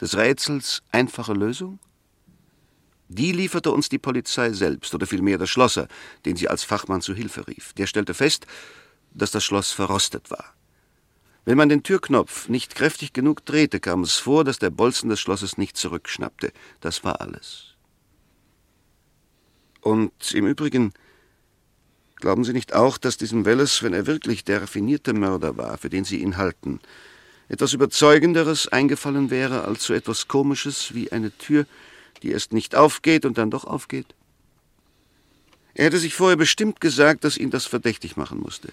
Des 0.00 0.16
Rätsels 0.16 0.82
einfache 0.90 1.32
Lösung? 1.32 1.78
Die 3.08 3.32
lieferte 3.32 3.70
uns 3.70 3.88
die 3.88 3.98
Polizei 3.98 4.52
selbst, 4.52 4.94
oder 4.94 5.06
vielmehr 5.06 5.38
der 5.38 5.46
Schlosser, 5.46 5.86
den 6.24 6.36
sie 6.36 6.48
als 6.48 6.64
Fachmann 6.64 7.02
zu 7.02 7.14
Hilfe 7.14 7.46
rief. 7.46 7.72
Der 7.74 7.86
stellte 7.86 8.14
fest, 8.14 8.46
dass 9.12 9.30
das 9.30 9.44
Schloss 9.44 9.70
verrostet 9.70 10.30
war. 10.30 10.54
Wenn 11.44 11.56
man 11.56 11.68
den 11.68 11.82
Türknopf 11.82 12.48
nicht 12.48 12.76
kräftig 12.76 13.12
genug 13.12 13.44
drehte, 13.44 13.80
kam 13.80 14.02
es 14.02 14.16
vor, 14.16 14.44
dass 14.44 14.60
der 14.60 14.70
Bolzen 14.70 15.10
des 15.10 15.20
Schlosses 15.20 15.58
nicht 15.58 15.76
zurückschnappte. 15.76 16.52
Das 16.80 17.02
war 17.02 17.20
alles. 17.20 17.74
Und 19.80 20.32
im 20.32 20.46
Übrigen, 20.46 20.92
glauben 22.16 22.44
Sie 22.44 22.52
nicht 22.52 22.74
auch, 22.74 22.96
dass 22.96 23.16
diesem 23.16 23.44
Welles, 23.44 23.82
wenn 23.82 23.92
er 23.92 24.06
wirklich 24.06 24.44
der 24.44 24.62
raffinierte 24.62 25.12
Mörder 25.12 25.56
war, 25.56 25.78
für 25.78 25.90
den 25.90 26.04
Sie 26.04 26.22
ihn 26.22 26.36
halten, 26.36 26.78
etwas 27.48 27.72
Überzeugenderes 27.72 28.68
eingefallen 28.68 29.30
wäre 29.30 29.64
als 29.64 29.82
so 29.84 29.94
etwas 29.94 30.28
Komisches 30.28 30.94
wie 30.94 31.10
eine 31.10 31.36
Tür, 31.36 31.66
die 32.22 32.30
erst 32.30 32.52
nicht 32.52 32.76
aufgeht 32.76 33.24
und 33.24 33.36
dann 33.36 33.50
doch 33.50 33.64
aufgeht? 33.64 34.14
Er 35.74 35.86
hätte 35.86 35.98
sich 35.98 36.14
vorher 36.14 36.36
bestimmt 36.36 36.80
gesagt, 36.80 37.24
dass 37.24 37.36
ihn 37.36 37.50
das 37.50 37.66
verdächtig 37.66 38.16
machen 38.16 38.38
musste, 38.38 38.68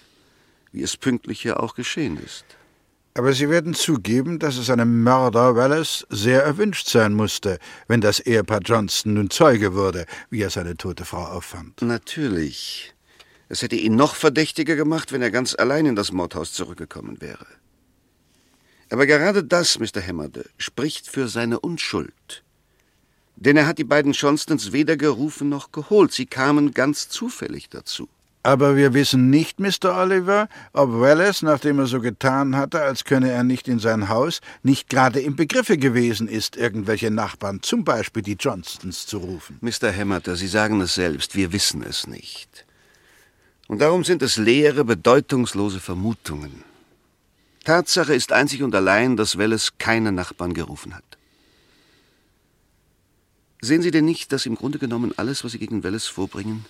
wie 0.70 0.82
es 0.82 0.96
pünktlich 0.96 1.42
ja 1.42 1.56
auch 1.56 1.74
geschehen 1.74 2.16
ist. 2.16 2.44
Aber 3.14 3.32
Sie 3.32 3.48
werden 3.50 3.74
zugeben, 3.74 4.38
dass 4.38 4.56
es 4.56 4.70
einem 4.70 5.02
Mörder 5.02 5.56
Wallace 5.56 6.06
sehr 6.10 6.44
erwünscht 6.44 6.88
sein 6.88 7.12
musste, 7.12 7.58
wenn 7.88 8.00
das 8.00 8.20
Ehepaar 8.20 8.60
Johnston 8.64 9.14
nun 9.14 9.30
Zeuge 9.30 9.74
wurde, 9.74 10.06
wie 10.30 10.42
er 10.42 10.50
seine 10.50 10.76
tote 10.76 11.04
Frau 11.04 11.24
auffand. 11.24 11.82
Natürlich. 11.82 12.94
Es 13.48 13.62
hätte 13.62 13.74
ihn 13.74 13.96
noch 13.96 14.14
verdächtiger 14.14 14.76
gemacht, 14.76 15.10
wenn 15.10 15.22
er 15.22 15.32
ganz 15.32 15.56
allein 15.56 15.86
in 15.86 15.96
das 15.96 16.12
Mordhaus 16.12 16.52
zurückgekommen 16.52 17.20
wäre. 17.20 17.46
Aber 18.90 19.06
gerade 19.06 19.42
das, 19.42 19.78
Mr. 19.80 20.00
Hammerde, 20.06 20.48
spricht 20.56 21.08
für 21.08 21.26
seine 21.26 21.58
Unschuld. 21.58 22.44
Denn 23.34 23.56
er 23.56 23.66
hat 23.66 23.78
die 23.78 23.84
beiden 23.84 24.12
Johnstons 24.12 24.72
weder 24.72 24.96
gerufen 24.96 25.48
noch 25.48 25.72
geholt. 25.72 26.12
Sie 26.12 26.26
kamen 26.26 26.74
ganz 26.74 27.08
zufällig 27.08 27.68
dazu. 27.70 28.08
Aber 28.42 28.74
wir 28.74 28.94
wissen 28.94 29.28
nicht, 29.28 29.60
Mr. 29.60 29.96
Oliver, 30.00 30.48
ob 30.72 30.92
Wallace, 30.92 31.42
nachdem 31.42 31.78
er 31.78 31.86
so 31.86 32.00
getan 32.00 32.56
hatte, 32.56 32.80
als 32.80 33.04
könne 33.04 33.30
er 33.30 33.44
nicht 33.44 33.68
in 33.68 33.78
sein 33.78 34.08
Haus, 34.08 34.40
nicht 34.62 34.88
gerade 34.88 35.20
im 35.20 35.36
Begriffe 35.36 35.76
gewesen 35.76 36.26
ist, 36.26 36.56
irgendwelche 36.56 37.10
Nachbarn, 37.10 37.62
zum 37.62 37.84
Beispiel 37.84 38.22
die 38.22 38.36
Johnstons, 38.40 39.06
zu 39.06 39.18
rufen. 39.18 39.58
Mr. 39.60 39.94
Hammerter, 39.94 40.36
Sie 40.36 40.48
sagen 40.48 40.80
es 40.80 40.94
selbst, 40.94 41.36
wir 41.36 41.52
wissen 41.52 41.82
es 41.82 42.06
nicht. 42.06 42.64
Und 43.68 43.82
darum 43.82 44.04
sind 44.04 44.22
es 44.22 44.38
leere, 44.38 44.84
bedeutungslose 44.84 45.78
Vermutungen. 45.78 46.64
Tatsache 47.64 48.14
ist 48.14 48.32
einzig 48.32 48.62
und 48.62 48.74
allein, 48.74 49.18
dass 49.18 49.36
Wallace 49.36 49.74
keine 49.76 50.12
Nachbarn 50.12 50.54
gerufen 50.54 50.94
hat. 50.94 51.04
Sehen 53.60 53.82
Sie 53.82 53.90
denn 53.90 54.06
nicht, 54.06 54.32
dass 54.32 54.46
im 54.46 54.54
Grunde 54.54 54.78
genommen 54.78 55.12
alles, 55.18 55.44
was 55.44 55.52
Sie 55.52 55.58
gegen 55.58 55.84
Wallace 55.84 56.06
vorbringen, 56.06 56.64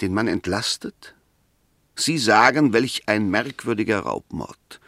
den 0.00 0.14
Mann 0.14 0.28
entlastet? 0.28 1.14
Sie 1.94 2.18
sagen, 2.18 2.72
welch 2.72 3.02
ein 3.06 3.30
merkwürdiger 3.30 4.00
Raubmord. 4.00 4.80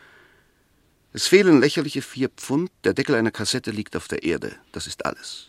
Es 1.13 1.27
fehlen 1.27 1.61
lächerliche 1.61 2.01
vier 2.01 2.31
Pfund, 2.31 2.71
der 2.85 2.95
Deckel 2.95 3.15
einer 3.15 3.31
Kassette 3.31 3.71
liegt 3.71 3.97
auf 3.97 4.09
der 4.09 4.23
Erde, 4.23 4.55
das 4.73 4.87
ist 4.87 5.05
alles. 5.05 5.49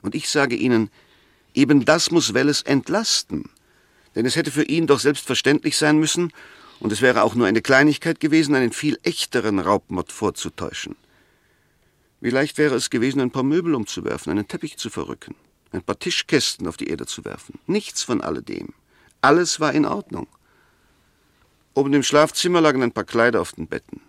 Und 0.00 0.14
ich 0.14 0.30
sage 0.30 0.56
Ihnen, 0.56 0.90
eben 1.52 1.84
das 1.84 2.10
muss 2.10 2.32
Welles 2.32 2.62
entlasten, 2.62 3.50
denn 4.14 4.24
es 4.24 4.36
hätte 4.36 4.50
für 4.50 4.64
ihn 4.64 4.86
doch 4.86 5.00
selbstverständlich 5.00 5.76
sein 5.76 5.98
müssen, 5.98 6.32
und 6.80 6.92
es 6.92 7.02
wäre 7.02 7.24
auch 7.24 7.34
nur 7.34 7.46
eine 7.46 7.60
Kleinigkeit 7.60 8.20
gewesen, 8.20 8.54
einen 8.54 8.72
viel 8.72 8.98
echteren 9.02 9.58
Raubmord 9.58 10.10
vorzutäuschen. 10.10 10.96
Wie 12.22 12.30
leicht 12.30 12.56
wäre 12.56 12.74
es 12.74 12.88
gewesen, 12.88 13.20
ein 13.20 13.30
paar 13.30 13.42
Möbel 13.42 13.74
umzuwerfen, 13.74 14.30
einen 14.30 14.48
Teppich 14.48 14.78
zu 14.78 14.88
verrücken 14.88 15.34
ein 15.72 15.82
paar 15.82 15.98
Tischkästen 15.98 16.66
auf 16.66 16.76
die 16.76 16.88
Erde 16.88 17.06
zu 17.06 17.24
werfen. 17.24 17.58
Nichts 17.66 18.02
von 18.02 18.20
alledem. 18.20 18.70
Alles 19.20 19.60
war 19.60 19.72
in 19.72 19.86
Ordnung. 19.86 20.26
Oben 21.74 21.92
im 21.94 22.02
Schlafzimmer 22.02 22.60
lagen 22.60 22.82
ein 22.82 22.92
paar 22.92 23.04
Kleider 23.04 23.40
auf 23.40 23.52
den 23.52 23.66
Betten. 23.66 24.00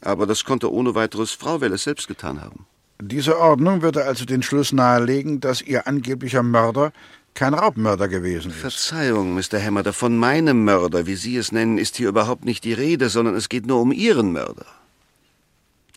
Aber 0.00 0.26
das 0.26 0.44
konnte 0.44 0.72
ohne 0.72 0.94
weiteres 0.94 1.32
Frau 1.32 1.60
Welle 1.60 1.78
selbst 1.78 2.08
getan 2.08 2.40
haben. 2.40 2.66
Diese 3.00 3.38
Ordnung 3.38 3.82
würde 3.82 4.04
also 4.04 4.24
den 4.24 4.42
Schluss 4.42 4.72
nahelegen, 4.72 5.40
dass 5.40 5.60
Ihr 5.62 5.86
angeblicher 5.86 6.42
Mörder 6.42 6.92
kein 7.34 7.54
Raubmörder 7.54 8.08
gewesen 8.08 8.50
ist. 8.50 8.58
Verzeihung, 8.58 9.34
Mr. 9.34 9.60
Hammer, 9.60 9.92
von 9.92 10.16
meinem 10.16 10.64
Mörder, 10.64 11.06
wie 11.06 11.16
Sie 11.16 11.36
es 11.36 11.52
nennen, 11.52 11.78
ist 11.78 11.96
hier 11.96 12.08
überhaupt 12.08 12.44
nicht 12.44 12.64
die 12.64 12.72
Rede, 12.72 13.08
sondern 13.08 13.34
es 13.34 13.48
geht 13.48 13.66
nur 13.66 13.80
um 13.80 13.92
Ihren 13.92 14.32
Mörder. 14.32 14.66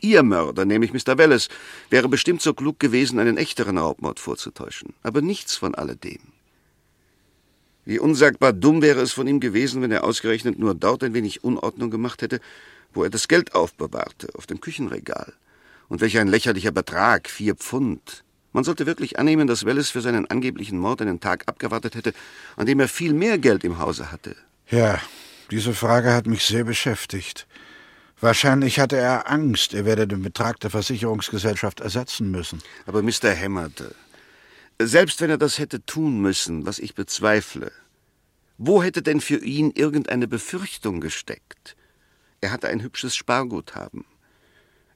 Ihr 0.01 0.23
Mörder, 0.23 0.65
nämlich 0.65 0.93
Mr. 0.93 1.17
Welles, 1.17 1.49
wäre 1.89 2.07
bestimmt 2.07 2.41
so 2.41 2.53
klug 2.53 2.79
gewesen, 2.79 3.19
einen 3.19 3.37
echteren 3.37 3.77
Raubmord 3.77 4.19
vorzutäuschen. 4.19 4.93
Aber 5.03 5.21
nichts 5.21 5.55
von 5.55 5.75
alledem. 5.75 6.21
Wie 7.85 7.99
unsagbar 7.99 8.53
dumm 8.53 8.81
wäre 8.81 8.99
es 9.01 9.13
von 9.13 9.27
ihm 9.27 9.39
gewesen, 9.39 9.81
wenn 9.81 9.91
er 9.91 10.03
ausgerechnet 10.03 10.59
nur 10.59 10.75
dort 10.75 11.03
ein 11.03 11.13
wenig 11.13 11.43
Unordnung 11.43 11.89
gemacht 11.89 12.21
hätte, 12.21 12.41
wo 12.93 13.03
er 13.03 13.09
das 13.09 13.27
Geld 13.27 13.55
aufbewahrte, 13.55 14.29
auf 14.35 14.45
dem 14.45 14.59
Küchenregal. 14.59 15.33
Und 15.87 16.01
welch 16.01 16.17
ein 16.17 16.27
lächerlicher 16.27 16.71
Betrag, 16.71 17.29
vier 17.29 17.55
Pfund. 17.55 18.25
Man 18.51 18.65
sollte 18.65 18.85
wirklich 18.85 19.19
annehmen, 19.19 19.47
dass 19.47 19.65
Welles 19.65 19.89
für 19.89 20.01
seinen 20.01 20.29
angeblichen 20.29 20.79
Mord 20.79 21.01
einen 21.01 21.19
Tag 21.19 21.43
abgewartet 21.47 21.95
hätte, 21.95 22.13
an 22.55 22.65
dem 22.65 22.79
er 22.79 22.87
viel 22.87 23.13
mehr 23.13 23.37
Geld 23.37 23.63
im 23.63 23.79
Hause 23.79 24.11
hatte. 24.11 24.35
Ja, 24.69 24.99
diese 25.49 25.73
Frage 25.73 26.13
hat 26.13 26.27
mich 26.27 26.43
sehr 26.43 26.65
beschäftigt. 26.65 27.47
Wahrscheinlich 28.19 28.79
hatte 28.79 28.97
er 28.97 29.29
Angst, 29.29 29.75
er 29.75 29.85
werde 29.85 30.07
den 30.07 30.23
Betrag 30.23 30.59
der 30.59 30.71
Versicherungsgesellschaft 30.71 31.81
ersetzen 31.81 32.31
müssen. 32.31 32.63
Aber 32.87 33.03
Mr. 33.03 33.29
Hämmerte, 33.29 33.93
selbst 34.79 35.21
wenn 35.21 35.29
er 35.29 35.37
das 35.37 35.59
hätte 35.59 35.85
tun 35.85 36.19
müssen, 36.19 36.65
was 36.65 36.79
ich 36.79 36.95
bezweifle, 36.95 37.71
wo 38.57 38.81
hätte 38.81 39.03
denn 39.03 39.21
für 39.21 39.37
ihn 39.37 39.69
irgendeine 39.69 40.27
Befürchtung 40.27 40.99
gesteckt? 40.99 41.75
Er 42.41 42.51
hatte 42.51 42.69
ein 42.69 42.81
hübsches 42.81 43.15
Sparguthaben. 43.15 44.03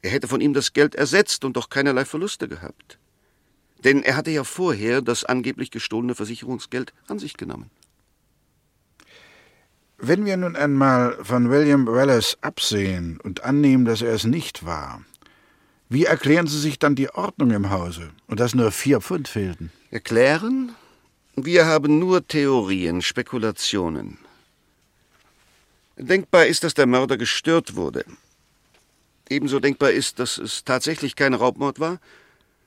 Er 0.02 0.10
hätte 0.10 0.28
von 0.28 0.42
ihm 0.42 0.54
das 0.54 0.74
Geld 0.74 0.96
ersetzt 0.96 1.46
und 1.46 1.58
doch 1.58 1.70
keinerlei 1.70 2.06
Verluste 2.06 2.48
gehabt. 2.48 2.98
Denn 3.84 4.02
er 4.02 4.16
hatte 4.16 4.32
ja 4.32 4.44
vorher 4.44 5.04
das 5.04 5.26
angeblich 5.26 5.70
gestohlene 5.70 6.16
Versicherungsgeld 6.16 6.92
an 7.08 7.20
sich 7.20 7.38
genommen. 7.38 7.70
Wenn 10.04 10.26
wir 10.26 10.36
nun 10.36 10.56
einmal 10.56 11.16
von 11.24 11.52
William 11.52 11.86
Wallace 11.86 12.36
absehen 12.42 13.20
und 13.22 13.44
annehmen, 13.44 13.86
dass 13.86 14.02
er 14.02 14.12
es 14.14 14.24
nicht 14.24 14.66
war, 14.66 15.06
wie 15.90 16.06
erklären 16.06 16.48
Sie 16.48 16.60
sich 16.60 16.80
dann 16.80 16.96
die 16.96 17.12
Ordnung 17.12 17.52
im 17.52 17.70
Hause 17.70 18.10
und 18.26 18.40
dass 18.40 18.56
nur 18.56 18.72
vier 18.72 19.00
Pfund 19.00 19.28
fehlten? 19.28 19.72
Erklären? 19.92 20.72
Wir 21.36 21.68
haben 21.68 22.00
nur 22.00 22.28
Theorien, 22.28 23.04
Spekulationen. 23.04 24.18
Denkbar 25.98 26.48
ist, 26.48 26.64
dass 26.64 26.74
der 26.74 26.88
Mörder 26.88 27.18
gestört 27.18 27.76
wurde. 27.76 28.04
Ebenso 29.30 29.60
denkbar 29.60 29.92
ist, 29.92 30.18
dass 30.18 30.40
es 30.40 30.64
tatsächlich 30.64 31.16
kein 31.16 31.36
Raubmord 31.36 31.80
war 31.80 32.00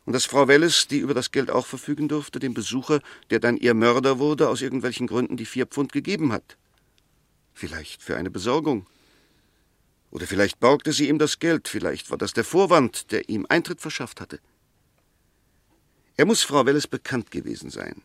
und 0.04 0.12
dass 0.12 0.24
Frau 0.24 0.46
Welles, 0.46 0.86
die 0.86 0.98
über 0.98 1.14
das 1.14 1.32
Geld 1.32 1.50
auch 1.50 1.66
verfügen 1.66 2.06
durfte, 2.06 2.38
dem 2.38 2.54
Besucher, 2.54 3.00
der 3.30 3.40
dann 3.40 3.56
ihr 3.56 3.74
Mörder 3.74 4.20
wurde, 4.20 4.48
aus 4.48 4.62
irgendwelchen 4.62 5.08
Gründen 5.08 5.36
die 5.36 5.46
vier 5.46 5.66
Pfund 5.66 5.92
gegeben 5.92 6.32
hat. 6.32 6.56
Vielleicht 7.54 8.02
für 8.02 8.16
eine 8.16 8.30
Besorgung. 8.30 8.86
Oder 10.10 10.26
vielleicht 10.26 10.60
borgte 10.60 10.92
sie 10.92 11.08
ihm 11.08 11.18
das 11.18 11.38
Geld, 11.38 11.68
vielleicht 11.68 12.10
war 12.10 12.18
das 12.18 12.32
der 12.32 12.44
Vorwand, 12.44 13.10
der 13.10 13.28
ihm 13.28 13.46
Eintritt 13.48 13.80
verschafft 13.80 14.20
hatte. 14.20 14.40
Er 16.16 16.26
muss 16.26 16.42
Frau 16.42 16.66
Welles 16.66 16.86
bekannt 16.86 17.30
gewesen 17.30 17.70
sein, 17.70 18.02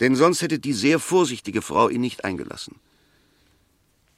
denn 0.00 0.16
sonst 0.16 0.40
hätte 0.40 0.58
die 0.58 0.72
sehr 0.72 0.98
vorsichtige 0.98 1.60
Frau 1.60 1.88
ihn 1.88 2.00
nicht 2.00 2.24
eingelassen. 2.24 2.76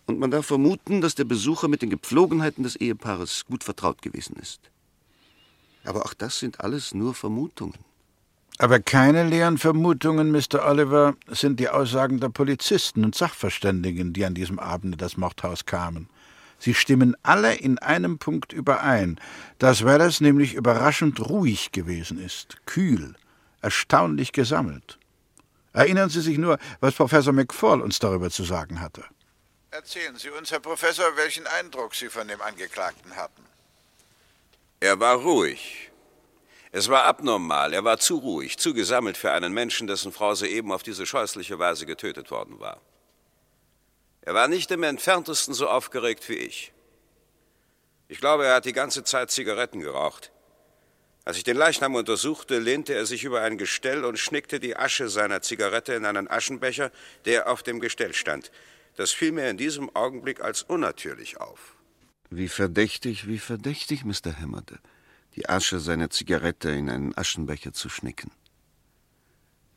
Und 0.06 0.18
man 0.18 0.30
darf 0.30 0.46
vermuten, 0.46 1.00
dass 1.00 1.14
der 1.14 1.24
Besucher 1.24 1.68
mit 1.68 1.82
den 1.82 1.90
Gepflogenheiten 1.90 2.62
des 2.62 2.76
Ehepaares 2.76 3.44
gut 3.46 3.64
vertraut 3.64 4.02
gewesen 4.02 4.36
ist. 4.36 4.60
Aber 5.84 6.04
auch 6.04 6.14
das 6.14 6.38
sind 6.38 6.60
alles 6.60 6.94
nur 6.94 7.14
Vermutungen. 7.14 7.78
Aber 8.58 8.80
keine 8.80 9.24
leeren 9.24 9.58
Vermutungen, 9.58 10.30
Mr. 10.30 10.66
Oliver, 10.66 11.14
sind 11.28 11.58
die 11.58 11.68
Aussagen 11.68 12.20
der 12.20 12.28
Polizisten 12.28 13.04
und 13.04 13.14
Sachverständigen, 13.14 14.12
die 14.12 14.24
an 14.24 14.34
diesem 14.34 14.58
Abend 14.58 14.94
in 14.94 14.98
das 14.98 15.16
Mordhaus 15.16 15.66
kamen. 15.66 16.08
Sie 16.58 16.74
stimmen 16.74 17.16
alle 17.24 17.54
in 17.54 17.78
einem 17.78 18.18
Punkt 18.18 18.52
überein, 18.52 19.18
dass 19.58 19.84
Wallace 19.84 20.20
nämlich 20.20 20.54
überraschend 20.54 21.18
ruhig 21.28 21.72
gewesen 21.72 22.22
ist, 22.22 22.64
kühl, 22.66 23.14
erstaunlich 23.62 24.32
gesammelt. 24.32 24.98
Erinnern 25.72 26.10
Sie 26.10 26.20
sich 26.20 26.38
nur, 26.38 26.58
was 26.80 26.94
Professor 26.94 27.32
McFall 27.32 27.80
uns 27.80 27.98
darüber 27.98 28.30
zu 28.30 28.44
sagen 28.44 28.80
hatte. 28.80 29.02
Erzählen 29.72 30.16
Sie 30.16 30.28
uns, 30.30 30.50
Herr 30.50 30.60
Professor, 30.60 31.06
welchen 31.16 31.46
Eindruck 31.46 31.94
Sie 31.94 32.10
von 32.10 32.28
dem 32.28 32.40
Angeklagten 32.42 33.16
hatten. 33.16 33.42
Er 34.80 35.00
war 35.00 35.16
ruhig, 35.16 35.90
es 36.74 36.88
war 36.88 37.04
abnormal, 37.04 37.74
er 37.74 37.84
war 37.84 37.98
zu 37.98 38.16
ruhig, 38.16 38.56
zu 38.56 38.72
gesammelt 38.72 39.18
für 39.18 39.30
einen 39.30 39.52
Menschen, 39.52 39.86
dessen 39.86 40.10
Frau 40.10 40.34
soeben 40.34 40.72
auf 40.72 40.82
diese 40.82 41.04
scheußliche 41.04 41.58
Weise 41.58 41.84
getötet 41.84 42.30
worden 42.30 42.60
war. 42.60 42.80
Er 44.22 44.32
war 44.32 44.48
nicht 44.48 44.70
im 44.70 44.82
entferntesten 44.82 45.52
so 45.52 45.68
aufgeregt 45.68 46.26
wie 46.30 46.36
ich. 46.36 46.72
Ich 48.08 48.20
glaube, 48.20 48.46
er 48.46 48.54
hat 48.54 48.64
die 48.64 48.72
ganze 48.72 49.04
Zeit 49.04 49.30
Zigaretten 49.30 49.80
geraucht. 49.80 50.32
Als 51.26 51.36
ich 51.36 51.44
den 51.44 51.58
Leichnam 51.58 51.94
untersuchte, 51.94 52.58
lehnte 52.58 52.94
er 52.94 53.04
sich 53.04 53.24
über 53.24 53.42
ein 53.42 53.58
Gestell 53.58 54.06
und 54.06 54.18
schnickte 54.18 54.58
die 54.58 54.74
Asche 54.74 55.10
seiner 55.10 55.42
Zigarette 55.42 55.92
in 55.92 56.06
einen 56.06 56.28
Aschenbecher, 56.28 56.90
der 57.26 57.50
auf 57.50 57.62
dem 57.62 57.80
Gestell 57.80 58.14
stand. 58.14 58.50
Das 58.96 59.12
fiel 59.12 59.32
mir 59.32 59.50
in 59.50 59.58
diesem 59.58 59.94
Augenblick 59.94 60.40
als 60.40 60.62
unnatürlich 60.62 61.38
auf. 61.38 61.76
Wie 62.30 62.48
verdächtig, 62.48 63.28
wie 63.28 63.38
verdächtig, 63.38 64.04
Mr. 64.04 64.32
Hämmerde 64.32 64.78
die 65.36 65.48
Asche 65.48 65.80
seiner 65.80 66.10
Zigarette 66.10 66.70
in 66.70 66.90
einen 66.90 67.16
Aschenbecher 67.16 67.72
zu 67.72 67.88
schnicken. 67.88 68.30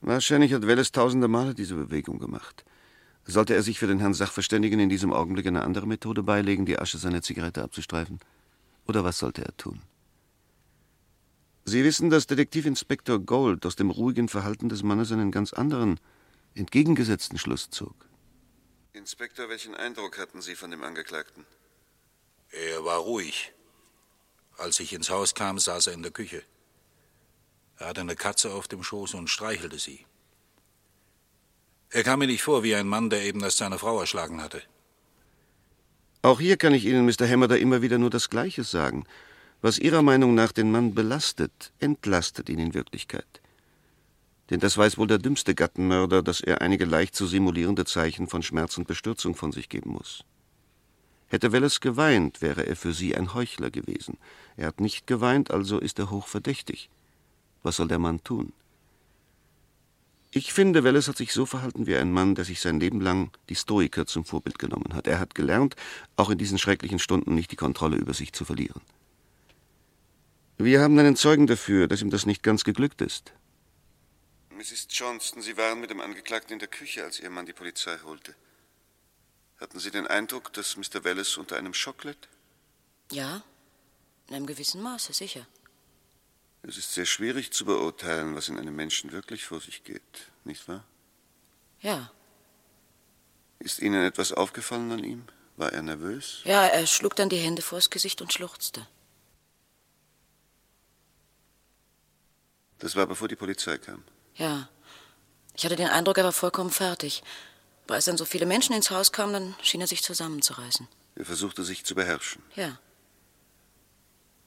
Wahrscheinlich 0.01 0.53
hat 0.53 0.67
Welles 0.67 0.91
tausende 0.91 1.27
Male 1.27 1.55
diese 1.55 1.75
Bewegung 1.75 2.19
gemacht. 2.19 2.65
Sollte 3.23 3.55
er 3.55 3.63
sich 3.63 3.79
für 3.79 3.87
den 3.87 3.99
Herrn 3.99 4.13
Sachverständigen 4.13 4.79
in 4.79 4.89
diesem 4.89 5.11
Augenblick 5.11 5.47
eine 5.47 5.63
andere 5.63 5.87
Methode 5.87 6.21
beilegen, 6.21 6.65
die 6.65 6.77
Asche 6.77 6.99
seiner 6.99 7.23
Zigarette 7.23 7.63
abzustreifen? 7.63 8.19
Oder 8.85 9.03
was 9.03 9.17
sollte 9.17 9.43
er 9.43 9.57
tun? 9.57 9.81
Sie 11.63 11.83
wissen, 11.83 12.11
dass 12.11 12.27
Detektivinspektor 12.27 13.17
Gold 13.19 13.65
aus 13.65 13.75
dem 13.75 13.89
ruhigen 13.89 14.29
Verhalten 14.29 14.69
des 14.69 14.83
Mannes 14.83 15.11
einen 15.11 15.31
ganz 15.31 15.53
anderen, 15.53 15.99
entgegengesetzten 16.53 17.39
Schluss 17.39 17.71
zog. 17.71 17.95
Inspektor, 18.93 19.49
welchen 19.49 19.73
Eindruck 19.73 20.19
hatten 20.19 20.43
Sie 20.43 20.55
von 20.55 20.69
dem 20.69 20.83
Angeklagten? 20.83 21.45
Er 22.51 22.85
war 22.85 22.99
ruhig. 22.99 23.54
Als 24.57 24.79
ich 24.79 24.93
ins 24.93 25.09
Haus 25.09 25.33
kam, 25.33 25.59
saß 25.59 25.87
er 25.87 25.93
in 25.93 26.03
der 26.03 26.11
Küche. 26.11 26.43
Er 27.77 27.87
hatte 27.87 28.01
eine 28.01 28.15
Katze 28.15 28.53
auf 28.53 28.67
dem 28.67 28.83
Schoß 28.83 29.13
und 29.15 29.29
streichelte 29.29 29.79
sie. 29.79 30.05
Er 31.89 32.03
kam 32.03 32.19
mir 32.19 32.27
nicht 32.27 32.43
vor 32.43 32.63
wie 32.63 32.75
ein 32.75 32.87
Mann, 32.87 33.09
der 33.09 33.23
eben 33.23 33.41
erst 33.41 33.57
seine 33.57 33.77
Frau 33.77 33.99
erschlagen 33.99 34.41
hatte. 34.41 34.61
Auch 36.21 36.39
hier 36.39 36.57
kann 36.57 36.73
ich 36.73 36.85
Ihnen, 36.85 37.05
Mr. 37.05 37.27
Hammer, 37.27 37.47
da 37.47 37.55
immer 37.55 37.81
wieder 37.81 37.97
nur 37.97 38.09
das 38.09 38.29
Gleiche 38.29 38.63
sagen. 38.63 39.05
Was 39.61 39.77
Ihrer 39.77 40.01
Meinung 40.01 40.35
nach 40.35 40.51
den 40.51 40.71
Mann 40.71 40.95
belastet, 40.95 41.71
entlastet 41.79 42.49
ihn 42.49 42.59
in 42.59 42.73
Wirklichkeit. 42.73 43.41
Denn 44.49 44.59
das 44.59 44.77
weiß 44.77 44.97
wohl 44.97 45.07
der 45.07 45.17
dümmste 45.17 45.55
Gattenmörder, 45.55 46.21
dass 46.21 46.41
er 46.41 46.61
einige 46.61 46.85
leicht 46.85 47.15
zu 47.15 47.27
simulierende 47.27 47.85
Zeichen 47.85 48.27
von 48.27 48.43
Schmerz 48.43 48.77
und 48.77 48.87
Bestürzung 48.87 49.35
von 49.35 49.51
sich 49.51 49.69
geben 49.69 49.91
muss. 49.91 50.23
Hätte 51.35 51.51
Welles 51.51 51.81
geweint, 51.81 52.41
wäre 52.41 52.65
er 52.65 52.77
für 52.77 52.93
sie 52.93 53.13
ein 53.13 53.33
Heuchler 53.33 53.69
gewesen. 53.69 54.17
Er 54.55 54.67
hat 54.67 54.79
nicht 54.79 55.05
geweint, 55.05 55.51
also 55.51 55.79
ist 55.79 55.99
er 55.99 56.09
hochverdächtig. 56.09 56.89
Was 57.61 57.75
soll 57.75 57.89
der 57.89 57.99
Mann 57.99 58.23
tun? 58.23 58.53
Ich 60.31 60.53
finde, 60.53 60.85
Welles 60.85 61.09
hat 61.09 61.17
sich 61.17 61.33
so 61.33 61.45
verhalten 61.45 61.87
wie 61.87 61.97
ein 61.97 62.13
Mann, 62.13 62.35
der 62.35 62.45
sich 62.45 62.61
sein 62.61 62.79
Leben 62.79 63.01
lang 63.01 63.31
die 63.49 63.55
Stoiker 63.57 64.05
zum 64.05 64.23
Vorbild 64.23 64.59
genommen 64.59 64.93
hat. 64.93 65.07
Er 65.07 65.19
hat 65.19 65.35
gelernt, 65.35 65.75
auch 66.15 66.29
in 66.29 66.37
diesen 66.37 66.57
schrecklichen 66.57 66.99
Stunden 66.99 67.35
nicht 67.35 67.51
die 67.51 67.57
Kontrolle 67.57 67.97
über 67.97 68.13
sich 68.13 68.31
zu 68.31 68.45
verlieren. 68.45 68.79
Wir 70.57 70.79
haben 70.79 70.97
einen 70.97 71.17
Zeugen 71.17 71.47
dafür, 71.47 71.89
dass 71.89 72.01
ihm 72.01 72.11
das 72.11 72.25
nicht 72.25 72.43
ganz 72.43 72.63
geglückt 72.63 73.01
ist. 73.01 73.33
Mrs. 74.51 74.87
Johnston, 74.89 75.41
Sie 75.41 75.57
waren 75.57 75.81
mit 75.81 75.89
dem 75.89 75.99
Angeklagten 75.99 76.53
in 76.53 76.59
der 76.59 76.69
Küche, 76.69 77.03
als 77.03 77.19
Ihr 77.19 77.29
Mann 77.29 77.45
die 77.45 77.51
Polizei 77.51 77.97
holte. 78.05 78.35
Hatten 79.59 79.79
Sie 79.79 79.91
den 79.91 80.07
Eindruck, 80.07 80.51
dass 80.53 80.75
Mr. 80.77 81.03
Wallace 81.03 81.37
unter 81.37 81.57
einem 81.57 81.73
Schock 81.73 82.03
litt? 82.03 82.27
Ja, 83.11 83.43
in 84.27 84.35
einem 84.35 84.45
gewissen 84.45 84.81
Maße, 84.81 85.13
sicher. 85.13 85.45
Es 86.63 86.77
ist 86.77 86.93
sehr 86.93 87.05
schwierig 87.05 87.53
zu 87.53 87.63
beurteilen, 87.65 88.35
was 88.35 88.49
in 88.49 88.57
einem 88.57 88.75
Menschen 88.75 89.11
wirklich 89.11 89.45
vor 89.45 89.61
sich 89.61 89.83
geht, 89.83 90.31
nicht 90.43 90.67
wahr? 90.67 90.83
Ja. 91.81 92.11
Ist 93.59 93.79
Ihnen 93.79 94.03
etwas 94.03 94.31
aufgefallen 94.31 94.91
an 94.91 95.03
ihm? 95.03 95.23
War 95.57 95.71
er 95.71 95.81
nervös? 95.83 96.41
Ja, 96.43 96.65
er 96.65 96.85
schlug 96.87 97.15
dann 97.15 97.29
die 97.29 97.37
Hände 97.37 97.61
vors 97.61 97.89
Gesicht 97.89 98.21
und 98.21 98.33
schluchzte. 98.33 98.85
Das 102.79 102.95
war 102.95 103.07
bevor 103.07 103.27
die 103.27 103.37
Polizei 103.37 103.77
kam. 103.77 104.03
Ja. 104.35 104.67
Ich 105.55 105.63
hatte 105.63 105.77
den 105.77 105.87
Eindruck, 105.87 106.17
er 106.17 106.25
war 106.25 106.33
vollkommen 106.33 106.71
fertig. 106.71 107.23
Aber 107.85 107.95
als 107.95 108.05
dann 108.05 108.17
so 108.17 108.25
viele 108.25 108.45
Menschen 108.45 108.75
ins 108.75 108.89
Haus 108.89 109.11
kamen, 109.11 109.33
dann 109.33 109.55
schien 109.61 109.81
er 109.81 109.87
sich 109.87 110.01
zusammenzureißen. 110.03 110.87
Er 111.15 111.25
versuchte 111.25 111.63
sich 111.63 111.85
zu 111.85 111.93
beherrschen. 111.95 112.41
Ja. 112.55 112.79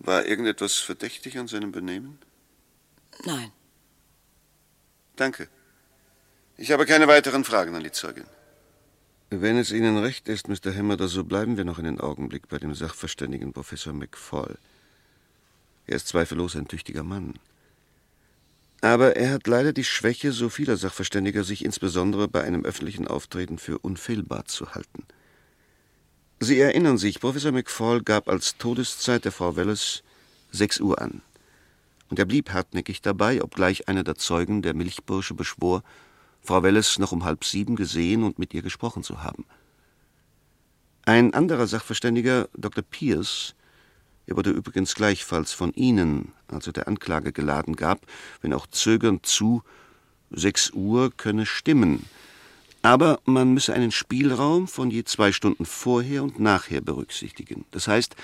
War 0.01 0.26
irgendetwas 0.26 0.74
verdächtig 0.74 1.39
an 1.39 1.49
seinem 1.49 1.72
Benehmen? 1.72 2.18
Nein. 3.24 3.53
Danke. 5.16 5.49
Ich 6.57 6.72
habe 6.72 6.86
keine 6.86 7.07
weiteren 7.07 7.45
Fragen 7.45 7.74
an 7.74 7.84
die 7.84 7.93
Zeugin. 7.93 8.26
Wenn 9.30 9.57
es 9.57 9.70
Ihnen 9.70 9.99
recht 9.99 10.28
ist, 10.28 10.49
Mr. 10.49 10.74
Hammer, 10.74 10.97
so 11.07 11.22
bleiben 11.22 11.57
wir 11.57 11.64
noch 11.64 11.78
einen 11.78 12.01
Augenblick 12.01 12.49
bei 12.49 12.59
dem 12.59 12.74
Sachverständigen 12.74 13.53
Professor 13.53 13.93
McFall. 13.93 14.59
Er 15.86 15.97
ist 15.97 16.09
zweifellos 16.09 16.57
ein 16.57 16.66
tüchtiger 16.66 17.03
Mann. 17.03 17.34
Aber 18.81 19.16
er 19.16 19.33
hat 19.33 19.47
leider 19.47 19.72
die 19.72 19.85
Schwäche 19.85 20.33
so 20.33 20.49
vieler 20.49 20.76
Sachverständiger, 20.76 21.43
sich 21.43 21.64
insbesondere 21.64 22.29
bei 22.29 22.45
einem 22.45 22.64
öffentlichen 22.64 23.09
Auftreten 23.09 23.59
für 23.59 23.79
unfehlbar 23.79 24.45
zu 24.45 24.74
halten. 24.74 25.05
Sie 26.41 26.61
erinnern 26.61 26.99
sich, 26.99 27.18
Professor 27.18 27.51
McFall 27.51 28.03
gab 28.03 28.29
als 28.29 28.57
Todeszeit 28.57 29.24
der 29.24 29.33
Frau 29.33 29.57
Welles 29.57 30.05
sechs 30.53 30.79
Uhr 30.79 31.01
an. 31.01 31.22
Und 32.09 32.18
er 32.20 32.24
blieb 32.24 32.51
hartnäckig 32.51 33.03
dabei, 33.03 33.43
obgleich 33.43 33.89
einer 33.89 34.05
der 34.05 34.14
Zeugen, 34.14 34.62
der 34.62 34.74
Milchbursche, 34.74 35.35
beschwor, 35.35 35.83
Frau 36.41 36.62
Welles 36.62 36.99
noch 36.99 37.11
um 37.11 37.24
halb 37.24 37.45
sieben 37.45 37.74
gesehen 37.74 38.22
und 38.22 38.39
mit 38.39 38.55
ihr 38.55 38.62
gesprochen 38.62 39.03
zu 39.03 39.24
haben. 39.24 39.45
Ein 41.05 41.35
anderer 41.35 41.66
Sachverständiger, 41.66 42.49
Dr. 42.57 42.85
Pierce, 42.85 43.55
er 44.29 44.37
wurde 44.37 44.51
übrigens 44.51 44.95
gleichfalls 44.95 45.55
von 45.55 45.72
Ihnen, 45.72 46.33
also 46.49 46.70
der 46.70 46.87
Anklage, 46.87 47.33
geladen 47.33 47.76
gab, 47.76 48.01
wenn 48.43 48.53
auch 48.53 48.66
zögernd 48.66 49.24
zu, 49.24 49.62
sechs 50.31 50.70
Uhr 50.72 51.11
könne 51.16 51.47
stimmen. 51.47 52.05
Aber 52.83 53.20
man 53.24 53.55
müsse 53.55 53.72
einen 53.72 53.91
Spielraum 53.91 54.68
von 54.68 54.91
je 54.91 55.05
zwei 55.05 55.33
Stunden 55.33 55.64
vorher 55.64 56.22
und 56.22 56.39
nachher 56.39 56.83
berücksichtigen. 56.83 57.64
Das 57.70 57.89
heißt, 57.89 58.16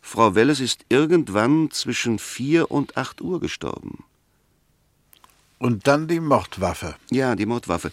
Frau 0.00 0.34
Welles 0.34 0.58
ist 0.58 0.84
irgendwann 0.88 1.70
zwischen 1.70 2.18
vier 2.18 2.72
und 2.72 2.96
acht 2.96 3.20
Uhr 3.20 3.38
gestorben. 3.38 4.02
Und 5.60 5.86
dann 5.86 6.08
die 6.08 6.18
Mordwaffe. 6.18 6.96
Ja, 7.08 7.36
die 7.36 7.46
Mordwaffe. 7.46 7.92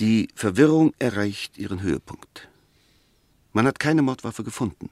Die 0.00 0.26
Verwirrung 0.34 0.94
erreicht 0.98 1.58
ihren 1.58 1.80
Höhepunkt. 1.80 2.48
Man 3.52 3.68
hat 3.68 3.78
keine 3.78 4.02
Mordwaffe 4.02 4.42
gefunden. 4.42 4.90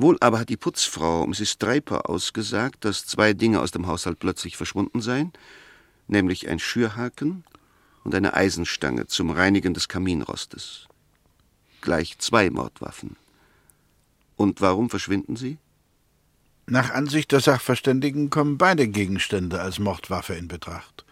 Wohl 0.00 0.16
aber 0.20 0.38
hat 0.38 0.48
die 0.48 0.56
Putzfrau 0.56 1.26
Mrs. 1.26 1.58
Draper 1.58 2.08
ausgesagt, 2.08 2.84
dass 2.84 3.04
zwei 3.04 3.32
Dinge 3.32 3.60
aus 3.60 3.72
dem 3.72 3.88
Haushalt 3.88 4.20
plötzlich 4.20 4.56
verschwunden 4.56 5.00
seien, 5.00 5.32
nämlich 6.06 6.48
ein 6.48 6.60
Schürhaken 6.60 7.42
und 8.04 8.14
eine 8.14 8.34
Eisenstange 8.34 9.08
zum 9.08 9.30
Reinigen 9.30 9.74
des 9.74 9.88
Kaminrostes. 9.88 10.86
Gleich 11.80 12.16
zwei 12.18 12.48
Mordwaffen. 12.48 13.16
Und 14.36 14.60
warum 14.60 14.88
verschwinden 14.88 15.34
sie? 15.34 15.58
Nach 16.66 16.90
Ansicht 16.90 17.32
der 17.32 17.40
Sachverständigen 17.40 18.30
kommen 18.30 18.56
beide 18.56 18.86
Gegenstände 18.86 19.60
als 19.60 19.80
Mordwaffe 19.80 20.34
in 20.34 20.46
Betracht. 20.46 21.04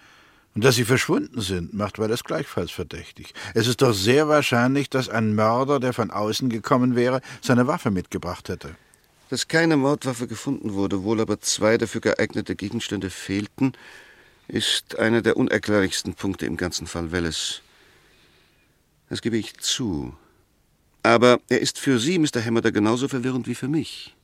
Und 0.57 0.65
dass 0.65 0.77
sie 0.77 0.87
verschwunden 0.87 1.43
sind, 1.43 1.75
macht 1.75 1.99
Wallace 1.99 2.25
gleichfalls 2.25 2.71
verdächtig. 2.71 3.35
Es 3.53 3.67
ist 3.67 3.83
doch 3.83 3.93
sehr 3.93 4.27
wahrscheinlich, 4.27 4.89
dass 4.89 5.11
ein 5.11 5.35
Mörder, 5.35 5.81
der 5.81 5.93
von 5.93 6.11
außen 6.11 6.49
gekommen 6.49 6.97
wäre, 6.97 7.21
seine 7.43 7.67
Waffe 7.67 7.91
mitgebracht 7.91 8.49
hätte. 8.49 8.75
Dass 9.29 9.49
keine 9.49 9.77
Mordwaffe 9.77 10.27
gefunden 10.27 10.73
wurde, 10.73 11.03
wohl 11.03 11.21
aber 11.21 11.41
zwei 11.41 11.77
dafür 11.77 12.01
geeignete 12.01 12.57
Gegenstände 12.57 13.11
fehlten, 13.11 13.75
ist 14.49 14.99
einer 14.99 15.21
der 15.21 15.37
unerklärlichsten 15.37 16.15
Punkte 16.15 16.47
im 16.47 16.57
ganzen 16.57 16.87
Fall 16.87 17.13
Welles. 17.13 17.61
Das 19.11 19.21
gebe 19.21 19.37
ich 19.37 19.59
zu. 19.59 20.17
Aber 21.03 21.39
er 21.51 21.61
ist 21.61 21.79
für 21.79 21.99
Sie, 21.99 22.19
Mr. 22.19 22.43
Hammerder, 22.43 22.73
genauso 22.73 23.09
verwirrend 23.09 23.47
wie 23.47 23.55
für 23.55 23.69
mich. 23.69 24.17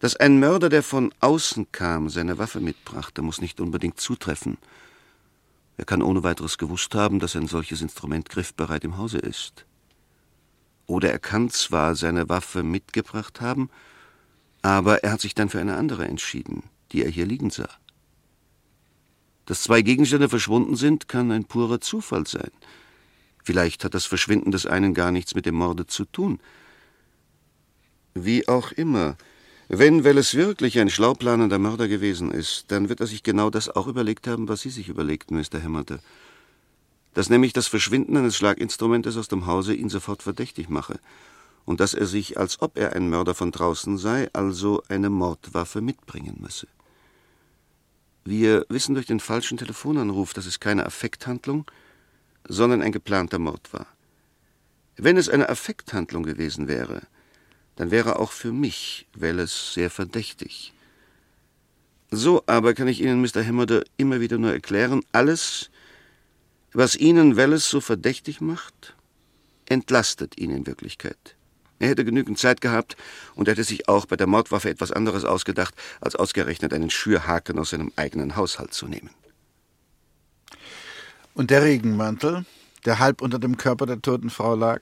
Dass 0.00 0.16
ein 0.16 0.40
Mörder, 0.40 0.70
der 0.70 0.82
von 0.82 1.14
außen 1.20 1.70
kam, 1.70 2.08
seine 2.08 2.36
Waffe 2.36 2.58
mitbrachte, 2.58 3.22
muss 3.22 3.40
nicht 3.40 3.60
unbedingt 3.60 4.00
zutreffen. 4.00 4.58
Er 5.76 5.84
kann 5.84 6.02
ohne 6.02 6.22
weiteres 6.22 6.58
gewusst 6.58 6.94
haben, 6.94 7.18
dass 7.18 7.36
ein 7.36 7.48
solches 7.48 7.82
Instrument 7.82 8.28
griffbereit 8.28 8.84
im 8.84 8.96
Hause 8.96 9.18
ist. 9.18 9.66
Oder 10.86 11.10
er 11.10 11.18
kann 11.18 11.50
zwar 11.50 11.96
seine 11.96 12.28
Waffe 12.28 12.62
mitgebracht 12.62 13.40
haben, 13.40 13.70
aber 14.62 15.02
er 15.02 15.12
hat 15.12 15.20
sich 15.20 15.34
dann 15.34 15.48
für 15.48 15.60
eine 15.60 15.76
andere 15.76 16.06
entschieden, 16.06 16.64
die 16.92 17.02
er 17.02 17.10
hier 17.10 17.26
liegen 17.26 17.50
sah. 17.50 17.68
Dass 19.46 19.62
zwei 19.62 19.82
Gegenstände 19.82 20.28
verschwunden 20.28 20.76
sind, 20.76 21.08
kann 21.08 21.30
ein 21.30 21.44
purer 21.44 21.80
Zufall 21.80 22.26
sein. 22.26 22.50
Vielleicht 23.42 23.84
hat 23.84 23.92
das 23.92 24.06
Verschwinden 24.06 24.52
des 24.52 24.64
einen 24.64 24.94
gar 24.94 25.10
nichts 25.10 25.34
mit 25.34 25.44
dem 25.44 25.56
Morde 25.56 25.86
zu 25.86 26.06
tun. 26.06 26.40
Wie 28.14 28.48
auch 28.48 28.72
immer, 28.72 29.16
wenn 29.68 30.04
Welles 30.04 30.34
wirklich 30.34 30.78
ein 30.78 30.90
schlauplanender 30.90 31.58
Mörder 31.58 31.88
gewesen 31.88 32.30
ist, 32.30 32.66
dann 32.68 32.88
wird 32.88 33.00
er 33.00 33.06
sich 33.06 33.22
genau 33.22 33.50
das 33.50 33.68
auch 33.68 33.86
überlegt 33.86 34.26
haben, 34.26 34.48
was 34.48 34.60
Sie 34.60 34.70
sich 34.70 34.88
überlegten, 34.88 35.36
Mr. 35.36 35.58
Hämmerte. 35.58 36.00
Dass 37.14 37.30
nämlich 37.30 37.52
das 37.52 37.68
Verschwinden 37.68 38.16
eines 38.16 38.36
Schlaginstrumentes 38.36 39.16
aus 39.16 39.28
dem 39.28 39.46
Hause 39.46 39.74
ihn 39.74 39.88
sofort 39.88 40.22
verdächtig 40.22 40.68
mache. 40.68 40.98
Und 41.64 41.80
dass 41.80 41.94
er 41.94 42.06
sich, 42.06 42.38
als 42.38 42.60
ob 42.60 42.76
er 42.76 42.92
ein 42.92 43.08
Mörder 43.08 43.34
von 43.34 43.52
draußen 43.52 43.96
sei, 43.96 44.28
also 44.34 44.82
eine 44.88 45.08
Mordwaffe 45.08 45.80
mitbringen 45.80 46.36
müsse. 46.40 46.66
Wir 48.24 48.66
wissen 48.68 48.94
durch 48.94 49.06
den 49.06 49.20
falschen 49.20 49.56
Telefonanruf, 49.56 50.34
dass 50.34 50.46
es 50.46 50.60
keine 50.60 50.84
Affekthandlung, 50.84 51.64
sondern 52.46 52.82
ein 52.82 52.92
geplanter 52.92 53.38
Mord 53.38 53.72
war. 53.72 53.86
Wenn 54.96 55.16
es 55.16 55.28
eine 55.28 55.48
Affekthandlung 55.48 56.22
gewesen 56.22 56.68
wäre, 56.68 57.02
dann 57.76 57.90
wäre 57.90 58.18
auch 58.18 58.32
für 58.32 58.52
mich 58.52 59.06
Welles 59.14 59.74
sehr 59.74 59.90
verdächtig. 59.90 60.72
So 62.10 62.44
aber 62.46 62.74
kann 62.74 62.88
ich 62.88 63.00
Ihnen, 63.00 63.20
Mr. 63.20 63.42
Hemmerder, 63.42 63.82
immer 63.96 64.20
wieder 64.20 64.38
nur 64.38 64.52
erklären, 64.52 65.02
alles, 65.12 65.70
was 66.72 66.96
Ihnen 66.96 67.36
Welles 67.36 67.68
so 67.68 67.80
verdächtig 67.80 68.40
macht, 68.40 68.94
entlastet 69.66 70.38
ihn 70.38 70.50
in 70.50 70.66
Wirklichkeit. 70.66 71.36
Er 71.78 71.88
hätte 71.88 72.04
genügend 72.04 72.38
Zeit 72.38 72.60
gehabt 72.60 72.96
und 73.34 73.48
hätte 73.48 73.64
sich 73.64 73.88
auch 73.88 74.06
bei 74.06 74.16
der 74.16 74.26
Mordwaffe 74.26 74.70
etwas 74.70 74.92
anderes 74.92 75.24
ausgedacht, 75.24 75.74
als 76.00 76.14
ausgerechnet 76.14 76.72
einen 76.72 76.90
Schürhaken 76.90 77.58
aus 77.58 77.70
seinem 77.70 77.92
eigenen 77.96 78.36
Haushalt 78.36 78.72
zu 78.72 78.86
nehmen. 78.86 79.10
Und 81.34 81.50
der 81.50 81.62
Regenmantel, 81.62 82.44
der 82.84 83.00
halb 83.00 83.20
unter 83.20 83.38
dem 83.38 83.56
Körper 83.56 83.86
der 83.86 84.00
toten 84.00 84.30
Frau 84.30 84.54
lag? 84.54 84.80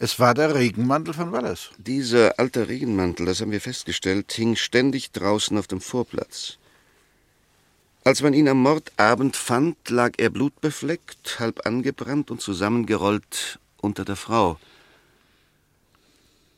Es 0.00 0.20
war 0.20 0.32
der 0.32 0.54
Regenmantel 0.54 1.12
von 1.12 1.32
Wallace. 1.32 1.70
Dieser 1.76 2.38
alte 2.38 2.68
Regenmantel, 2.68 3.26
das 3.26 3.40
haben 3.40 3.50
wir 3.50 3.60
festgestellt, 3.60 4.30
hing 4.32 4.54
ständig 4.54 5.10
draußen 5.10 5.58
auf 5.58 5.66
dem 5.66 5.80
Vorplatz. 5.80 6.56
Als 8.04 8.22
man 8.22 8.32
ihn 8.32 8.48
am 8.48 8.62
Mordabend 8.62 9.34
fand, 9.34 9.76
lag 9.90 10.12
er 10.18 10.30
blutbefleckt, 10.30 11.40
halb 11.40 11.66
angebrannt 11.66 12.30
und 12.30 12.40
zusammengerollt 12.40 13.58
unter 13.80 14.04
der 14.04 14.14
Frau. 14.14 14.60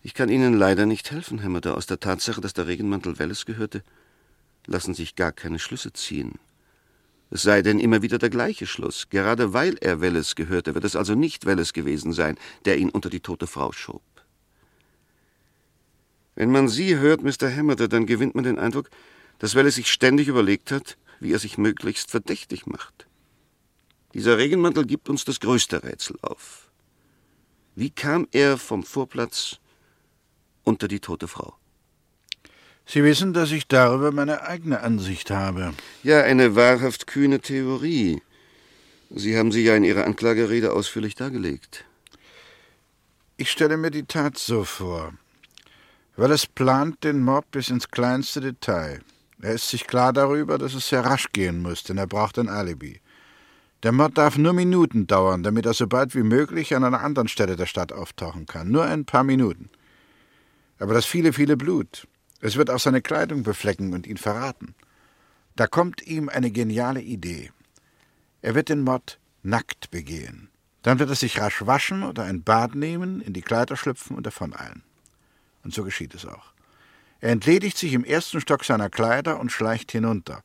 Ich 0.02 0.12
kann 0.12 0.28
Ihnen 0.28 0.58
leider 0.58 0.84
nicht 0.84 1.10
helfen, 1.10 1.38
Hämmerter. 1.38 1.78
Aus 1.78 1.86
der 1.86 1.98
Tatsache, 1.98 2.42
dass 2.42 2.52
der 2.52 2.66
Regenmantel 2.66 3.18
Welles 3.18 3.46
gehörte, 3.46 3.82
lassen 4.66 4.92
sich 4.92 5.16
gar 5.16 5.32
keine 5.32 5.58
Schlüsse 5.58 5.94
ziehen. 5.94 6.38
Es 7.30 7.42
sei 7.42 7.62
denn 7.62 7.78
immer 7.78 8.02
wieder 8.02 8.18
der 8.18 8.30
gleiche 8.30 8.66
Schluss. 8.66 9.08
Gerade 9.08 9.52
weil 9.52 9.76
er 9.80 10.00
Welles 10.00 10.34
gehörte, 10.34 10.74
wird 10.74 10.84
es 10.84 10.96
also 10.96 11.14
nicht 11.14 11.46
Welles 11.46 11.72
gewesen 11.72 12.12
sein, 12.12 12.36
der 12.64 12.78
ihn 12.78 12.90
unter 12.90 13.08
die 13.08 13.20
tote 13.20 13.46
Frau 13.46 13.72
schob. 13.72 14.02
Wenn 16.34 16.50
man 16.50 16.68
Sie 16.68 16.96
hört, 16.96 17.22
Mr. 17.22 17.54
Hammerter, 17.54 17.86
dann 17.86 18.06
gewinnt 18.06 18.34
man 18.34 18.44
den 18.44 18.58
Eindruck, 18.58 18.90
dass 19.38 19.54
Welles 19.54 19.76
sich 19.76 19.90
ständig 19.90 20.26
überlegt 20.26 20.72
hat, 20.72 20.96
wie 21.20 21.32
er 21.32 21.38
sich 21.38 21.56
möglichst 21.56 22.10
verdächtig 22.10 22.66
macht. 22.66 23.06
Dieser 24.14 24.38
Regenmantel 24.38 24.86
gibt 24.86 25.08
uns 25.08 25.24
das 25.24 25.38
größte 25.38 25.84
Rätsel 25.84 26.16
auf. 26.22 26.68
Wie 27.76 27.90
kam 27.90 28.26
er 28.32 28.58
vom 28.58 28.82
Vorplatz 28.82 29.58
unter 30.64 30.88
die 30.88 30.98
tote 30.98 31.28
Frau? 31.28 31.59
Sie 32.92 33.04
wissen, 33.04 33.32
dass 33.32 33.52
ich 33.52 33.68
darüber 33.68 34.10
meine 34.10 34.42
eigene 34.42 34.80
Ansicht 34.80 35.30
habe. 35.30 35.74
Ja, 36.02 36.22
eine 36.22 36.56
wahrhaft 36.56 37.06
kühne 37.06 37.38
Theorie. 37.38 38.20
Sie 39.10 39.38
haben 39.38 39.52
sie 39.52 39.62
ja 39.62 39.76
in 39.76 39.84
Ihrer 39.84 40.06
Anklagerede 40.06 40.72
ausführlich 40.72 41.14
dargelegt. 41.14 41.84
Ich 43.36 43.48
stelle 43.48 43.76
mir 43.76 43.92
die 43.92 44.06
Tat 44.06 44.38
so 44.38 44.64
vor. 44.64 45.14
Weil 46.16 46.32
es 46.32 46.48
plant 46.48 47.04
den 47.04 47.22
Mord 47.22 47.48
bis 47.52 47.68
ins 47.68 47.92
kleinste 47.92 48.40
Detail. 48.40 49.02
Er 49.40 49.52
ist 49.52 49.68
sich 49.68 49.86
klar 49.86 50.12
darüber, 50.12 50.58
dass 50.58 50.74
es 50.74 50.88
sehr 50.88 51.04
rasch 51.04 51.28
gehen 51.32 51.62
muss, 51.62 51.84
denn 51.84 51.96
er 51.96 52.08
braucht 52.08 52.40
ein 52.40 52.48
Alibi. 52.48 53.00
Der 53.84 53.92
Mord 53.92 54.18
darf 54.18 54.36
nur 54.36 54.52
Minuten 54.52 55.06
dauern, 55.06 55.44
damit 55.44 55.64
er 55.64 55.74
so 55.74 55.86
bald 55.86 56.16
wie 56.16 56.24
möglich 56.24 56.74
an 56.74 56.82
einer 56.82 57.02
anderen 57.02 57.28
Stelle 57.28 57.54
der 57.54 57.66
Stadt 57.66 57.92
auftauchen 57.92 58.46
kann. 58.46 58.72
Nur 58.72 58.82
ein 58.82 59.04
paar 59.04 59.22
Minuten. 59.22 59.70
Aber 60.80 60.92
das 60.92 61.06
viele, 61.06 61.32
viele 61.32 61.56
Blut, 61.56 62.08
es 62.40 62.56
wird 62.56 62.70
auch 62.70 62.80
seine 62.80 63.02
Kleidung 63.02 63.42
beflecken 63.42 63.92
und 63.92 64.06
ihn 64.06 64.16
verraten. 64.16 64.74
Da 65.56 65.66
kommt 65.66 66.06
ihm 66.06 66.28
eine 66.28 66.50
geniale 66.50 67.02
Idee. 67.02 67.50
Er 68.42 68.54
wird 68.54 68.68
den 68.68 68.82
Mord 68.82 69.18
nackt 69.42 69.90
begehen. 69.90 70.48
Dann 70.82 70.98
wird 70.98 71.10
er 71.10 71.16
sich 71.16 71.38
rasch 71.40 71.66
waschen 71.66 72.02
oder 72.02 72.24
ein 72.24 72.42
Bad 72.42 72.74
nehmen, 72.74 73.20
in 73.20 73.34
die 73.34 73.42
Kleider 73.42 73.76
schlüpfen 73.76 74.16
und 74.16 74.24
davoneilen. 74.24 74.82
Und 75.62 75.74
so 75.74 75.84
geschieht 75.84 76.14
es 76.14 76.24
auch. 76.24 76.54
Er 77.20 77.32
entledigt 77.32 77.76
sich 77.76 77.92
im 77.92 78.04
ersten 78.04 78.40
Stock 78.40 78.64
seiner 78.64 78.88
Kleider 78.88 79.38
und 79.38 79.52
schleicht 79.52 79.92
hinunter. 79.92 80.42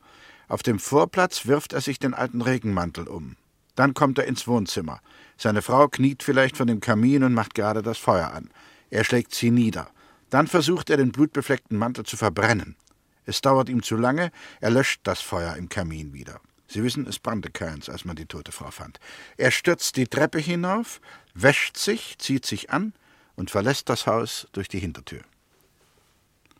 Auf 0.48 0.62
dem 0.62 0.78
Vorplatz 0.78 1.46
wirft 1.46 1.72
er 1.72 1.80
sich 1.80 1.98
den 1.98 2.12
alten 2.12 2.42
Regenmantel 2.42 3.08
um. 3.08 3.36
Dann 3.74 3.94
kommt 3.94 4.18
er 4.18 4.26
ins 4.26 4.46
Wohnzimmer. 4.46 5.00
Seine 5.38 5.62
Frau 5.62 5.88
kniet 5.88 6.22
vielleicht 6.22 6.56
vor 6.56 6.66
dem 6.66 6.80
Kamin 6.80 7.24
und 7.24 7.32
macht 7.32 7.54
gerade 7.54 7.82
das 7.82 7.98
Feuer 7.98 8.32
an. 8.32 8.50
Er 8.90 9.04
schlägt 9.04 9.34
sie 9.34 9.50
nieder. 9.50 9.88
Dann 10.30 10.46
versucht 10.46 10.90
er, 10.90 10.96
den 10.96 11.12
blutbefleckten 11.12 11.78
Mantel 11.78 12.04
zu 12.04 12.16
verbrennen. 12.16 12.76
Es 13.24 13.40
dauert 13.40 13.68
ihm 13.68 13.82
zu 13.82 13.96
lange, 13.96 14.30
er 14.60 14.70
löscht 14.70 15.00
das 15.04 15.20
Feuer 15.20 15.56
im 15.56 15.68
Kamin 15.68 16.12
wieder. 16.12 16.40
Sie 16.68 16.82
wissen, 16.82 17.06
es 17.06 17.18
brannte 17.18 17.50
keins, 17.50 17.88
als 17.88 18.04
man 18.04 18.16
die 18.16 18.26
tote 18.26 18.52
Frau 18.52 18.70
fand. 18.70 18.98
Er 19.36 19.50
stürzt 19.50 19.96
die 19.96 20.06
Treppe 20.06 20.38
hinauf, 20.38 21.00
wäscht 21.34 21.76
sich, 21.76 22.18
zieht 22.18 22.44
sich 22.44 22.70
an 22.70 22.92
und 23.36 23.50
verlässt 23.50 23.88
das 23.88 24.06
Haus 24.06 24.48
durch 24.52 24.68
die 24.68 24.80
Hintertür. 24.80 25.22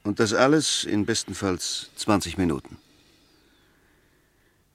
Und 0.04 0.20
das 0.20 0.32
alles 0.32 0.84
in 0.84 1.06
bestenfalls 1.06 1.90
20 1.96 2.38
Minuten. 2.38 2.78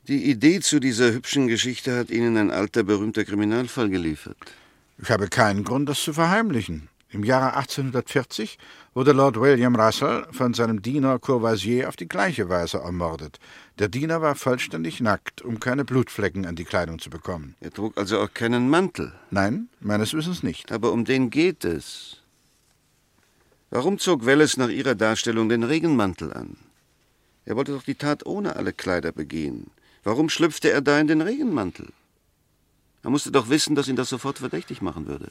Die 0.08 0.30
Idee 0.30 0.60
zu 0.60 0.80
dieser 0.80 1.14
hübschen 1.14 1.48
Geschichte 1.48 1.96
hat 1.96 2.10
Ihnen 2.10 2.36
ein 2.36 2.52
alter, 2.52 2.84
berühmter 2.84 3.24
Kriminalfall 3.24 3.90
geliefert. 3.90 4.38
Ich 5.02 5.10
habe 5.10 5.30
keinen 5.30 5.64
Grund, 5.64 5.88
das 5.88 6.02
zu 6.02 6.12
verheimlichen. 6.12 6.90
Im 7.14 7.26
Jahre 7.26 7.58
1840 7.58 8.58
wurde 8.94 9.12
Lord 9.12 9.38
William 9.38 9.76
Russell 9.76 10.26
von 10.32 10.54
seinem 10.54 10.82
Diener 10.82 11.20
Courvoisier 11.20 11.90
auf 11.90 11.98
die 11.98 12.08
gleiche 12.08 12.48
Weise 12.48 12.78
ermordet. 12.78 13.38
Der 13.80 13.90
Diener 13.90 14.22
war 14.22 14.36
vollständig 14.36 15.02
nackt, 15.02 15.42
um 15.42 15.60
keine 15.60 15.84
Blutflecken 15.84 16.46
an 16.46 16.56
die 16.56 16.64
Kleidung 16.64 17.00
zu 17.00 17.10
bekommen. 17.10 17.56
Er 17.60 17.72
trug 17.72 17.98
also 17.98 18.22
auch 18.22 18.34
keinen 18.34 18.70
Mantel? 18.70 19.12
Nein, 19.30 19.68
meines 19.82 20.14
Wissens 20.14 20.42
nicht. 20.42 20.72
Aber 20.72 20.94
um 20.94 21.04
den 21.04 21.30
geht 21.30 21.66
es. 21.66 22.22
Warum 23.72 24.00
zog 24.00 24.26
Welles 24.26 24.56
nach 24.56 24.70
Ihrer 24.70 24.96
Darstellung 24.96 25.50
den 25.50 25.64
Regenmantel 25.64 26.32
an? 26.32 26.56
Er 27.44 27.58
wollte 27.58 27.74
doch 27.74 27.84
die 27.84 27.96
Tat 27.96 28.26
ohne 28.26 28.56
alle 28.56 28.72
Kleider 28.72 29.12
begehen. 29.12 29.70
Warum 30.06 30.30
schlüpfte 30.30 30.72
er 30.72 30.82
da 30.82 30.98
in 30.98 31.08
den 31.08 31.22
Regenmantel? 31.22 31.90
Er 33.04 33.10
musste 33.10 33.32
doch 33.32 33.50
wissen, 33.50 33.76
dass 33.76 33.90
ihn 33.90 33.98
das 33.98 34.10
sofort 34.10 34.38
verdächtig 34.38 34.82
machen 34.82 35.08
würde. 35.08 35.30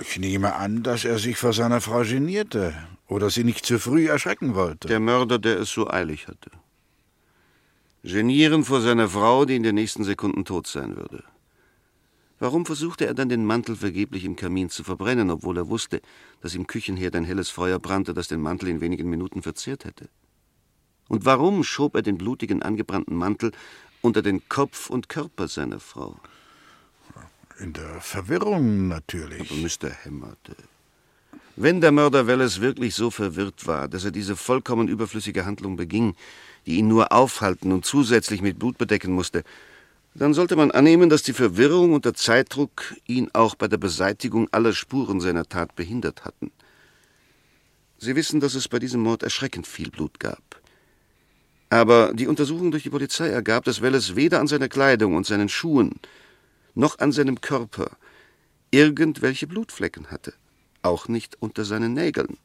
Ich 0.00 0.18
nehme 0.18 0.54
an, 0.54 0.82
dass 0.82 1.04
er 1.04 1.18
sich 1.18 1.36
vor 1.36 1.52
seiner 1.52 1.80
Frau 1.80 2.02
genierte 2.02 2.74
oder 3.08 3.28
sie 3.30 3.44
nicht 3.44 3.66
zu 3.66 3.78
früh 3.78 4.08
erschrecken 4.08 4.54
wollte. 4.54 4.88
Der 4.88 5.00
Mörder, 5.00 5.38
der 5.38 5.60
es 5.60 5.70
so 5.70 5.88
eilig 5.88 6.28
hatte. 6.28 6.50
Genieren 8.02 8.64
vor 8.64 8.80
seiner 8.80 9.08
Frau, 9.08 9.44
die 9.44 9.56
in 9.56 9.62
den 9.62 9.74
nächsten 9.74 10.04
Sekunden 10.04 10.44
tot 10.44 10.66
sein 10.66 10.96
würde. 10.96 11.22
Warum 12.38 12.66
versuchte 12.66 13.06
er 13.06 13.14
dann 13.14 13.28
den 13.28 13.44
Mantel 13.44 13.76
vergeblich 13.76 14.24
im 14.24 14.34
Kamin 14.34 14.68
zu 14.68 14.82
verbrennen, 14.82 15.30
obwohl 15.30 15.58
er 15.58 15.68
wusste, 15.68 16.00
dass 16.40 16.56
im 16.56 16.66
Küchenherd 16.66 17.14
ein 17.14 17.24
helles 17.24 17.50
Feuer 17.50 17.78
brannte, 17.78 18.14
das 18.14 18.26
den 18.26 18.40
Mantel 18.40 18.70
in 18.70 18.80
wenigen 18.80 19.08
Minuten 19.08 19.42
verzehrt 19.42 19.84
hätte? 19.84 20.08
Und 21.08 21.24
warum 21.24 21.62
schob 21.62 21.94
er 21.94 22.02
den 22.02 22.18
blutigen, 22.18 22.62
angebrannten 22.62 23.14
Mantel 23.14 23.52
unter 24.00 24.22
den 24.22 24.48
Kopf 24.48 24.90
und 24.90 25.08
Körper 25.08 25.46
seiner 25.46 25.78
Frau? 25.78 26.16
In 27.58 27.72
der 27.72 28.00
Verwirrung 28.00 28.88
natürlich. 28.88 29.50
Aber 29.50 29.60
Mr. 29.60 29.94
Hämmerte, 30.04 30.56
wenn 31.56 31.80
der 31.80 31.92
Mörder 31.92 32.26
Welles 32.26 32.60
wirklich 32.60 32.94
so 32.94 33.10
verwirrt 33.10 33.66
war, 33.66 33.88
dass 33.88 34.04
er 34.04 34.10
diese 34.10 34.36
vollkommen 34.36 34.88
überflüssige 34.88 35.44
Handlung 35.44 35.76
beging, 35.76 36.14
die 36.66 36.76
ihn 36.76 36.88
nur 36.88 37.12
aufhalten 37.12 37.72
und 37.72 37.84
zusätzlich 37.84 38.40
mit 38.40 38.58
Blut 38.58 38.78
bedecken 38.78 39.12
musste, 39.12 39.44
dann 40.14 40.34
sollte 40.34 40.56
man 40.56 40.70
annehmen, 40.70 41.08
dass 41.08 41.22
die 41.22 41.32
Verwirrung 41.32 41.92
und 41.92 42.04
der 42.04 42.14
Zeitdruck 42.14 42.94
ihn 43.06 43.30
auch 43.32 43.54
bei 43.54 43.68
der 43.68 43.78
Beseitigung 43.78 44.48
aller 44.52 44.72
Spuren 44.72 45.20
seiner 45.20 45.46
Tat 45.46 45.74
behindert 45.74 46.24
hatten. 46.24 46.50
Sie 47.98 48.16
wissen, 48.16 48.40
dass 48.40 48.54
es 48.54 48.68
bei 48.68 48.78
diesem 48.78 49.02
Mord 49.02 49.22
erschreckend 49.22 49.66
viel 49.66 49.90
Blut 49.90 50.20
gab. 50.20 50.42
Aber 51.70 52.12
die 52.12 52.26
Untersuchung 52.26 52.70
durch 52.70 52.82
die 52.82 52.90
Polizei 52.90 53.28
ergab, 53.28 53.64
dass 53.64 53.80
Welles 53.80 54.16
weder 54.16 54.40
an 54.40 54.46
seiner 54.46 54.68
Kleidung 54.68 55.16
und 55.16 55.24
seinen 55.24 55.48
Schuhen 55.48 56.00
noch 56.74 56.98
an 56.98 57.12
seinem 57.12 57.40
Körper 57.40 57.96
irgendwelche 58.70 59.46
Blutflecken 59.46 60.10
hatte, 60.10 60.34
auch 60.82 61.08
nicht 61.08 61.36
unter 61.40 61.64
seinen 61.64 61.92
Nägeln. 61.92 62.38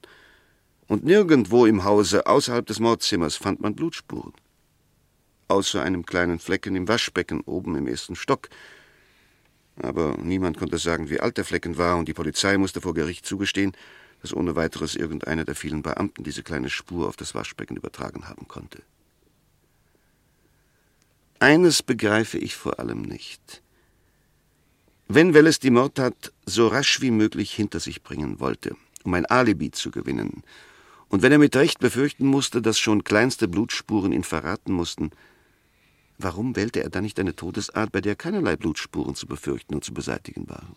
Und 0.88 1.04
nirgendwo 1.04 1.66
im 1.66 1.84
Hause 1.84 2.28
außerhalb 2.28 2.66
des 2.66 2.80
Mordzimmers 2.80 3.36
fand 3.36 3.60
man 3.62 3.76
Blutspuren. 3.76 4.34
Außer 5.50 5.82
einem 5.82 6.06
kleinen 6.06 6.40
Flecken 6.40 6.76
im 6.76 6.88
Waschbecken 6.88 7.42
oben 7.42 7.76
im 7.76 7.88
ersten 7.88 8.16
Stock. 8.16 8.50
Aber 9.82 10.18
niemand 10.18 10.58
konnte 10.58 10.78
sagen, 10.78 11.10
wie 11.10 11.20
alt 11.20 11.38
der 11.38 11.46
Flecken 11.46 11.78
war, 11.78 11.98
und 11.98 12.08
die 12.08 12.14
Polizei 12.14 12.58
musste 12.58 12.82
vor 12.82 12.94
Gericht 12.94 13.26
zugestehen, 13.26 13.74
dass 14.22 14.34
ohne 14.34 14.56
weiteres 14.56 14.96
irgendeiner 14.96 15.46
der 15.46 15.56
vielen 15.56 15.84
Beamten 15.84 16.24
diese 16.24 16.44
kleine 16.44 16.70
Spur 16.70 17.08
auf 17.08 17.16
das 17.16 17.36
Waschbecken 17.36 17.78
übertragen 17.78 18.28
haben 18.28 18.48
konnte. 18.48 18.82
Eines 21.40 21.84
begreife 21.84 22.40
ich 22.40 22.56
vor 22.56 22.80
allem 22.80 23.04
nicht. 23.04 23.62
Wenn 25.10 25.34
Welles 25.34 25.60
die 25.60 25.70
Mordtat 25.70 26.34
so 26.46 26.68
rasch 26.68 27.00
wie 27.00 27.12
möglich 27.12 27.54
hinter 27.54 27.80
sich 27.80 28.04
bringen 28.04 28.42
wollte, 28.42 28.76
um 29.04 29.14
ein 29.14 29.26
Alibi 29.26 29.72
zu 29.72 29.90
gewinnen, 29.90 30.44
und 31.08 31.22
wenn 31.22 31.32
er 31.32 31.38
mit 31.38 31.56
Recht 31.56 31.80
befürchten 31.80 32.26
musste, 32.26 32.62
dass 32.62 32.78
schon 32.78 33.06
kleinste 33.06 33.48
Blutspuren 33.48 34.12
ihn 34.12 34.26
verraten 34.26 34.74
mussten, 34.74 35.12
warum 36.18 36.58
wählte 36.58 36.84
er 36.84 36.90
dann 36.90 37.04
nicht 37.04 37.18
eine 37.22 37.34
Todesart, 37.34 37.94
bei 37.94 38.02
der 38.02 38.18
keinerlei 38.18 38.58
Blutspuren 38.58 39.16
zu 39.16 39.28
befürchten 39.28 39.76
und 39.76 39.86
zu 39.86 39.94
beseitigen 39.94 40.50
waren? 40.50 40.76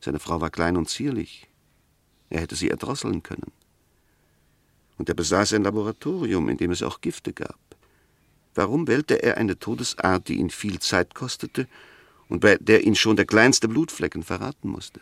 Seine 0.00 0.18
Frau 0.18 0.42
war 0.42 0.50
klein 0.50 0.76
und 0.76 0.90
zierlich. 0.90 1.48
Er 2.28 2.42
hätte 2.42 2.56
sie 2.56 2.68
erdrosseln 2.68 3.22
können. 3.22 3.52
Und 4.98 5.08
er 5.08 5.14
besaß 5.14 5.54
ein 5.54 5.64
Laboratorium, 5.64 6.50
in 6.50 6.58
dem 6.58 6.72
es 6.72 6.82
auch 6.82 7.00
Gifte 7.00 7.32
gab. 7.32 7.58
Warum 8.54 8.86
wählte 8.86 9.22
er 9.22 9.38
eine 9.38 9.58
Todesart, 9.58 10.28
die 10.28 10.34
ihn 10.34 10.50
viel 10.50 10.78
Zeit 10.80 11.14
kostete 11.14 11.66
und 12.32 12.40
bei 12.40 12.56
der 12.58 12.82
ihn 12.84 12.94
schon 12.94 13.16
der 13.16 13.26
kleinste 13.26 13.68
Blutflecken 13.68 14.22
verraten 14.22 14.70
musste. 14.70 15.00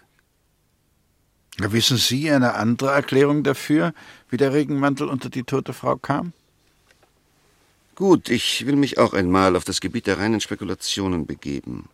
Wissen 1.59 1.97
Sie 1.97 2.29
eine 2.29 2.55
andere 2.55 2.91
Erklärung 2.91 3.45
dafür, 3.45 3.95
wie 4.31 4.37
der 4.37 4.53
Regenmantel 4.53 5.09
unter 5.09 5.31
die 5.31 5.45
tote 5.45 5.73
Frau 5.73 5.97
kam? 5.97 6.33
Gut, 7.95 8.31
ich 8.31 8.67
will 8.67 8.75
mich 8.75 8.99
auch 8.99 9.13
einmal 9.13 9.55
auf 9.55 9.63
das 9.63 9.81
Gebiet 9.81 10.09
der 10.09 10.19
reinen 10.19 10.41
Spekulationen 10.41 11.25
begeben. 11.27 11.89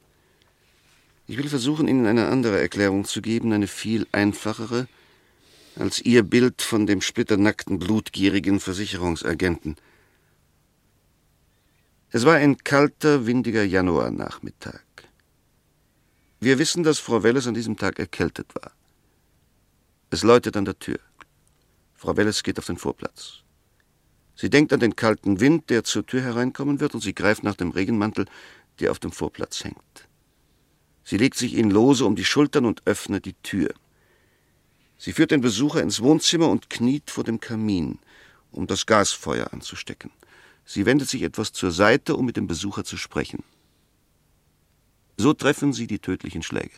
Ich 1.27 1.37
will 1.37 1.51
versuchen, 1.51 1.87
Ihnen 1.87 2.07
eine 2.07 2.29
andere 2.29 2.59
Erklärung 2.59 3.05
zu 3.05 3.21
geben, 3.21 3.53
eine 3.53 3.67
viel 3.67 4.07
einfachere, 4.13 4.89
als 5.79 6.01
Ihr 6.01 6.23
Bild 6.23 6.63
von 6.63 6.87
dem 6.87 7.03
splitternackten, 7.03 7.79
blutgierigen 7.79 8.59
Versicherungsagenten. 8.59 9.77
Es 12.11 12.25
war 12.25 12.37
ein 12.37 12.57
kalter, 12.57 13.27
windiger 13.27 13.65
Januarnachmittag. 13.65 14.86
Wir 16.47 16.61
wissen, 16.61 16.85
dass 16.85 17.01
Frau 17.01 17.25
Welles 17.25 17.49
an 17.49 17.55
diesem 17.55 17.77
Tag 17.77 17.99
erkältet 17.99 18.55
war. 18.55 18.71
Es 20.11 20.23
läutet 20.23 20.57
an 20.57 20.65
der 20.65 20.79
Tür. 20.79 21.01
Frau 21.97 22.17
Welles 22.17 22.45
geht 22.45 22.61
auf 22.61 22.67
den 22.67 22.77
Vorplatz. 22.77 23.43
Sie 24.37 24.49
denkt 24.49 24.73
an 24.73 24.79
den 24.79 24.95
kalten 24.95 25.41
Wind, 25.41 25.71
der 25.71 25.83
zur 25.83 26.07
Tür 26.07 26.23
hereinkommen 26.23 26.79
wird, 26.79 26.95
und 26.95 27.01
sie 27.01 27.17
greift 27.17 27.43
nach 27.43 27.57
dem 27.57 27.73
Regenmantel, 27.73 28.27
der 28.79 28.93
auf 28.93 29.01
dem 29.01 29.11
Vorplatz 29.11 29.65
hängt. 29.65 30.07
Sie 31.03 31.17
legt 31.17 31.37
sich 31.37 31.55
ihn 31.55 31.69
lose 31.69 32.05
um 32.05 32.15
die 32.15 32.25
Schultern 32.25 32.65
und 32.65 32.87
öffnet 32.87 33.25
die 33.25 33.35
Tür. 33.43 33.75
Sie 34.99 35.13
führt 35.13 35.33
den 35.33 35.41
Besucher 35.41 35.83
ins 35.83 36.01
Wohnzimmer 36.01 36.49
und 36.49 36.71
kniet 36.71 37.11
vor 37.11 37.25
dem 37.25 37.41
Kamin, 37.41 37.99
um 38.53 38.69
das 38.69 38.87
Gasfeuer 38.87 39.53
anzustecken. 39.53 40.13
Sie 40.65 40.87
wendet 40.87 41.09
sich 41.09 41.23
etwas 41.23 41.51
zur 41.51 41.73
Seite, 41.73 42.15
um 42.15 42.25
mit 42.25 42.37
dem 42.37 42.47
Besucher 42.47 42.85
zu 42.85 42.97
sprechen. 42.97 43.43
So 45.17 45.33
treffen 45.33 45.73
sie 45.73 45.87
die 45.87 45.99
tödlichen 45.99 46.43
Schläge. 46.43 46.75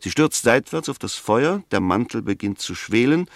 Sie 0.00 0.10
stürzt 0.10 0.42
seitwärts 0.42 0.88
auf 0.88 0.98
das 0.98 1.14
Feuer, 1.14 1.62
der 1.70 1.80
Mantel 1.80 2.22
beginnt 2.22 2.60
zu 2.60 2.74
schwelen, 2.74 3.28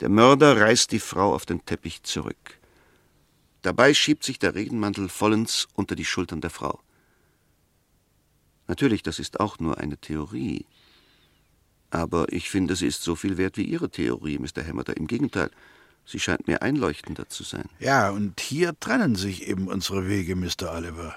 der 0.00 0.08
Mörder 0.08 0.60
reißt 0.60 0.92
die 0.92 1.00
Frau 1.00 1.34
auf 1.34 1.46
den 1.46 1.64
Teppich 1.64 2.02
zurück. 2.02 2.58
Dabei 3.62 3.92
schiebt 3.92 4.24
sich 4.24 4.38
der 4.38 4.54
Regenmantel 4.54 5.08
vollends 5.08 5.68
unter 5.74 5.94
die 5.94 6.04
Schultern 6.04 6.40
der 6.40 6.50
Frau. 6.50 6.80
Natürlich, 8.66 9.02
das 9.02 9.18
ist 9.18 9.40
auch 9.40 9.58
nur 9.58 9.78
eine 9.78 9.98
Theorie. 9.98 10.64
Aber 11.90 12.32
ich 12.32 12.48
finde, 12.48 12.76
sie 12.76 12.86
ist 12.86 13.02
so 13.02 13.16
viel 13.16 13.36
wert 13.36 13.56
wie 13.56 13.64
Ihre 13.64 13.90
Theorie, 13.90 14.38
Mr. 14.38 14.64
Hammerter. 14.66 14.96
Im 14.96 15.08
Gegenteil, 15.08 15.50
sie 16.06 16.20
scheint 16.20 16.46
mir 16.46 16.62
einleuchtender 16.62 17.28
zu 17.28 17.42
sein. 17.42 17.68
Ja, 17.80 18.10
und 18.10 18.40
hier 18.40 18.78
trennen 18.78 19.16
sich 19.16 19.48
eben 19.48 19.66
unsere 19.66 20.08
Wege, 20.08 20.36
Mr. 20.36 20.72
Oliver. 20.72 21.16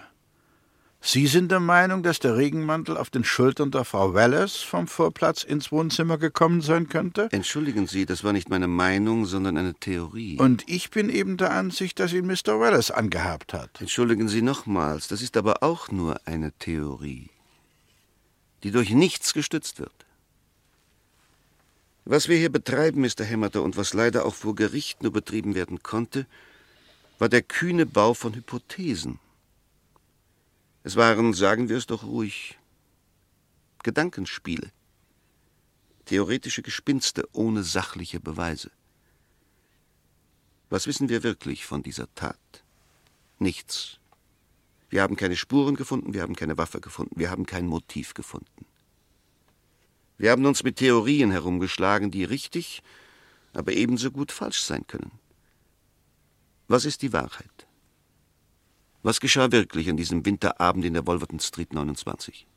Sie 1.05 1.27
sind 1.27 1.51
der 1.51 1.59
Meinung, 1.59 2.01
dass 2.01 2.19
der 2.19 2.37
Regenmantel 2.37 2.95
auf 2.95 3.09
den 3.09 3.25
Schultern 3.25 3.71
der 3.71 3.83
Frau 3.83 4.13
Wallace 4.13 4.55
vom 4.55 4.87
Vorplatz 4.87 5.43
ins 5.43 5.69
Wohnzimmer 5.69 6.17
gekommen 6.17 6.61
sein 6.61 6.87
könnte? 6.87 7.27
Entschuldigen 7.33 7.87
Sie, 7.87 8.05
das 8.05 8.23
war 8.23 8.31
nicht 8.31 8.49
meine 8.49 8.69
Meinung, 8.69 9.25
sondern 9.25 9.57
eine 9.57 9.73
Theorie. 9.73 10.37
Und 10.39 10.63
ich 10.69 10.91
bin 10.91 11.09
eben 11.09 11.35
der 11.35 11.51
Ansicht, 11.51 11.99
dass 11.99 12.13
ihn 12.13 12.25
Mr. 12.25 12.57
Wallace 12.57 12.89
angehabt 12.89 13.51
hat. 13.51 13.81
Entschuldigen 13.81 14.29
Sie 14.29 14.41
nochmals, 14.41 15.09
das 15.09 15.21
ist 15.21 15.35
aber 15.35 15.61
auch 15.61 15.91
nur 15.91 16.21
eine 16.23 16.53
Theorie, 16.53 17.29
die 18.63 18.71
durch 18.71 18.91
nichts 18.91 19.33
gestützt 19.33 19.79
wird. 19.79 19.91
Was 22.05 22.29
wir 22.29 22.37
hier 22.37 22.49
betreiben, 22.49 23.01
Mr. 23.01 23.29
Hammerter, 23.29 23.61
und 23.61 23.75
was 23.75 23.93
leider 23.93 24.23
auch 24.23 24.35
vor 24.35 24.55
Gericht 24.55 25.03
nur 25.03 25.11
betrieben 25.11 25.53
werden 25.53 25.83
konnte, 25.83 26.27
war 27.19 27.27
der 27.27 27.41
kühne 27.41 27.85
Bau 27.85 28.13
von 28.13 28.33
Hypothesen. 28.35 29.19
Es 30.83 30.97
waren, 30.97 31.33
sagen 31.33 31.69
wir 31.69 31.77
es 31.77 31.87
doch 31.87 32.03
ruhig, 32.03 32.59
Gedankenspiele. 33.83 34.71
Theoretische 36.05 36.61
Gespinste 36.61 37.27
ohne 37.31 37.63
sachliche 37.63 38.19
Beweise. 38.19 38.69
Was 40.69 40.85
wissen 40.85 41.07
wir 41.07 41.23
wirklich 41.23 41.65
von 41.65 41.83
dieser 41.83 42.13
Tat? 42.15 42.63
Nichts. 43.39 43.99
Wir 44.89 45.01
haben 45.01 45.15
keine 45.15 45.37
Spuren 45.37 45.75
gefunden, 45.75 46.13
wir 46.13 46.21
haben 46.21 46.35
keine 46.35 46.57
Waffe 46.57 46.81
gefunden, 46.81 47.17
wir 47.17 47.31
haben 47.31 47.45
kein 47.45 47.65
Motiv 47.65 48.13
gefunden. 48.13 48.65
Wir 50.17 50.31
haben 50.31 50.45
uns 50.45 50.63
mit 50.63 50.75
Theorien 50.77 51.31
herumgeschlagen, 51.31 52.11
die 52.11 52.25
richtig, 52.25 52.83
aber 53.53 53.71
ebenso 53.71 54.11
gut 54.11 54.31
falsch 54.31 54.61
sein 54.61 54.85
können. 54.85 55.11
Was 56.67 56.85
ist 56.85 57.01
die 57.01 57.13
Wahrheit? 57.13 57.62
Was 59.03 59.19
geschah 59.19 59.51
wirklich 59.51 59.89
an 59.89 59.97
diesem 59.97 60.25
Winterabend 60.25 60.85
in 60.85 60.93
der 60.93 61.05
Wolverton 61.05 61.41
Street 61.41 61.73
29? 61.73 62.47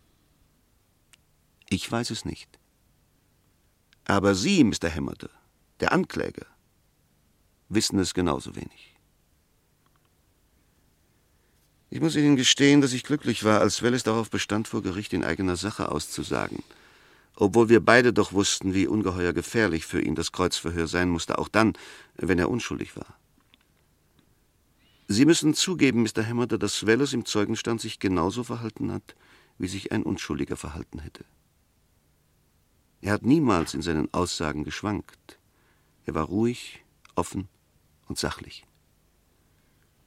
Ich 1.69 1.91
weiß 1.91 2.11
es 2.11 2.25
nicht. 2.25 2.61
Aber 4.05 4.37
Sie, 4.37 4.63
Mr. 4.63 4.95
Hammerter, 4.95 5.31
der 5.81 5.91
Ankläger, 5.91 6.47
wissen 7.69 7.99
es 7.99 8.15
genauso 8.15 8.55
wenig. 8.55 8.95
Ich 11.91 12.01
muss 12.01 12.15
Ihnen 12.15 12.37
gestehen, 12.37 12.81
dass 12.81 12.93
ich 12.93 13.03
glücklich 13.03 13.43
war, 13.43 13.61
als 13.61 13.83
Welles 13.83 14.05
darauf 14.05 14.31
bestand, 14.31 14.69
vor 14.69 14.83
Gericht 14.83 15.13
in 15.13 15.25
eigener 15.25 15.57
Sache 15.57 15.91
auszusagen. 15.91 16.63
Obwohl 17.35 17.69
wir 17.69 17.85
beide 17.85 18.13
doch 18.13 18.33
wussten, 18.33 18.73
wie 18.73 18.87
ungeheuer 18.87 19.33
gefährlich 19.33 19.85
für 19.85 20.01
ihn 20.01 20.15
das 20.15 20.31
Kreuzverhör 20.31 20.87
sein 20.87 21.09
musste, 21.09 21.39
auch 21.39 21.49
dann, 21.49 21.73
wenn 22.15 22.39
er 22.39 22.51
unschuldig 22.51 22.97
war. 22.97 23.17
Sie 25.09 25.25
müssen 25.25 25.55
zugeben, 25.55 26.03
Mr. 26.03 26.27
Hammerter, 26.27 26.59
dass 26.59 26.87
Welles 26.87 27.13
im 27.13 27.25
Zeugenstand 27.25 27.81
sich 27.81 27.99
genauso 27.99 28.43
verhalten 28.43 28.93
hat, 28.93 29.15
wie 29.59 29.69
sich 29.69 29.93
ein 29.93 30.03
Unschuldiger 30.03 30.57
verhalten 30.57 30.99
hätte. 30.99 31.25
Er 33.01 33.13
hat 33.13 33.23
niemals 33.23 33.75
in 33.75 33.83
seinen 33.83 34.13
Aussagen 34.13 34.65
geschwankt. 34.65 35.39
Er 36.07 36.15
war 36.15 36.25
ruhig, 36.25 36.85
offen 37.15 37.49
und 38.09 38.19
sachlich. 38.19 38.65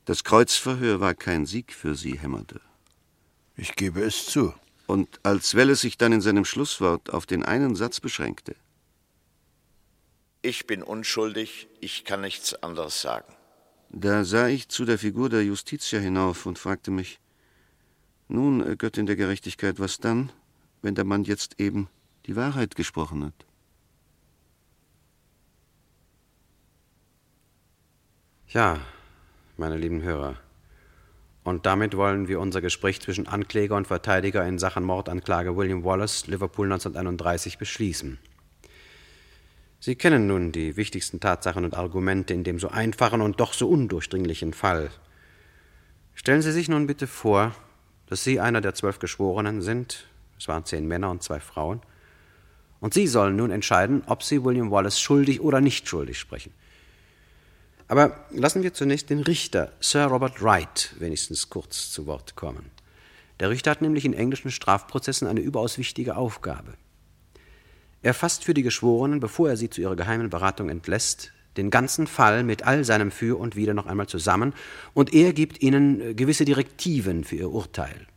Das 0.05 0.23
Kreuzverhör 0.23 0.99
war 0.99 1.13
kein 1.13 1.45
Sieg 1.45 1.71
für 1.71 1.95
Sie, 1.95 2.19
Hammerter. 2.19 2.61
Ich 3.55 3.75
gebe 3.75 4.01
es 4.01 4.25
zu. 4.25 4.53
Und 4.87 5.19
als 5.23 5.53
Welles 5.55 5.81
sich 5.81 5.97
dann 5.97 6.13
in 6.13 6.21
seinem 6.21 6.45
Schlusswort 6.45 7.11
auf 7.11 7.25
den 7.25 7.43
einen 7.43 7.75
Satz 7.75 7.99
beschränkte. 7.99 8.55
Ich 10.41 10.65
bin 10.65 10.81
unschuldig, 10.81 11.67
ich 11.79 12.05
kann 12.05 12.21
nichts 12.21 12.55
anderes 12.55 13.01
sagen. 13.01 13.35
Da 13.91 14.23
sah 14.23 14.47
ich 14.47 14.69
zu 14.69 14.85
der 14.85 14.99
Figur 14.99 15.29
der 15.29 15.43
Justitia 15.43 15.99
hinauf 15.99 16.45
und 16.45 16.59
fragte 16.59 16.91
mich, 16.91 17.19
nun, 18.27 18.65
äh, 18.65 18.75
Göttin 18.75 19.07
der 19.07 19.15
Gerechtigkeit, 19.15 19.79
was 19.79 19.97
dann, 19.97 20.31
wenn 20.83 20.93
der 20.93 21.05
Mann 21.05 21.23
jetzt 21.23 21.59
eben 21.59 21.89
die 22.27 22.35
Wahrheit 22.35 22.75
gesprochen 22.75 23.25
hat? 23.25 23.33
Ja, 28.49 28.79
meine 29.57 29.77
lieben 29.77 30.03
Hörer. 30.03 30.37
Und 31.43 31.65
damit 31.65 31.97
wollen 31.97 32.27
wir 32.27 32.39
unser 32.39 32.61
Gespräch 32.61 33.01
zwischen 33.01 33.27
Ankläger 33.27 33.75
und 33.75 33.87
Verteidiger 33.87 34.45
in 34.45 34.59
Sachen 34.59 34.83
Mordanklage 34.83 35.55
William 35.55 35.83
Wallace, 35.83 36.27
Liverpool 36.27 36.67
1931, 36.67 37.57
beschließen. 37.57 38.19
Sie 39.89 39.95
kennen 39.95 40.27
nun 40.27 40.51
die 40.51 40.77
wichtigsten 40.77 41.19
Tatsachen 41.19 41.65
und 41.65 41.75
Argumente 41.75 42.31
in 42.35 42.43
dem 42.43 42.59
so 42.59 42.67
einfachen 42.67 43.21
und 43.21 43.39
doch 43.39 43.53
so 43.53 43.67
undurchdringlichen 43.67 44.53
Fall. 44.53 44.91
Stellen 46.13 46.43
Sie 46.43 46.51
sich 46.51 46.69
nun 46.69 46.85
bitte 46.85 47.07
vor, 47.07 47.55
dass 48.05 48.23
Sie 48.23 48.39
einer 48.39 48.61
der 48.61 48.75
zwölf 48.75 48.99
Geschworenen 48.99 49.63
sind, 49.63 50.05
es 50.37 50.47
waren 50.47 50.63
zehn 50.63 50.87
Männer 50.87 51.09
und 51.09 51.23
zwei 51.23 51.39
Frauen, 51.39 51.81
und 52.79 52.93
Sie 52.93 53.07
sollen 53.07 53.35
nun 53.35 53.49
entscheiden, 53.49 54.03
ob 54.05 54.21
Sie 54.21 54.43
William 54.43 54.69
Wallace 54.69 54.99
schuldig 54.99 55.41
oder 55.41 55.59
nicht 55.59 55.87
schuldig 55.87 56.19
sprechen. 56.19 56.53
Aber 57.87 58.27
lassen 58.29 58.61
wir 58.61 58.75
zunächst 58.75 59.09
den 59.09 59.21
Richter, 59.21 59.71
Sir 59.79 60.05
Robert 60.05 60.39
Wright, 60.43 60.93
wenigstens 60.99 61.49
kurz 61.49 61.89
zu 61.89 62.05
Wort 62.05 62.35
kommen. 62.35 62.69
Der 63.39 63.49
Richter 63.49 63.71
hat 63.71 63.81
nämlich 63.81 64.05
in 64.05 64.13
englischen 64.13 64.51
Strafprozessen 64.51 65.27
eine 65.27 65.39
überaus 65.39 65.79
wichtige 65.79 66.15
Aufgabe. 66.15 66.75
Er 68.01 68.13
fasst 68.13 68.45
für 68.45 68.53
die 68.53 68.63
Geschworenen, 68.63 69.19
bevor 69.19 69.49
er 69.49 69.57
sie 69.57 69.69
zu 69.69 69.81
ihrer 69.81 69.95
geheimen 69.95 70.29
Beratung 70.29 70.69
entlässt, 70.69 71.33
den 71.57 71.69
ganzen 71.69 72.07
Fall 72.07 72.43
mit 72.43 72.63
all 72.65 72.85
seinem 72.85 73.11
Für 73.11 73.37
und 73.37 73.55
Wider 73.55 73.73
noch 73.73 73.85
einmal 73.85 74.07
zusammen 74.07 74.53
und 74.93 75.13
er 75.13 75.33
gibt 75.33 75.61
ihnen 75.61 75.99
äh, 75.99 76.13
gewisse 76.13 76.45
Direktiven 76.45 77.23
für 77.23 77.35
ihr 77.35 77.51
Urteil. 77.51 78.07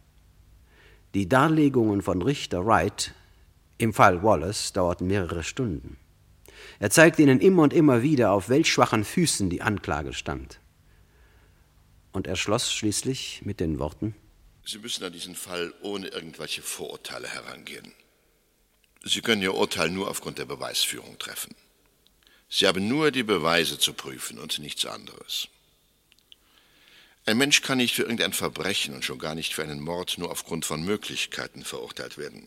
Die 1.15 1.29
Darlegungen 1.29 2.03
von 2.03 2.23
Richter 2.23 2.65
Wright 2.65 3.15
im 3.79 3.93
Fall 3.93 4.23
Wallace 4.23 4.73
dauerten 4.73 5.09
mehrere 5.09 5.43
Stunden. 5.43 5.97
Er 6.79 6.91
zeigte 6.91 7.23
ihnen 7.23 7.41
immer 7.41 7.63
und 7.63 7.73
immer 7.73 8.03
wieder, 8.03 8.33
auf 8.33 8.49
welch 8.49 8.71
schwachen 8.71 9.05
Füßen 9.05 9.51
die 9.51 9.63
Anklage 9.63 10.13
stand. 10.13 10.61
Und 12.13 12.27
er 12.27 12.37
schloss 12.37 12.73
schließlich 12.73 13.43
mit 13.45 13.59
den 13.59 13.79
Worten 13.79 14.15
Sie 14.65 14.79
müssen 14.79 15.03
an 15.05 15.13
diesen 15.13 15.35
Fall 15.35 15.75
ohne 15.83 16.09
irgendwelche 16.09 16.63
Vorurteile 16.63 17.27
herangehen. 17.27 17.93
Sie 19.05 19.21
können 19.21 19.43
Ihr 19.43 19.55
Urteil 19.55 19.91
nur 19.91 20.09
aufgrund 20.09 20.39
der 20.39 20.45
Beweisführung 20.45 21.19
treffen. 21.19 21.55
Sie 22.49 22.67
haben 22.67 22.87
nur 22.87 23.11
die 23.11 23.25
Beweise 23.25 23.79
zu 23.79 23.95
prüfen 23.95 24.39
und 24.39 24.59
nichts 24.59 24.87
anderes. 24.87 25.49
Ein 27.25 27.39
Mensch 27.39 27.63
kann 27.63 27.79
nicht 27.79 27.95
für 27.95 28.03
irgendein 28.03 28.33
Verbrechen 28.33 28.95
und 28.95 29.05
schon 29.05 29.19
gar 29.19 29.35
nicht 29.35 29.55
für 29.55 29.63
einen 29.63 29.81
Mord 29.81 30.19
nur 30.19 30.31
aufgrund 30.31 30.65
von 30.65 30.85
Möglichkeiten 30.85 31.65
verurteilt 31.65 32.17
werden. 32.19 32.47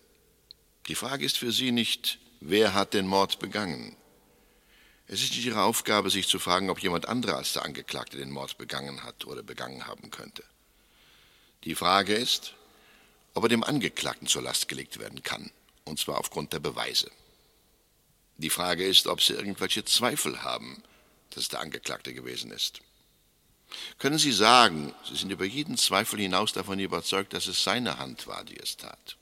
Die 0.88 0.96
Frage 0.96 1.26
ist 1.26 1.38
für 1.38 1.52
Sie 1.52 1.72
nicht, 1.72 2.20
wer 2.40 2.74
hat 2.74 2.94
den 2.94 3.08
Mord 3.08 3.40
begangen? 3.40 3.96
Es 5.08 5.22
ist 5.22 5.32
nicht 5.32 5.46
Ihre 5.46 5.64
Aufgabe, 5.64 6.10
sich 6.10 6.28
zu 6.28 6.40
fragen, 6.40 6.70
ob 6.70 6.80
jemand 6.80 7.08
anderer 7.08 7.38
als 7.38 7.54
der 7.54 7.64
Angeklagte 7.64 8.18
den 8.18 8.32
Mord 8.32 8.58
begangen 8.58 9.04
hat 9.04 9.26
oder 9.26 9.44
begangen 9.44 9.88
haben 9.88 10.10
könnte. 10.10 10.44
Die 11.64 11.76
Frage 11.76 12.14
ist, 12.14 12.54
ob 13.34 13.44
er 13.44 13.50
dem 13.50 13.64
Angeklagten 13.64 14.28
zur 14.28 14.42
Last 14.42 14.68
gelegt 14.68 15.00
werden 15.00 15.22
kann 15.24 15.52
und 15.86 16.00
zwar 16.00 16.18
aufgrund 16.18 16.54
der 16.54 16.60
Beweise. 16.60 17.10
Die 18.38 18.50
Frage 18.50 18.86
ist, 18.86 19.08
ob 19.08 19.22
Sie 19.22 19.34
irgendwelche 19.34 19.86
Zweifel 19.86 20.44
haben, 20.44 20.84
dass 21.30 21.44
es 21.44 21.50
der 21.50 21.62
Angeklagte 21.62 22.14
gewesen 22.14 22.52
ist. 22.52 22.82
Können 23.98 24.20
Sie 24.20 24.32
sagen, 24.32 24.94
Sie 25.08 25.16
sind 25.16 25.32
über 25.32 25.46
jeden 25.46 25.78
Zweifel 25.78 26.20
hinaus 26.20 26.54
davon 26.54 26.80
überzeugt, 26.80 27.34
dass 27.34 27.48
es 27.48 27.64
seine 27.64 27.98
Hand 27.98 28.28
war, 28.28 28.44
die 28.44 28.58
es 28.58 28.78
tat? 28.78 29.18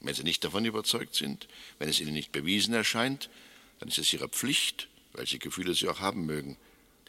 Wenn 0.00 0.14
Sie 0.14 0.22
nicht 0.22 0.44
davon 0.44 0.64
überzeugt 0.64 1.14
sind, 1.14 1.48
wenn 1.78 1.88
es 1.88 2.00
Ihnen 2.00 2.12
nicht 2.12 2.32
bewiesen 2.32 2.74
erscheint, 2.74 3.30
dann 3.78 3.88
ist 3.88 3.98
es 3.98 4.12
Ihre 4.12 4.28
Pflicht, 4.28 4.88
welche 5.12 5.38
Gefühle 5.38 5.74
Sie 5.74 5.88
auch 5.88 6.00
haben 6.00 6.26
mögen, 6.26 6.56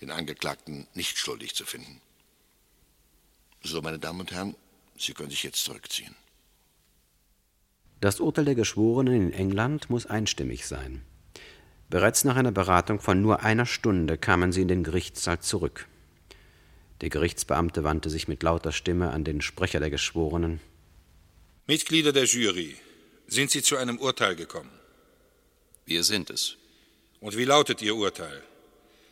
den 0.01 0.11
Angeklagten 0.11 0.87
nicht 0.93 1.17
schuldig 1.17 1.55
zu 1.55 1.65
finden. 1.65 2.01
So, 3.63 3.81
meine 3.81 3.99
Damen 3.99 4.21
und 4.21 4.31
Herren, 4.31 4.55
Sie 4.97 5.13
können 5.13 5.29
sich 5.29 5.43
jetzt 5.43 5.63
zurückziehen. 5.63 6.15
Das 8.01 8.19
Urteil 8.19 8.45
der 8.45 8.55
Geschworenen 8.55 9.13
in 9.13 9.33
England 9.33 9.89
muss 9.89 10.05
einstimmig 10.05 10.65
sein. 10.67 11.01
Bereits 11.89 12.23
nach 12.23 12.35
einer 12.35 12.51
Beratung 12.51 12.99
von 12.99 13.21
nur 13.21 13.43
einer 13.43 13.65
Stunde 13.65 14.17
kamen 14.17 14.51
sie 14.51 14.61
in 14.63 14.67
den 14.67 14.83
Gerichtssaal 14.83 15.39
zurück. 15.39 15.87
Der 17.01 17.09
Gerichtsbeamte 17.09 17.83
wandte 17.83 18.09
sich 18.09 18.27
mit 18.27 18.41
lauter 18.43 18.71
Stimme 18.71 19.11
an 19.11 19.23
den 19.23 19.41
Sprecher 19.41 19.79
der 19.79 19.89
Geschworenen. 19.89 20.59
Mitglieder 21.67 22.11
der 22.11 22.25
Jury, 22.25 22.75
sind 23.27 23.49
Sie 23.49 23.61
zu 23.61 23.75
einem 23.75 23.97
Urteil 23.97 24.35
gekommen? 24.35 24.71
Wir 25.85 26.03
sind 26.03 26.29
es. 26.29 26.57
Und 27.19 27.37
wie 27.37 27.45
lautet 27.45 27.81
Ihr 27.81 27.95
Urteil? 27.95 28.43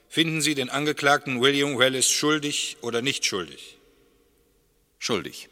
Finden 0.07 0.41
Sie 0.41 0.53
den 0.53 0.69
Angeklagten 0.69 1.41
William 1.41 1.77
Wallace 1.77 2.11
schuldig 2.11 2.77
oder 2.81 3.01
nicht 3.01 3.25
schuldig? 3.25 3.79
Schuldig. 4.99 5.49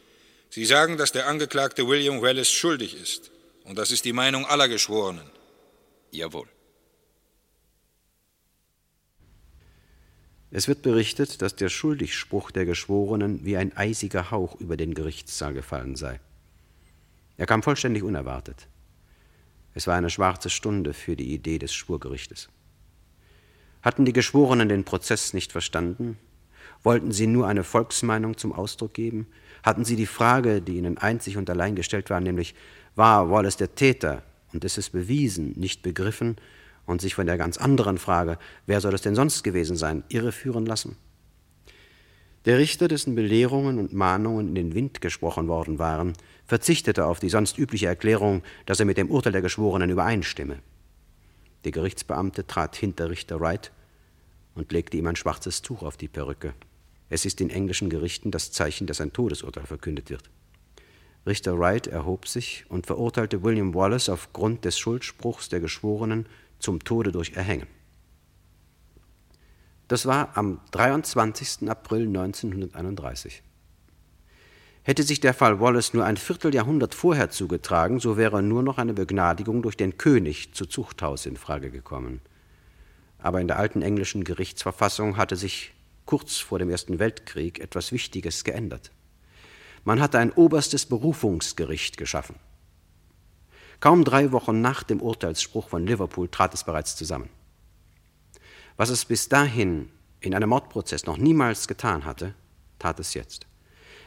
Sie 0.51 0.65
sagen, 0.65 0.97
dass 0.97 1.13
der 1.13 1.27
Angeklagte 1.27 1.87
William 1.87 2.21
Wallace 2.21 2.51
schuldig 2.51 3.01
ist. 3.01 3.31
Und 3.63 3.77
das 3.77 3.89
ist 3.89 4.03
die 4.03 4.11
Meinung 4.11 4.45
aller 4.45 4.67
Geschworenen. 4.67 5.29
Jawohl. 6.11 6.47
Es 10.51 10.67
wird 10.67 10.81
berichtet, 10.81 11.41
dass 11.41 11.55
der 11.55 11.69
Schuldigspruch 11.69 12.51
der 12.51 12.65
Geschworenen 12.65 13.45
wie 13.45 13.55
ein 13.55 13.77
eisiger 13.77 14.29
Hauch 14.29 14.59
über 14.59 14.75
den 14.75 14.93
Gerichtssaal 14.93 15.53
gefallen 15.53 15.95
sei. 15.95 16.19
Er 17.37 17.45
kam 17.45 17.63
vollständig 17.63 18.03
unerwartet. 18.03 18.67
Es 19.73 19.87
war 19.87 19.95
eine 19.95 20.09
schwarze 20.09 20.49
Stunde 20.49 20.93
für 20.93 21.15
die 21.15 21.33
Idee 21.33 21.59
des 21.59 21.73
Schwurgerichtes. 21.73 22.49
Hatten 23.81 24.03
die 24.03 24.11
Geschworenen 24.11 24.67
den 24.67 24.83
Prozess 24.83 25.33
nicht 25.33 25.53
verstanden? 25.53 26.17
Wollten 26.83 27.11
sie 27.11 27.27
nur 27.27 27.47
eine 27.47 27.63
Volksmeinung 27.63 28.37
zum 28.37 28.53
Ausdruck 28.53 28.93
geben? 28.93 29.27
hatten 29.63 29.85
sie 29.85 29.95
die 29.95 30.05
Frage, 30.05 30.61
die 30.61 30.77
ihnen 30.77 30.97
einzig 30.97 31.37
und 31.37 31.49
allein 31.49 31.75
gestellt 31.75 32.09
war, 32.09 32.19
nämlich 32.19 32.55
war 32.95 33.29
Wallace 33.29 33.57
der 33.57 33.75
Täter 33.75 34.23
und 34.53 34.63
ist 34.65 34.77
es 34.77 34.89
bewiesen, 34.89 35.53
nicht 35.55 35.81
begriffen 35.81 36.37
und 36.85 37.01
sich 37.01 37.15
von 37.15 37.27
der 37.27 37.37
ganz 37.37 37.57
anderen 37.57 37.97
Frage, 37.97 38.37
wer 38.65 38.81
soll 38.81 38.93
es 38.93 39.01
denn 39.01 39.15
sonst 39.15 39.43
gewesen 39.43 39.75
sein, 39.75 40.03
irreführen 40.09 40.65
lassen? 40.65 40.97
Der 42.45 42.57
Richter, 42.57 42.87
dessen 42.87 43.13
Belehrungen 43.13 43.77
und 43.77 43.93
Mahnungen 43.93 44.47
in 44.47 44.55
den 44.55 44.73
Wind 44.73 44.99
gesprochen 44.99 45.47
worden 45.47 45.77
waren, 45.77 46.13
verzichtete 46.47 47.05
auf 47.05 47.19
die 47.19 47.29
sonst 47.29 47.59
übliche 47.59 47.85
Erklärung, 47.85 48.41
dass 48.65 48.79
er 48.79 48.87
mit 48.87 48.97
dem 48.97 49.11
Urteil 49.11 49.31
der 49.31 49.43
Geschworenen 49.43 49.91
übereinstimme. 49.91 50.57
Der 51.65 51.71
Gerichtsbeamte 51.71 52.47
trat 52.47 52.75
hinter 52.75 53.11
Richter 53.11 53.39
Wright 53.39 53.71
und 54.55 54.71
legte 54.71 54.97
ihm 54.97 55.05
ein 55.05 55.15
schwarzes 55.15 55.61
Tuch 55.61 55.83
auf 55.83 55.97
die 55.97 56.07
Perücke. 56.07 56.55
Es 57.11 57.25
ist 57.25 57.41
in 57.41 57.49
englischen 57.49 57.89
Gerichten 57.89 58.31
das 58.31 58.53
Zeichen, 58.53 58.87
dass 58.87 59.01
ein 59.01 59.11
Todesurteil 59.11 59.65
verkündet 59.65 60.09
wird. 60.09 60.29
Richter 61.27 61.59
Wright 61.59 61.85
erhob 61.85 62.25
sich 62.25 62.63
und 62.69 62.87
verurteilte 62.87 63.43
William 63.43 63.75
Wallace 63.75 64.07
aufgrund 64.07 64.63
des 64.63 64.79
Schuldspruchs 64.79 65.49
der 65.49 65.59
Geschworenen 65.59 66.25
zum 66.57 66.81
Tode 66.85 67.11
durch 67.11 67.33
Erhängen. 67.33 67.67
Das 69.89 70.05
war 70.05 70.37
am 70.37 70.61
23. 70.71 71.69
April 71.69 72.07
1931. 72.07 73.43
Hätte 74.83 75.03
sich 75.03 75.19
der 75.19 75.33
Fall 75.33 75.59
Wallace 75.59 75.93
nur 75.93 76.05
ein 76.05 76.15
Vierteljahrhundert 76.15 76.95
vorher 76.95 77.29
zugetragen, 77.29 77.99
so 77.99 78.15
wäre 78.15 78.41
nur 78.41 78.63
noch 78.63 78.77
eine 78.77 78.93
Begnadigung 78.93 79.61
durch 79.61 79.75
den 79.75 79.97
König 79.97 80.53
zu 80.53 80.65
Zuchthaus 80.65 81.25
in 81.25 81.35
Frage 81.35 81.71
gekommen. 81.71 82.21
Aber 83.19 83.41
in 83.41 83.49
der 83.49 83.59
alten 83.59 83.81
englischen 83.81 84.23
Gerichtsverfassung 84.23 85.17
hatte 85.17 85.35
sich 85.35 85.73
kurz 86.05 86.37
vor 86.37 86.59
dem 86.59 86.69
Ersten 86.69 86.99
Weltkrieg 86.99 87.59
etwas 87.59 87.91
Wichtiges 87.91 88.43
geändert. 88.43 88.91
Man 89.83 89.99
hatte 89.99 90.19
ein 90.19 90.31
oberstes 90.31 90.85
Berufungsgericht 90.85 91.97
geschaffen. 91.97 92.35
Kaum 93.79 94.03
drei 94.03 94.31
Wochen 94.31 94.61
nach 94.61 94.83
dem 94.83 95.01
Urteilsspruch 95.01 95.69
von 95.69 95.87
Liverpool 95.87 96.29
trat 96.29 96.53
es 96.53 96.63
bereits 96.63 96.95
zusammen. 96.95 97.29
Was 98.77 98.89
es 98.89 99.05
bis 99.05 99.27
dahin 99.27 99.89
in 100.19 100.35
einem 100.35 100.49
Mordprozess 100.49 101.05
noch 101.05 101.17
niemals 101.17 101.67
getan 101.67 102.05
hatte, 102.05 102.35
tat 102.77 102.99
es 102.99 103.15
jetzt. 103.15 103.47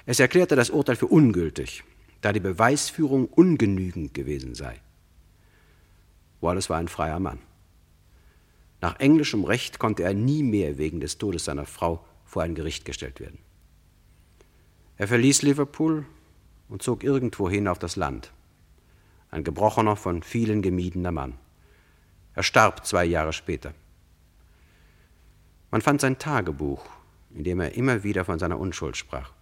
Es 0.07 0.21
erklärte 0.21 0.55
das 0.55 0.71
Urteil 0.71 0.97
für 0.97 1.07
ungültig, 1.07 1.83
da 2.21 2.33
die 2.33 2.41
Beweisführung 2.41 3.27
ungenügend 3.27 4.15
gewesen 4.15 4.55
sei. 4.55 4.81
Wallace 6.41 6.71
war 6.71 6.79
ein 6.79 6.89
freier 6.89 7.21
Mann. 7.21 7.41
Nach 8.85 9.01
englischem 9.01 9.45
Recht 9.45 9.79
konnte 9.79 10.03
er 10.03 10.13
nie 10.13 10.43
mehr 10.43 10.77
wegen 10.77 11.01
des 11.01 11.17
Todes 11.17 11.47
seiner 11.47 11.65
Frau 11.65 12.05
vor 12.27 12.43
ein 12.43 12.55
Gericht 12.55 12.85
gestellt 12.85 13.19
werden. 13.19 13.39
Er 14.99 15.09
verließ 15.09 15.41
Liverpool 15.41 16.05
und 16.69 16.83
zog 16.83 17.03
irgendwohin 17.03 17.67
auf 17.67 17.79
das 17.79 17.97
Land. 17.97 18.31
Ein 19.31 19.43
gebrochener, 19.43 19.97
von 19.97 20.23
vielen 20.23 20.61
gemiedener 20.61 21.13
Mann. 21.13 21.39
Er 22.35 22.43
starb 22.43 22.85
zwei 22.85 23.07
Jahre 23.07 23.33
später. 23.33 23.73
Man 25.71 25.81
fand 25.81 26.03
sein 26.03 26.19
Tagebuch, 26.19 26.85
in 27.35 27.43
dem 27.43 27.61
er 27.61 27.73
immer 27.77 28.03
wieder 28.03 28.27
von 28.27 28.39
seiner 28.39 28.59
Unschuld 28.59 28.99
sprach. 28.99 29.33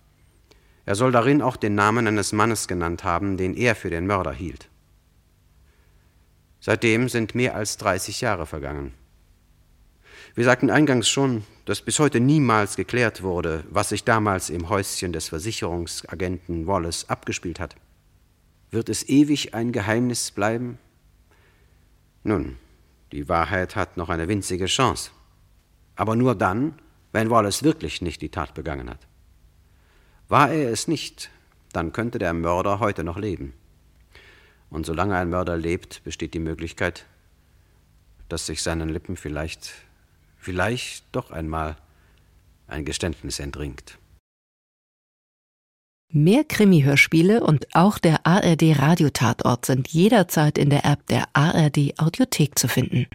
Er 0.87 0.95
soll 0.95 1.11
darin 1.11 1.43
auch 1.43 1.57
den 1.57 1.75
Namen 1.75 2.07
eines 2.07 2.31
Mannes 2.31 2.69
genannt 2.69 3.03
haben, 3.03 3.37
den 3.37 3.57
er 3.57 3.75
für 3.75 3.91
den 3.91 4.07
Mörder 4.07 4.33
hielt. 4.33 4.69
Seitdem 6.61 7.09
sind 7.09 7.35
mehr 7.35 7.57
als 7.57 7.77
30 7.79 8.21
Jahre 8.21 8.47
vergangen. 8.47 9.02
Wir 10.35 10.45
sagten 10.45 10.71
eingangs 10.71 11.11
schon, 11.11 11.45
dass 11.67 11.83
bis 11.83 11.99
heute 11.99 12.19
niemals 12.19 12.77
geklärt 12.77 13.23
wurde, 13.23 13.65
was 13.69 13.91
sich 13.91 14.05
damals 14.05 14.49
im 14.49 14.71
Häuschen 14.71 15.13
des 15.13 15.29
Versicherungsagenten 15.29 16.67
Wallace 16.67 17.09
abgespielt 17.11 17.61
hat. 17.61 17.77
Wird 18.71 18.89
es 18.89 19.07
ewig 19.09 19.55
ein 19.55 19.73
Geheimnis 19.73 20.31
bleiben? 20.31 20.79
Nun, 22.25 22.57
die 23.13 23.29
Wahrheit 23.29 23.77
hat 23.77 23.99
noch 23.99 24.09
eine 24.09 24.27
winzige 24.27 24.65
Chance. 24.67 25.11
Aber 25.97 26.17
nur 26.17 26.35
dann, 26.35 26.75
wenn 27.13 27.29
Wallace 27.29 27.63
wirklich 27.63 28.01
nicht 28.01 28.23
die 28.23 28.31
Tat 28.31 28.55
begangen 28.55 28.89
hat. 28.89 29.07
War 30.29 30.51
er 30.51 30.71
es 30.71 30.89
nicht, 30.89 31.31
dann 31.75 31.93
könnte 31.93 32.19
der 32.19 32.33
Mörder 32.33 32.81
heute 32.81 33.05
noch 33.05 33.19
leben. 33.19 33.53
Und 34.71 34.87
solange 34.87 35.15
ein 35.15 35.29
Mörder 35.29 35.59
lebt, 35.59 36.03
besteht 36.05 36.33
die 36.33 36.39
Möglichkeit, 36.39 37.05
dass 38.31 38.47
sich 38.47 38.63
seinen 38.63 38.89
Lippen 38.89 39.19
vielleicht 39.19 39.75
vielleicht 40.43 41.05
doch 41.13 41.31
einmal 41.31 41.77
ein 42.67 42.85
Geständnis 42.85 43.39
entringt. 43.39 43.99
Mehr 46.15 46.45
Krimi-Hörspiele 46.45 47.43
und 47.43 47.75
auch 47.75 47.99
der 47.99 48.27
ARD 48.27 48.79
Radiotatort 48.79 49.65
sind 49.65 49.89
jederzeit 49.89 50.59
in 50.59 50.69
der 50.69 50.85
App 50.85 51.07
der 51.07 51.25
ARD 51.33 51.99
Audiothek 51.99 52.59
zu 52.59 52.69
finden. 52.69 53.07